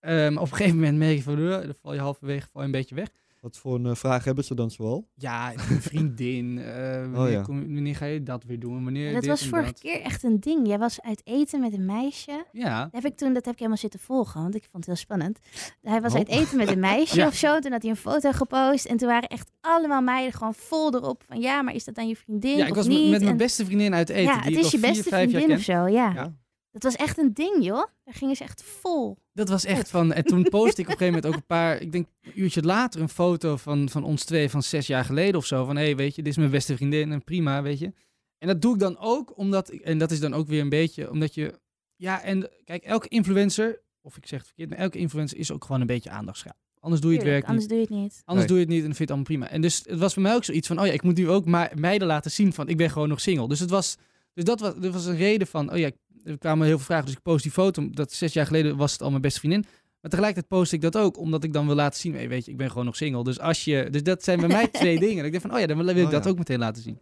Ehm, 0.00 0.36
op 0.36 0.50
een 0.50 0.56
gegeven 0.56 0.76
moment 0.78 0.98
merk 0.98 1.16
je 1.16 1.22
van, 1.22 1.38
uh, 1.38 1.50
dan 1.50 1.74
val 1.82 1.94
je 1.94 2.00
halverwege 2.00 2.48
val 2.52 2.60
je 2.60 2.66
een 2.66 2.72
beetje 2.72 2.94
weg. 2.94 3.08
Wat 3.40 3.58
voor 3.58 3.74
een 3.74 3.86
eh, 3.86 3.94
vraag 3.94 4.24
hebben 4.24 4.44
ze 4.44 4.54
dan 4.54 4.70
zoal? 4.70 5.08
Ja, 5.14 5.52
een 5.52 5.82
vriendin. 5.82 6.58
eh, 6.58 7.00
wanneer, 7.12 7.30
ja. 7.30 7.42
kom- 7.42 7.74
wanneer 7.74 7.96
ga 7.96 8.04
je 8.04 8.22
dat 8.22 8.44
weer 8.44 8.58
doen? 8.60 8.84
Wanneer 8.84 9.12
dat 9.12 9.26
was 9.26 9.46
vorige 9.46 9.66
dat. 9.72 9.80
keer 9.80 10.00
echt 10.00 10.22
een 10.22 10.40
ding. 10.40 10.66
Jij 10.66 10.78
was 10.78 11.00
uit 11.02 11.20
eten 11.24 11.60
met 11.60 11.72
een 11.72 11.84
meisje. 11.84 12.44
Ja. 12.52 12.82
Dat 12.82 13.02
heb 13.02 13.12
ik 13.12 13.16
toen, 13.18 13.32
dat 13.32 13.44
heb 13.44 13.52
ik 13.52 13.58
helemaal 13.58 13.78
zitten 13.80 14.00
volgen, 14.00 14.42
want 14.42 14.54
ik 14.54 14.62
vond 14.62 14.76
het 14.76 14.86
heel 14.86 14.96
spannend. 14.96 15.38
Hij 15.82 16.00
was 16.00 16.12
Oh. 16.12 16.18
uit 16.18 16.28
eten 16.28 16.56
met 16.56 16.68
een 16.70 16.80
meisje 16.80 17.16
Ja. 17.20 17.26
of 17.26 17.34
zo. 17.34 17.58
Toen 17.58 17.72
had 17.72 17.82
hij 17.82 17.90
een 17.90 17.96
foto 17.96 18.32
gepost. 18.32 18.84
En 18.84 18.96
toen 18.96 19.08
waren 19.08 19.28
echt 19.28 19.50
allemaal 19.60 20.02
meiden 20.02 20.32
gewoon 20.32 20.54
vol 20.54 20.94
erop. 20.94 21.22
Van 21.26 21.40
ja, 21.40 21.62
maar 21.62 21.74
is 21.74 21.84
dat 21.84 21.94
dan 21.94 22.08
je 22.08 22.16
vriendin 22.16 22.56
Ja, 22.56 22.64
ik 22.64 22.70
of 22.70 22.76
was 22.76 22.86
met- 22.88 22.96
niet? 22.96 23.10
met 23.10 23.22
mijn 23.22 23.36
beste 23.36 23.64
vriendin 23.64 23.94
uit 23.94 24.08
eten. 24.08 24.22
ja, 24.34 24.40
die 24.42 24.56
het 24.56 24.64
is 24.64 24.70
je 24.70 24.78
beste 24.78 25.02
vriendin 25.08 25.46
ken. 25.46 25.56
of 25.56 25.62
zo, 25.62 25.86
ja. 25.88 26.34
Dat 26.70 26.82
was 26.82 26.96
echt 26.96 27.18
een 27.18 27.32
ding, 27.34 27.64
joh. 27.64 27.84
Daar 28.04 28.14
gingen 28.14 28.36
ze 28.36 28.42
echt 28.42 28.62
vol. 28.62 29.18
Dat 29.32 29.48
was 29.48 29.64
echt 29.64 29.88
van. 29.90 30.12
En 30.12 30.24
toen 30.24 30.42
postte 30.58 30.80
ik 30.80 30.86
op 30.86 30.92
een 30.92 30.98
gegeven 30.98 31.06
moment 31.06 31.26
ook 31.26 31.34
een 31.34 31.46
paar. 31.46 31.80
Ik 31.80 31.92
denk 31.92 32.06
een 32.22 32.32
uurtje 32.34 32.62
later 32.62 33.00
een 33.00 33.08
foto 33.08 33.56
van, 33.56 33.88
van 33.88 34.04
ons 34.04 34.24
twee 34.24 34.50
van 34.50 34.62
zes 34.62 34.86
jaar 34.86 35.04
geleden 35.04 35.36
of 35.36 35.46
zo. 35.46 35.64
Van 35.64 35.76
hé, 35.76 35.82
hey, 35.84 35.96
weet 35.96 36.14
je, 36.14 36.22
dit 36.22 36.32
is 36.32 36.38
mijn 36.38 36.50
beste 36.50 36.76
vriendin 36.76 37.12
en 37.12 37.24
prima, 37.24 37.62
weet 37.62 37.78
je. 37.78 37.92
En 38.38 38.48
dat 38.48 38.62
doe 38.62 38.74
ik 38.74 38.80
dan 38.80 38.98
ook 38.98 39.38
omdat. 39.38 39.72
ik- 39.72 39.80
En 39.80 39.98
dat 39.98 40.10
is 40.10 40.20
dan 40.20 40.34
ook 40.34 40.46
weer 40.48 40.60
een 40.60 40.68
beetje 40.68 41.10
omdat 41.10 41.34
je. 41.34 41.58
Ja, 41.96 42.22
en 42.22 42.48
kijk, 42.64 42.82
elke 42.84 43.08
influencer. 43.08 43.80
Of 44.02 44.16
ik 44.16 44.26
zeg 44.26 44.38
het 44.38 44.46
verkeerd, 44.48 44.68
maar 44.70 44.78
elke 44.78 44.98
influencer 44.98 45.38
is 45.38 45.50
ook 45.52 45.64
gewoon 45.64 45.80
een 45.80 45.86
beetje 45.86 46.10
aandachtschaal. 46.10 46.52
Anders 46.80 47.00
doe 47.02 47.10
je 47.10 47.16
het 47.16 47.24
Tuurlijk, 47.26 47.46
werk 47.46 47.58
anders 47.60 47.78
niet. 47.78 47.88
doe 47.88 47.96
je 47.96 48.00
het 48.02 48.12
niet. 48.12 48.22
Anders 48.24 48.38
Nee. 48.38 48.46
doe 48.46 48.56
je 48.56 48.62
het 48.62 48.72
niet 48.72 48.82
en 48.82 48.86
dan 48.86 48.94
vind 48.96 49.08
je 49.08 49.14
het 49.14 49.26
allemaal 49.28 49.46
prima. 49.48 49.48
En 49.56 49.60
dus 49.60 49.82
het 49.86 49.98
was 49.98 50.12
voor 50.14 50.22
mij 50.22 50.34
ook 50.34 50.44
zoiets 50.44 50.66
van, 50.66 50.80
oh 50.80 50.86
ja, 50.86 50.92
ik 50.92 51.02
moet 51.02 51.16
nu 51.16 51.28
ook 51.28 51.44
maar 51.44 51.72
meiden 51.74 52.06
laten 52.08 52.30
zien 52.30 52.52
van, 52.52 52.68
ik 52.68 52.76
ben 52.76 52.90
gewoon 52.90 53.08
nog 53.08 53.20
single. 53.20 53.48
Dus 53.48 53.60
het 53.60 53.70
was, 53.70 53.96
dus 54.34 54.44
dat 54.44 54.60
was, 54.60 54.74
dat 54.74 54.92
was 54.92 55.06
een 55.06 55.16
reden 55.16 55.46
van, 55.46 55.72
oh 55.72 55.78
ja, 55.78 55.90
er 56.24 56.38
kwamen 56.38 56.66
heel 56.66 56.76
veel 56.76 56.86
vragen, 56.86 57.06
dus 57.06 57.14
ik 57.14 57.22
post 57.22 57.42
die 57.42 57.52
foto. 57.52 57.90
Dat 57.90 58.12
zes 58.12 58.32
jaar 58.32 58.46
geleden 58.46 58.76
was 58.76 58.92
het 58.92 59.02
al 59.02 59.10
mijn 59.10 59.22
beste 59.22 59.38
vriendin. 59.38 59.64
Maar 60.00 60.10
tegelijkertijd 60.10 60.48
post 60.48 60.72
ik 60.72 60.80
dat 60.80 60.96
ook, 60.96 61.18
omdat 61.18 61.44
ik 61.44 61.52
dan 61.52 61.66
wil 61.66 61.74
laten 61.74 62.00
zien, 62.00 62.14
hey, 62.14 62.28
weet 62.28 62.44
je, 62.44 62.50
ik 62.50 62.56
ben 62.56 62.68
gewoon 62.68 62.84
nog 62.84 62.96
single. 62.96 63.24
Dus 63.24 63.40
als 63.40 63.64
je, 63.64 63.90
dus 63.90 64.02
dat 64.02 64.24
zijn 64.24 64.40
bij 64.40 64.48
mij 64.48 64.68
twee 64.82 64.98
dingen. 64.98 65.18
En 65.18 65.24
ik 65.24 65.30
denk 65.30 65.42
van, 65.42 65.54
oh 65.54 65.60
ja, 65.60 65.66
dan 65.66 65.76
wil 65.76 65.86
ik 65.86 66.04
Oh 66.04 66.10
dat 66.10 66.24
ja. 66.24 66.30
ook 66.30 66.38
meteen 66.38 66.58
laten 66.58 66.82
zien. 66.82 67.00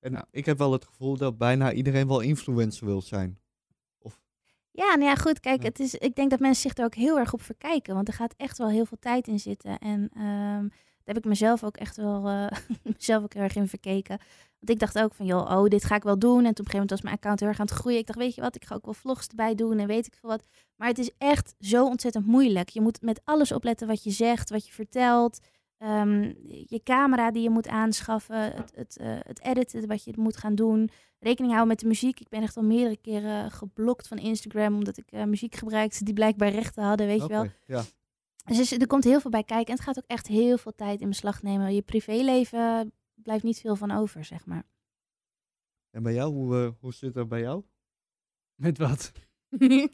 En 0.00 0.12
Ja. 0.12 0.26
ik 0.30 0.46
heb 0.46 0.58
wel 0.58 0.72
het 0.72 0.84
gevoel 0.84 1.16
dat 1.16 1.38
bijna 1.38 1.72
iedereen 1.72 2.08
wel 2.08 2.20
influencer 2.20 2.86
wil 2.86 3.02
zijn. 3.02 3.40
Ja, 4.72 4.94
nou 4.94 5.02
ja, 5.02 5.14
goed. 5.14 5.40
Kijk, 5.40 5.62
het 5.62 5.80
is, 5.80 5.94
ik 5.94 6.14
denk 6.14 6.30
dat 6.30 6.40
mensen 6.40 6.62
zich 6.62 6.78
er 6.78 6.84
ook 6.84 6.94
heel 6.94 7.18
erg 7.18 7.32
op 7.32 7.42
verkijken. 7.42 7.94
Want 7.94 8.08
er 8.08 8.14
gaat 8.14 8.34
echt 8.36 8.58
wel 8.58 8.68
heel 8.68 8.86
veel 8.86 8.98
tijd 9.00 9.28
in 9.28 9.40
zitten. 9.40 9.78
En 9.78 10.10
ehm, 10.14 10.68
daar 10.68 11.14
heb 11.14 11.16
ik 11.16 11.24
mezelf 11.24 11.64
ook 11.64 11.76
echt 11.76 11.96
wel 11.96 12.28
eh, 12.28 12.46
mezelf 12.96 13.22
ook 13.22 13.34
heel 13.34 13.42
erg 13.42 13.56
in 13.56 13.68
verkeken. 13.68 14.18
Want 14.62 14.70
ik 14.70 14.78
dacht 14.78 14.98
ook 14.98 15.14
van, 15.14 15.26
joh, 15.26 15.50
oh, 15.50 15.68
dit 15.68 15.84
ga 15.84 15.94
ik 15.94 16.02
wel 16.02 16.18
doen. 16.18 16.36
En 16.36 16.42
toen 16.42 16.50
op 16.50 16.58
een 16.58 16.64
gegeven 16.64 16.78
moment 16.78 16.90
was 16.90 17.02
mijn 17.02 17.16
account 17.16 17.40
heel 17.40 17.48
erg 17.48 17.60
aan 17.60 17.66
het 17.66 17.74
groeien. 17.74 17.98
Ik 17.98 18.06
dacht, 18.06 18.18
weet 18.18 18.34
je 18.34 18.40
wat, 18.40 18.56
ik 18.56 18.64
ga 18.64 18.74
ook 18.74 18.84
wel 18.84 18.94
vlogs 18.94 19.26
erbij 19.26 19.54
doen 19.54 19.78
en 19.78 19.86
weet 19.86 20.06
ik 20.06 20.14
veel 20.14 20.30
wat. 20.30 20.44
Maar 20.76 20.88
het 20.88 20.98
is 20.98 21.10
echt 21.18 21.54
zo 21.60 21.86
ontzettend 21.86 22.26
moeilijk. 22.26 22.68
Je 22.68 22.80
moet 22.80 23.02
met 23.02 23.20
alles 23.24 23.52
opletten 23.52 23.86
wat 23.86 24.04
je 24.04 24.10
zegt, 24.10 24.50
wat 24.50 24.66
je 24.66 24.72
vertelt. 24.72 25.38
Ehm, 25.78 26.32
je 26.46 26.80
camera 26.84 27.30
die 27.30 27.42
je 27.42 27.50
moet 27.50 27.68
aanschaffen, 27.68 28.52
het, 28.54 28.72
het, 28.74 28.96
eh, 28.96 29.16
het 29.20 29.42
editen 29.42 29.86
wat 29.86 30.04
je 30.04 30.12
moet 30.16 30.36
gaan 30.36 30.54
doen 30.54 30.90
rekening 31.18 31.52
houden 31.52 31.68
met 31.68 31.80
de 31.80 31.86
muziek. 31.86 32.20
Ik 32.20 32.28
ben 32.28 32.42
echt 32.42 32.56
al 32.56 32.62
meerdere 32.62 32.96
keren 32.96 33.50
geblokt 33.50 34.08
van 34.08 34.18
Instagram 34.18 34.74
omdat 34.74 34.96
ik 34.96 35.10
eh, 35.10 35.24
muziek 35.24 35.54
gebruikte 35.54 36.04
die 36.04 36.14
blijkbaar 36.14 36.50
rechten 36.50 36.84
hadden, 36.84 37.06
weet 37.06 37.22
je 37.22 37.28
wel. 37.28 37.46
Ja. 37.66 37.82
Dus 38.44 38.72
er 38.72 38.86
komt 38.86 39.04
heel 39.04 39.20
veel 39.20 39.30
bij 39.30 39.44
kijken 39.44 39.66
en 39.66 39.74
het 39.74 39.84
gaat 39.84 39.98
ook 39.98 40.06
echt 40.06 40.26
heel 40.26 40.58
veel 40.58 40.72
tijd 40.74 41.00
in 41.00 41.08
beslag 41.08 41.42
nemen. 41.42 41.74
Je 41.74 41.82
privéleven 41.82 42.92
blijft 43.22 43.44
niet 43.44 43.60
veel 43.60 43.76
van 43.76 43.90
over, 43.90 44.24
zeg 44.24 44.46
maar. 44.46 44.64
En 45.90 46.02
bij 46.02 46.14
jou, 46.14 46.32
hoe, 46.32 46.56
eh, 46.56 46.70
hoe 46.80 46.92
zit 46.94 47.14
dat 47.14 47.28
bij 47.28 47.40
jou? 47.40 47.62
Met 48.54 48.78
wat? 48.78 49.12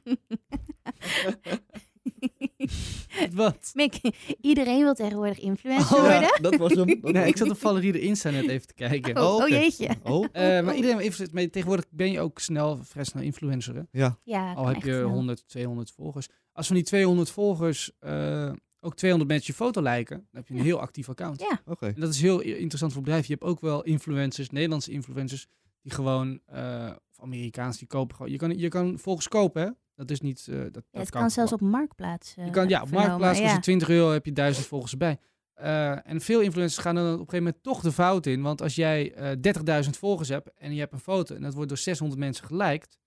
Wat? 3.33 3.71
Mick, 3.75 4.01
iedereen 4.41 4.83
wil 4.83 4.95
tegenwoordig 4.95 5.39
influencer 5.39 5.97
Oh, 5.97 6.01
worden. 6.01 6.21
Ja, 6.21 6.37
dat 6.41 6.57
was 6.57 6.75
hem. 6.75 7.01
Dat 7.01 7.13
Nee, 7.13 7.27
ik 7.27 7.37
zat 7.37 7.51
op 7.51 7.59
Valerie 7.59 7.93
de 7.93 8.01
Insta 8.01 8.31
net 8.31 8.49
even 8.49 8.67
te 8.67 8.75
kijken. 8.75 9.17
Oh, 9.17 9.35
oh, 9.35 9.49
jeetje. 9.49 9.89
Oh, 10.03 10.27
Eh, 10.33 10.65
maar 10.65 10.75
iedereen 10.75 11.01
influencer. 11.01 11.35
Maar 11.35 11.51
tegenwoordig 11.51 11.85
ben 11.91 12.11
je 12.11 12.21
ook 12.21 12.39
snel, 12.39 12.85
vrij 12.85 13.05
snel 13.05 13.23
influencer. 13.23 13.75
Hè? 13.75 13.83
ja. 13.91 14.19
Ja, 14.23 14.53
Al 14.53 14.67
heb 14.67 14.83
je 14.83 14.93
snel. 14.93 15.09
100, 15.09 15.49
200 15.49 15.91
volgers. 15.91 16.29
Als 16.53 16.67
van 16.67 16.77
die 16.77 16.85
200 16.85 17.31
volgers 17.31 17.93
eh, 17.99 18.53
ook 18.81 18.97
200 18.97 19.31
mensen 19.31 19.53
je 19.53 19.59
foto 19.65 19.83
liken, 19.83 20.17
dan 20.17 20.27
heb 20.33 20.49
je 20.49 20.55
een 20.55 20.61
heel 20.61 20.81
actief 20.81 21.09
account. 21.09 21.41
Ja. 21.41 21.61
Oké. 21.67 21.87
En 21.87 22.01
dat 22.01 22.15
is 22.15 22.21
heel 22.21 22.41
interessant 22.41 22.93
voor 22.93 23.03
bedrijven. 23.03 23.29
Je 23.29 23.35
hebt 23.35 23.51
ook 23.53 23.61
wel 23.61 23.83
influencers, 23.83 24.51
Nederlandse 24.51 24.91
influencers, 24.91 25.47
die 25.83 25.93
gewoon, 25.93 26.41
eh, 26.47 26.91
of 27.11 27.23
Amerikaans, 27.23 27.79
die 27.79 27.89
kopen 27.89 28.17
gewoon. 28.17 28.33
Je 28.33 28.39
kan, 28.39 28.59
je 28.59 28.69
kan 28.69 28.99
volgers 28.99 29.29
kopen, 29.29 29.63
hè? 29.63 29.71
Dat 29.95 30.11
is 30.11 30.21
niet. 30.21 30.49
eh, 30.49 30.61
dat, 30.73 30.85
het 30.91 31.11
kan 31.11 31.31
zelfs 31.31 31.53
op 31.53 31.61
Marktplaats. 31.61 32.35
Je 32.35 32.51
kan, 32.51 32.69
ja, 32.69 32.83
op 32.83 32.91
Marktplaats 32.91 33.39
kost 33.39 33.51
ja. 33.51 33.57
je 33.57 33.63
20 33.63 33.89
euro, 33.89 34.11
heb 34.11 34.25
je 34.25 34.33
1000 34.33 34.67
volgers 34.67 34.93
erbij. 34.93 35.19
Eh, 35.55 36.07
en 36.11 36.21
veel 36.21 36.41
influencers 36.41 36.83
gaan 36.83 36.95
dan 36.95 37.05
op 37.05 37.11
een 37.11 37.19
gegeven 37.19 37.39
moment 37.39 37.63
toch 37.63 37.81
de 37.81 37.93
fout 37.93 38.27
in. 38.27 38.43
Want 38.43 38.63
als 38.63 38.75
jij 38.75 39.13
eh 39.15 39.37
30.000 39.85 39.91
volgers 39.99 40.29
hebt 40.29 40.51
en 40.55 40.75
je 40.75 40.81
hebt 40.81 40.93
een 40.93 40.99
foto 41.01 41.35
en 41.35 41.43
dat 41.43 41.55
wordt 41.55 41.69
door 41.69 41.79
600 41.79 42.21
mensen 42.21 42.45
geliked, 42.45 42.99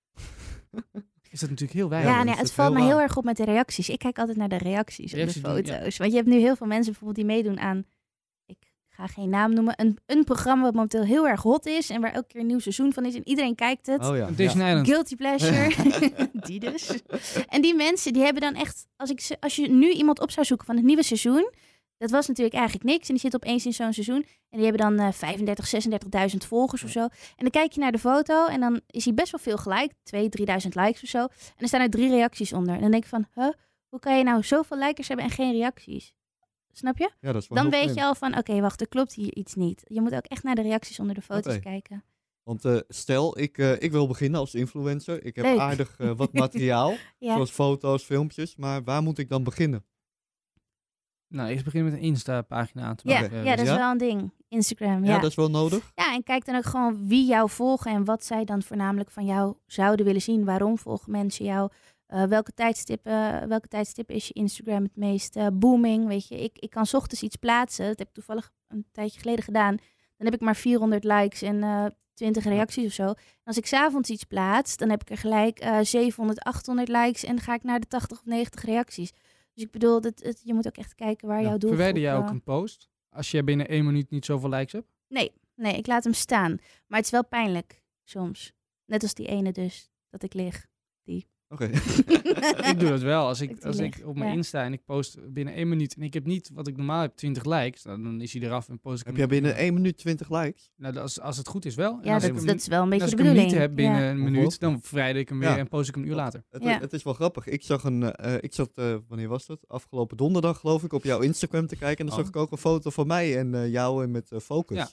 is 1.32 1.39
dat 1.39 1.50
natuurlijk 1.50 1.80
heel 1.80 1.89
Ja, 1.91 2.04
weinig. 2.04 2.24
nee, 2.24 2.34
is 2.34 2.39
het 2.39 2.52
valt 2.52 2.74
heel 2.74 2.82
me 2.84 2.88
heel 2.89 3.02
erg 3.02 3.17
op 3.17 3.24
met 3.24 3.38
de 3.38 3.46
reacties. 3.46 3.89
Ik 3.89 4.00
kijk 4.00 4.20
altijd 4.20 4.38
naar 4.38 4.50
de 4.50 4.58
reacties, 4.58 5.13
Reacties 5.13 5.38
op 5.38 5.44
de 5.56 5.62
ja. 5.65 5.78
foto's. 5.78 5.98
Want 5.98 6.12
je 6.12 6.17
hebt 6.17 6.30
nu 6.30 6.38
heel 6.39 6.56
veel 6.56 6.67
mensen 6.67 6.91
bijvoorbeeld 6.91 7.28
die 7.28 7.36
meedoen 7.36 7.60
aan, 7.60 7.84
ik 8.46 8.58
ga 8.89 9.08
geen 9.08 9.30
naam 9.30 9.54
noemen, 9.54 9.74
een, 9.78 9.98
een 10.06 10.24
programma 10.24 10.63
wat 10.63 10.74
momenteel 10.74 11.04
heel 11.04 11.28
erg 11.28 11.41
hot 11.41 11.65
is 11.65 11.89
en 11.89 12.02
waar 12.02 12.12
elke 12.13 12.28
keer 12.28 12.41
een 12.41 12.48
nieuw 12.48 12.60
seizoen 12.60 12.94
van 12.94 13.06
is 13.06 13.15
en 13.15 13.28
iedereen 13.28 13.56
kijkt 13.56 13.86
het. 13.88 14.08
Oh 14.08 14.15
ja. 14.17 14.30
Ja. 14.38 14.44
Island. 14.50 14.88
Guilty 14.88 15.15
pleasure. 15.15 15.72
die 16.48 16.60
dus. 16.60 16.91
En 17.48 17.62
die 17.62 17.76
mensen 17.76 18.13
die 18.13 18.24
hebben 18.24 18.41
dan 18.41 18.56
echt, 18.56 18.88
als, 18.96 19.10
ik, 19.10 19.20
ze- 19.22 19.38
als 19.39 19.56
je 19.56 19.70
nu 19.70 19.91
iemand 19.91 20.20
op 20.20 20.32
zou 20.32 20.46
zoeken 20.46 20.65
van 20.65 20.76
het 20.76 20.86
nieuwe 20.86 21.04
seizoen, 21.04 21.52
dat 22.02 22.12
was 22.12 22.28
natuurlijk 22.28 22.56
eigenlijk 22.56 22.86
niks. 22.86 23.08
En 23.08 23.14
die 23.14 23.24
zit 23.24 23.36
opeens 23.36 23.66
in 23.66 23.74
zo'n 23.74 23.94
seizoen. 23.94 24.26
En 24.50 24.58
die 24.60 24.64
hebben 24.68 24.82
dan 24.98 25.00
eh 25.08 25.12
35, 25.14 26.32
36.000 26.32 26.38
volgers 26.48 26.84
of 26.84 26.90
zo. 26.90 27.00
En 27.00 27.10
dan 27.38 27.50
kijk 27.50 27.72
je 27.72 27.80
naar 27.80 27.92
de 27.92 27.98
foto 28.00 28.48
en 28.48 28.60
dan 28.60 28.82
is 28.88 29.06
hij 29.06 29.14
best 29.14 29.32
wel 29.32 29.40
veel 29.40 29.58
gelijk. 29.58 29.94
2, 30.04 30.30
3000 30.30 30.76
likes 30.76 31.04
of 31.04 31.10
zo. 31.10 31.20
En 31.22 31.28
er 31.58 31.68
staan 31.68 31.82
er 31.82 31.90
drie 31.90 32.10
reacties 32.10 32.54
onder. 32.54 32.76
En 32.76 32.82
dan 32.82 32.92
denk 32.92 33.04
ik 33.04 33.10
van, 33.10 33.28
huh, 33.34 33.50
hoe 33.90 34.00
kan 34.00 34.18
je 34.18 34.24
nou 34.24 34.44
zoveel 34.44 34.78
likers 34.78 35.08
hebben 35.08 35.26
en 35.26 35.32
geen 35.32 35.52
reacties? 35.52 36.14
Snap 36.74 36.98
je? 36.98 37.12
Ja, 37.20 37.32
dat 37.32 37.42
is 37.42 37.48
wel 37.48 37.62
Dan 37.62 37.72
weet 37.72 37.82
vreemd. 37.82 37.98
je 37.98 38.06
al 38.06 38.16
van, 38.16 38.38
oké, 38.38 38.60
wacht, 38.62 38.82
er 38.82 38.88
klopt 38.88 39.14
hier 39.14 39.36
iets 39.36 39.56
niet. 39.56 39.82
Je 39.88 40.02
moet 40.02 40.16
ook 40.16 40.26
echt 40.26 40.44
naar 40.44 40.56
de 40.56 40.62
reacties 40.62 41.00
onder 41.00 41.16
de 41.16 41.22
foto's 41.22 41.60
kijken. 41.60 42.04
Want 42.44 42.66
eh, 42.66 42.78
stel, 42.88 43.40
ik, 43.40 43.58
eh, 43.58 43.82
ik 43.82 43.92
wil 43.92 44.08
beginnen 44.08 44.40
als 44.40 44.54
influencer. 44.56 45.26
Ik 45.26 45.36
heb 45.36 45.46
Leuk. 45.46 45.58
aardig 45.60 45.96
eh, 46.00 46.12
wat 46.16 46.34
materiaal, 46.44 46.94
Ja. 47.18 47.34
zoals 47.34 47.52
foto's, 47.52 48.04
filmpjes. 48.04 48.56
Maar 48.56 48.84
waar 48.84 49.04
moet 49.04 49.18
ik 49.18 49.30
dan 49.30 49.44
beginnen? 49.44 49.86
Nou, 51.32 51.50
eerst 51.50 51.63
beginnen 51.63 51.91
met 51.91 52.00
een 52.02 52.06
Insta-pagina 52.08 52.84
aan 52.84 52.96
te 52.96 53.08
Ja, 53.10 53.22
maken. 53.22 53.44
ja, 53.44 53.56
dat 53.56 53.65
is 53.65 53.72
Ja? 53.72 53.78
wel 53.78 53.91
een 53.91 53.98
ding. 53.98 54.32
Instagram, 54.48 55.04
Ja, 55.06 55.13
ja. 55.13 55.20
dat 55.20 55.30
is 55.30 55.36
wel 55.36 55.50
nodig. 55.50 55.91
Ja, 55.96 56.13
en 56.13 56.24
kijk 56.24 56.46
dan 56.46 56.56
ook 56.56 56.65
gewoon 56.65 57.08
wie 57.08 57.26
jou 57.26 57.50
volgen 57.50 57.91
en 57.91 58.06
wat 58.06 58.26
zij 58.26 58.46
dan 58.46 58.62
voornamelijk 58.63 59.12
van 59.12 59.26
jou 59.26 59.56
zouden 59.65 60.06
willen 60.06 60.22
zien. 60.22 60.46
Waarom 60.46 60.78
volgen 60.78 61.12
mensen 61.12 61.46
jou? 61.46 61.70
Eh, 62.08 62.24
welke, 62.24 62.52
tijdstippen, 62.54 63.48
welke 63.48 63.67
tijdstippen 63.67 64.15
is 64.15 64.28
je 64.28 64.34
Instagram 64.34 64.84
het 64.84 64.96
meest 64.96 65.36
eh, 65.36 65.48
booming? 65.54 66.08
Weet 66.08 66.28
je, 66.28 66.44
ik, 66.44 66.58
ik 66.58 66.70
kan 66.70 66.86
's 66.86 66.94
ochtends 66.94 67.24
iets 67.24 67.36
plaatsen. 67.36 67.86
Dat 67.88 68.00
heb 68.00 68.08
ik 68.08 68.13
toevallig 68.13 68.52
een 68.67 68.86
tijdje 68.91 69.20
geleden 69.20 69.44
gedaan. 69.44 69.76
Dan 70.17 70.26
heb 70.26 70.34
ik 70.34 70.41
maar 70.41 70.56
400 70.56 71.04
likes 71.04 71.41
en 71.41 71.63
eh 71.63 71.86
20 72.13 72.44
reacties 72.44 72.86
of 72.86 72.91
zo. 72.91 73.04
En 73.08 73.15
als 73.44 73.58
ik 73.58 73.65
s'avonds 73.65 74.10
iets 74.10 74.24
plaats, 74.24 74.78
dan 74.78 74.89
heb 74.89 75.02
ik 75.02 75.10
er 75.10 75.17
gelijk 75.17 75.60
eh 75.60 75.78
700, 75.82 76.39
800 76.44 76.88
likes 76.88 77.24
en 77.24 77.36
dan 77.36 77.44
ga 77.44 77.54
ik 77.54 77.63
naar 77.63 77.80
de 77.80 77.88
80 77.88 78.17
of 78.20 78.26
90 78.26 78.63
reacties. 78.63 79.12
Dus 79.62 79.69
ik 79.69 79.80
bedoel, 79.80 80.02
het, 80.02 80.41
je 80.43 80.54
moet 80.54 80.67
ook 80.67 80.78
echt 80.78 80.95
kijken 80.95 81.28
waar 81.28 81.41
Ja, 81.41 81.47
jouw 81.47 81.58
doelgroep... 81.58 81.80
Verwijder 81.80 82.02
jij 82.02 82.15
ook 82.15 82.30
een 82.30 82.43
post 82.43 82.89
als 83.10 83.32
je 83.32 83.43
binnen 83.43 83.67
één 83.67 83.86
minuut 83.86 84.10
niet 84.10 84.26
zoveel 84.26 84.50
likes 84.50 84.71
hebt? 84.71 84.88
Nee, 85.08 85.32
Nee, 85.62 85.78
ik 85.78 85.88
laat 85.88 86.04
hem 86.04 86.13
staan. 86.13 86.52
Maar 86.88 86.97
het 86.97 87.06
is 87.06 87.12
wel 87.12 87.26
pijnlijk 87.26 87.84
soms. 88.04 88.54
Net 88.86 89.04
als 89.04 89.13
die 89.13 89.28
ene 89.28 89.52
dus, 89.52 89.91
dat 90.10 90.24
ik 90.24 90.34
lig. 90.34 90.69
Oké. 91.52 91.66
ik 92.72 92.80
doe 92.80 92.90
dat 92.90 93.02
wel. 93.02 93.28
Als 93.28 93.42
Ik 93.42 93.64
als 93.64 93.78
ik 93.78 94.02
op 94.06 94.16
mijn 94.18 94.30
ja. 94.30 94.36
Insta 94.36 94.64
en 94.64 94.74
ik 94.74 94.86
post 94.86 95.34
binnen 95.34 95.54
één 95.54 95.70
minuut 95.70 95.96
en 95.96 96.02
ik 96.02 96.14
heb 96.14 96.26
niet 96.26 96.50
wat 96.54 96.68
ik 96.68 96.78
normaal 96.78 97.02
heb, 97.02 97.16
20 97.16 97.46
likes, 97.46 97.82
dan, 97.82 98.04
dan 98.04 98.22
is 98.22 98.34
hij 98.34 98.42
eraf 98.42 98.70
en 98.70 98.80
post 98.80 99.00
ik 99.00 99.06
Heb 99.08 99.16
jij 99.18 99.28
binnen 99.28 99.56
1 99.56 99.74
minuut 99.74 99.98
20 99.98 100.30
likes? 100.30 100.72
Nou, 100.76 100.98
als, 100.98 101.20
als 101.20 101.38
het 101.38 101.48
goed 101.48 101.66
is 101.66 101.76
wel. 101.76 101.92
En 102.02 102.08
Ja, 102.08 102.14
als 102.14 102.24
ik 102.24 102.34
dat, 102.36 102.44
hem, 102.46 102.56
is 102.56 102.68
wel 102.68 102.84
een 102.84 102.90
beetje 102.90 103.04
als 103.04 103.12
de 103.14 103.18
ik 103.18 103.24
hem 103.24 103.34
bedoeling. 103.34 103.60
niet 103.60 103.68
heb 103.68 103.76
binnen 103.76 104.02
Ja. 104.02 104.10
een 104.10 104.24
minuut, 104.24 104.60
dan 104.60 104.80
vrijdag 104.82 105.22
ik 105.22 105.30
hem 105.30 105.40
weer 105.40 105.50
Ja. 105.50 105.58
en 105.58 105.68
post 105.68 105.88
ik 105.90 105.96
hem 105.96 106.04
een 106.04 106.10
uur 106.10 106.16
later. 106.16 106.44
Het, 106.50 106.64
Ja. 106.64 106.80
het 106.80 106.94
is 106.94 107.04
wel 107.04 107.14
grappig. 107.14 107.48
Ik 107.48 107.64
zag 107.64 107.84
een, 107.84 108.04
eh, 108.16 108.34
ik 108.40 108.54
zat, 108.54 108.70
eh, 108.78 108.96
wanneer 109.08 109.28
was 109.28 109.46
dat? 109.46 109.68
Afgelopen 109.68 110.18
donderdag 110.18 110.60
geloof 110.60 110.84
ik, 110.84 110.94
op 110.94 111.04
jouw 111.04 111.20
Instagram 111.20 111.68
te 111.68 111.76
kijken. 111.76 111.98
En 112.00 112.06
dan 112.06 112.16
Oh. 112.16 112.20
zag 112.22 112.28
ik 112.30 112.36
ook 112.36 112.52
een 112.52 112.58
foto 112.58 112.90
van 112.90 113.08
mij 113.08 113.38
en 113.38 113.56
eh, 113.56 113.72
jou 113.72 114.04
en 114.04 114.12
met 114.12 114.32
focus. 114.44 114.78
Ja. 114.78 114.90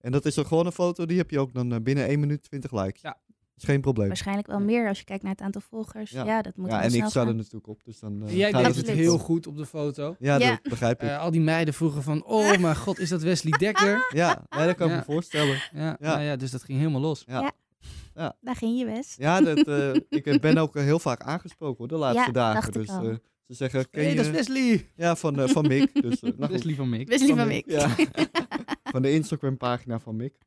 En 0.00 0.12
dat 0.12 0.24
is 0.24 0.34
dan 0.34 0.46
gewoon 0.46 0.66
een 0.66 0.72
foto, 0.72 1.06
die 1.06 1.16
heb 1.18 1.30
je 1.30 1.38
ook 1.38 1.52
dan 1.54 1.82
binnen 1.82 2.08
1 2.08 2.20
minuut 2.20 2.42
20 2.42 2.72
likes. 2.72 3.00
Ja. 3.02 3.20
Is 3.56 3.64
geen 3.64 3.80
probleem. 3.80 4.06
Waarschijnlijk 4.08 4.46
wel 4.46 4.60
meer 4.60 4.88
als 4.88 4.98
je 4.98 5.04
kijkt 5.04 5.22
naar 5.22 5.32
het 5.32 5.40
aantal 5.40 5.60
volgers. 5.70 6.10
Ja. 6.10 6.24
Ja, 6.24 6.42
dat 6.42 6.56
moet 6.56 6.70
Ja, 6.70 6.82
en 6.82 6.94
ik 6.94 7.04
sta 7.04 7.26
er 7.26 7.34
natuurlijk 7.34 7.66
op, 7.68 7.80
dus 7.84 7.98
dan 7.98 8.26
eh, 8.26 8.36
Jij 8.36 8.50
gaat 8.52 8.64
deed 8.64 8.76
het 8.76 8.90
heel 8.90 9.18
goed 9.18 9.46
op 9.46 9.56
de 9.56 9.66
foto. 9.66 10.16
Ja, 10.18 10.36
Ja. 10.38 10.48
dat 10.50 10.62
begrijp 10.62 11.02
ik. 11.02 11.08
Eh, 11.08 11.20
al 11.20 11.30
die 11.30 11.40
meiden 11.40 11.74
vroegen 11.74 12.02
van, 12.02 12.24
oh 12.24 12.56
mijn 12.58 12.76
god, 12.76 12.98
is 12.98 13.08
dat 13.08 13.22
Wesley 13.22 13.58
Dekker? 13.58 14.06
ja, 14.14 14.46
ja, 14.50 14.66
dat 14.66 14.74
kan 14.76 14.86
ik 14.86 14.92
Ja. 14.92 14.98
me 14.98 15.04
voorstellen. 15.04 15.54
Ja, 15.72 15.80
Ja. 15.80 15.96
Nou 16.00 16.20
ja, 16.20 16.36
dus 16.36 16.50
dat 16.50 16.62
ging 16.62 16.78
helemaal 16.78 17.00
los. 17.00 17.24
Daar 18.40 18.56
ging 18.56 18.78
je 18.78 18.84
best. 18.84 19.18
Ja, 19.18 19.40
dat, 19.40 19.58
eh, 19.66 19.94
ik 20.34 20.40
ben 20.40 20.58
ook 20.58 20.74
heel 20.74 20.98
vaak 20.98 21.20
aangesproken 21.22 21.76
hoor, 21.78 21.88
de 21.88 21.96
laatste 21.96 22.20
Ja, 22.26 22.30
dagen. 22.32 22.72
Dus 22.72 22.88
eh, 22.88 23.00
ze 23.46 23.54
zeggen, 23.54 23.90
ken 23.90 24.16
dat 24.16 24.24
is 24.24 24.30
Wesley! 24.30 24.90
Ja, 24.96 25.16
van, 25.16 25.38
eh, 25.40 25.48
van 25.48 25.66
Mick. 25.66 26.02
Dus, 26.02 26.20
nou. 26.20 26.34
Wesley 26.52 26.74
van 26.74 26.88
Mick. 26.88 27.08
Wesley 27.08 27.28
van 27.28 27.38
de- 27.38 27.44
Mick. 27.44 27.70
Ja, 27.70 27.88
van 28.96 29.02
de 29.04 29.12
Instagram 29.12 29.56
pagina 29.56 29.98
van 29.98 30.16
Mick. 30.16 30.38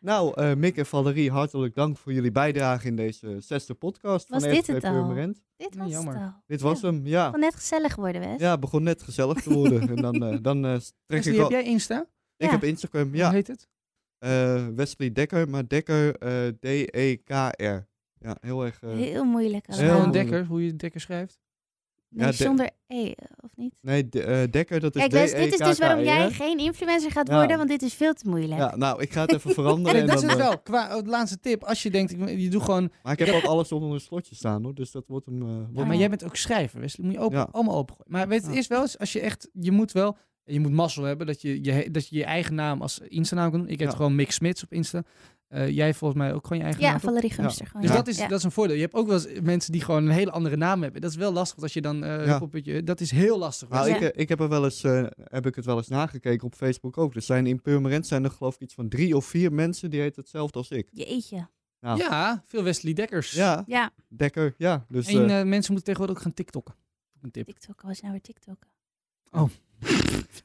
Nou, 0.00 0.32
eh 0.40 0.54
Mick 0.54 0.76
en 0.76 0.86
Valerie, 0.86 1.30
hartelijk 1.30 1.74
dank 1.74 1.96
voor 1.96 2.12
jullie 2.12 2.30
bijdrage 2.32 2.86
in 2.86 2.96
deze 2.96 3.40
zesde 3.40 3.74
podcast 3.74 4.28
Was 4.28 4.42
van 4.42 4.52
dit 4.52 4.66
het 4.66 4.84
al? 4.84 5.16
Dit 5.56 5.74
was 5.76 5.90
jammer. 5.90 6.14
het 6.14 6.22
al. 6.22 6.32
Dit 6.46 6.60
was 6.60 6.80
Ja. 6.80 6.86
hem, 6.86 7.06
ja. 7.06 7.30
Kon 7.30 7.40
net 7.40 7.54
gezellig 7.54 7.96
worden, 7.96 8.20
Wes. 8.20 8.40
Ja, 8.40 8.50
het 8.50 8.60
begon 8.60 8.82
net 8.82 9.02
gezellig 9.02 9.42
te 9.42 9.52
worden. 9.54 9.88
en 9.88 9.96
dan, 9.96 10.24
eh, 10.24 10.38
dan 10.42 10.64
eh, 10.64 10.72
trek 10.72 10.92
Wesley, 11.06 11.32
ik 11.32 11.38
heb 11.38 11.46
al... 11.46 11.50
jij 11.52 11.64
Insta? 11.64 12.00
Ik 12.36 12.46
Ja. 12.46 12.50
heb 12.50 12.64
Instagram, 12.64 13.08
Hoe 13.08 13.16
ja. 13.16 13.30
heet 13.30 13.46
het? 13.46 13.68
eh, 14.18 14.66
Wesley 14.66 15.12
Dekker, 15.12 15.48
maar 15.48 15.68
Dekker 15.68 16.16
eh, 16.16 16.46
D-E-K-R. 16.48 17.86
Ja, 18.20 18.36
heel 18.40 18.64
erg... 18.64 18.82
eh, 18.82 18.90
Heel 18.90 19.24
moeilijk 19.24 19.66
Heel 19.66 19.76
allemaal. 19.76 19.94
moeilijk. 20.06 20.28
Dekker, 20.28 20.46
hoe 20.46 20.64
je 20.64 20.76
Dekker 20.76 21.00
schrijft? 21.00 21.38
Nee, 22.10 22.32
zonder 22.32 22.70
E, 22.86 23.12
of 23.40 23.50
niet? 23.56 23.78
nee, 23.82 24.08
de- 24.08 24.22
eh, 24.22 24.50
Dekker, 24.50 24.80
dat 24.80 24.94
is 24.94 25.00
Kijk, 25.00 25.12
Wes, 25.12 25.32
dit 25.32 25.52
is 25.52 25.58
dus 25.58 25.78
waarom 25.78 26.04
jij 26.04 26.16
D-E-K-K-R. 26.26 26.42
geen 26.42 26.58
influencer 26.58 27.10
gaat 27.10 27.28
Ja. 27.28 27.34
worden, 27.34 27.56
want 27.56 27.68
dit 27.68 27.82
is 27.82 27.94
veel 27.94 28.12
te 28.12 28.28
moeilijk. 28.28 28.60
Ja, 28.60 28.76
nou, 28.76 29.02
ik 29.02 29.12
ga 29.12 29.20
het 29.20 29.32
even 29.34 29.50
veranderen. 29.50 30.00
En 30.00 30.06
dat 30.06 30.22
is 30.22 30.28
eh, 30.30 30.36
wel. 30.36 30.58
Qua 30.58 30.96
oh, 30.96 31.06
laatste 31.06 31.40
tip. 31.40 31.64
Als 31.64 31.82
je 31.82 31.90
denkt, 31.90 32.12
ik- 32.12 32.38
je 32.38 32.50
doet 32.50 32.62
gewoon... 32.62 32.90
Maar 33.02 33.12
ik 33.20 33.26
heb 33.26 33.34
ook 33.34 33.42
alles 33.44 33.72
onder 33.72 33.92
een 33.92 34.00
slotje 34.00 34.34
staan 34.34 34.62
hoor, 34.64 34.74
dus 34.74 34.90
dat 34.90 35.04
wordt 35.06 35.26
hem... 35.26 35.42
eh, 35.76 35.84
maar 35.86 35.96
jij 35.96 36.08
bent 36.08 36.24
ook 36.24 36.36
schrijver, 36.36 36.80
Wesley. 36.80 37.06
Moet 37.06 37.14
je 37.14 37.20
open, 37.20 37.38
Ja. 37.38 37.48
allemaal 37.52 37.76
opengooien. 37.76 38.10
Maar 38.12 38.28
weet 38.28 38.46
het 38.46 38.54
is 38.56 38.66
wel 38.66 38.80
eens, 38.80 38.98
als 38.98 39.12
je 39.12 39.20
echt... 39.20 39.48
Je 39.52 39.72
moet 39.72 39.92
wel... 39.92 40.16
Je 40.44 40.60
moet 40.60 40.72
mazzel 40.72 41.02
hebben 41.04 41.26
dat 41.26 41.42
je 41.42 41.64
je, 41.64 41.90
dat 41.90 42.08
je, 42.08 42.16
je 42.16 42.24
eigen 42.24 42.54
naam 42.54 42.82
als 42.82 42.98
Insta-naam 42.98 43.50
kan 43.50 43.60
doen. 43.60 43.68
Ik 43.68 43.78
heb 43.78 43.88
Ja. 43.90 43.96
gewoon 43.96 44.14
Mick 44.14 44.30
Smits 44.30 44.62
op 44.64 44.72
Insta. 44.72 45.02
Eh, 45.48 45.68
jij 45.68 45.94
volgens 45.94 46.20
mij 46.20 46.32
ook 46.34 46.42
gewoon 46.42 46.58
je 46.58 46.64
eigen 46.64 46.82
Ja, 46.82 46.90
naam. 46.90 47.00
Valerie 47.00 47.30
gewoon. 47.30 47.46
Dus 47.50 47.90
ja. 47.90 47.96
dat, 47.96 48.06
is, 48.06 48.18
Ja. 48.18 48.28
dat 48.28 48.38
is 48.38 48.44
een 48.44 48.50
voordeel. 48.50 48.76
Je 48.76 48.82
hebt 48.82 48.94
ook 48.94 49.06
wel 49.06 49.14
eens 49.26 49.40
mensen 49.40 49.72
die 49.72 49.80
gewoon 49.80 50.04
een 50.04 50.10
hele 50.12 50.30
andere 50.30 50.56
naam 50.56 50.82
hebben. 50.82 51.00
Dat 51.00 51.10
is 51.10 51.16
wel 51.16 51.32
lastig 51.32 51.62
als 51.62 51.72
je 51.72 51.80
dan... 51.80 52.04
eh, 52.04 52.80
dat 52.84 53.00
is 53.00 53.10
heel 53.10 53.38
lastig. 53.38 53.68
Nou, 53.68 53.88
ik, 53.90 54.00
eh, 54.00 54.08
ik 54.20 54.28
heb 54.28 54.40
er 54.40 54.48
wel 54.48 54.64
eens, 54.64 54.84
eh, 54.84 55.06
heb 55.24 55.46
ik 55.46 55.54
het 55.54 55.64
wel 55.64 55.76
eens 55.76 55.88
nagekeken 55.88 56.46
op 56.46 56.54
Facebook 56.54 56.98
ook. 56.98 57.14
Er 57.14 57.22
zijn 57.22 57.46
in 57.46 57.60
Purmerend 57.62 58.06
zijn 58.06 58.24
er 58.24 58.30
geloof 58.30 58.54
ik 58.54 58.60
iets 58.60 58.74
van 58.74 58.88
drie 58.88 59.16
of 59.16 59.24
vier 59.26 59.52
mensen 59.52 59.90
die 59.90 60.00
heten 60.00 60.20
hetzelfde 60.22 60.58
als 60.58 60.70
ik. 60.70 60.88
Jeetje. 60.92 61.48
Nou, 61.80 61.98
Ja, 61.98 62.42
veel 62.46 62.62
Wesley 62.62 62.92
Dekkers. 62.92 63.30
ja, 63.32 63.64
Ja, 63.66 63.90
Dekker, 64.08 64.54
ja. 64.58 64.84
Dus 64.88 65.06
En 65.06 65.26
mensen 65.26 65.72
moeten 65.72 65.82
tegenwoordig 65.84 66.16
ook 66.16 66.22
gaan 66.22 66.34
TikTokken. 66.34 66.74
Een 67.20 67.30
tip. 67.30 67.46
TikTok 67.46 67.82
was 67.82 68.00
nou 68.00 68.12
weer 68.12 68.22
TikTok. 68.32 68.56
Oh. 69.30 69.32
Nou, 69.32 69.50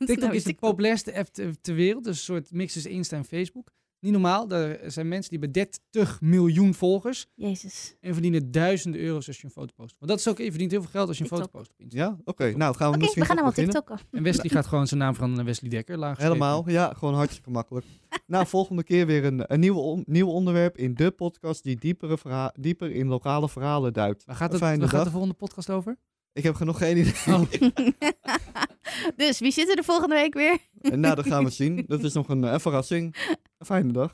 TikTok 0.05 0.33
is 0.33 0.43
de 0.43 0.53
populairste 0.53 1.15
app 1.15 1.27
ter, 1.27 1.61
ter 1.61 1.75
wereld. 1.75 2.03
Dus 2.03 2.17
een 2.17 2.23
soort 2.23 2.51
mix 2.51 2.73
tussen 2.73 2.91
Insta 2.91 3.17
en 3.17 3.25
Facebook. 3.25 3.71
Niet 4.03 4.11
normaal. 4.11 4.49
Er 4.49 4.91
zijn 4.91 5.07
mensen 5.07 5.29
die 5.29 5.39
hebben 5.39 5.63
30 5.93 6.21
miljoen 6.21 6.73
volgers. 6.73 7.27
Jezus. 7.35 7.95
En 7.99 8.13
verdienen 8.13 8.51
duizenden 8.51 9.01
euro's 9.01 9.27
als 9.27 9.37
je 9.37 9.43
een 9.45 9.51
foto 9.51 9.73
post. 9.75 9.95
Want 9.99 10.11
dat 10.11 10.19
is 10.19 10.27
ook, 10.27 10.37
je 10.37 10.49
verdient 10.49 10.71
heel 10.71 10.81
veel 10.81 10.89
geld 10.89 11.07
als 11.07 11.17
je 11.17 11.23
een 11.23 11.29
foto 11.29 11.47
post 11.47 11.69
op 11.77 11.85
ja, 11.87 12.17
oké. 12.23 12.53
Nou, 12.57 12.75
gaan 12.75 12.87
we 12.87 12.95
Oké, 12.95 12.97
misschien 13.03 13.23
we 13.23 13.27
gaan 13.29 13.45
beginnen. 13.45 13.73
TikTokken. 13.73 14.07
En 14.11 14.23
Wesley 14.23 14.49
gaat 14.49 14.65
gewoon 14.65 14.87
zijn 14.87 14.99
naam 14.99 15.13
veranderen 15.13 15.45
naar 15.45 15.53
Wesley 15.53 15.69
Dekker. 15.69 16.17
Helemaal, 16.17 16.69
ja, 16.69 16.93
gewoon 16.97 17.13
hartstikke 17.13 17.49
makkelijk. 17.49 17.85
nou, 18.27 18.47
volgende 18.47 18.83
keer 18.83 19.05
weer 19.05 19.25
een, 19.25 19.53
een 19.53 19.59
nieuw, 19.59 19.75
on- 19.75 20.03
nieuw 20.05 20.27
onderwerp 20.27 20.77
in 20.77 20.93
de 20.93 21.11
podcast 21.11 21.63
die 21.63 21.75
diepere 21.75 22.17
verha- 22.17 22.53
dieper 22.59 22.91
in 22.91 23.07
lokale 23.07 23.49
verhalen 23.49 23.93
duikt. 23.93 24.25
Waar 24.25 24.35
gaat, 24.35 24.51
het, 24.51 24.61
waar 24.61 24.87
gaat 24.89 25.03
de 25.03 25.11
volgende 25.11 25.35
podcast 25.35 25.69
over? 25.69 25.97
Ik 26.33 26.43
heb 26.43 26.59
nog 26.59 26.77
geen 26.77 26.97
idee. 26.97 27.13
Oh. 27.27 27.41
dus 29.15 29.39
wie 29.39 29.51
zit 29.51 29.69
er 29.69 29.75
de 29.75 29.83
volgende 29.83 30.15
week 30.15 30.33
weer? 30.33 30.57
En 30.81 30.99
nou, 30.99 31.15
dat 31.15 31.27
gaan 31.27 31.43
we 31.43 31.49
zien. 31.49 31.83
Dat 31.87 32.03
is 32.03 32.13
nog 32.13 32.29
een, 32.29 32.43
eh, 32.43 32.51
een 32.51 32.59
verrassing. 32.59 33.15
Een 33.57 33.65
fijne 33.65 33.91
dag. 33.91 34.11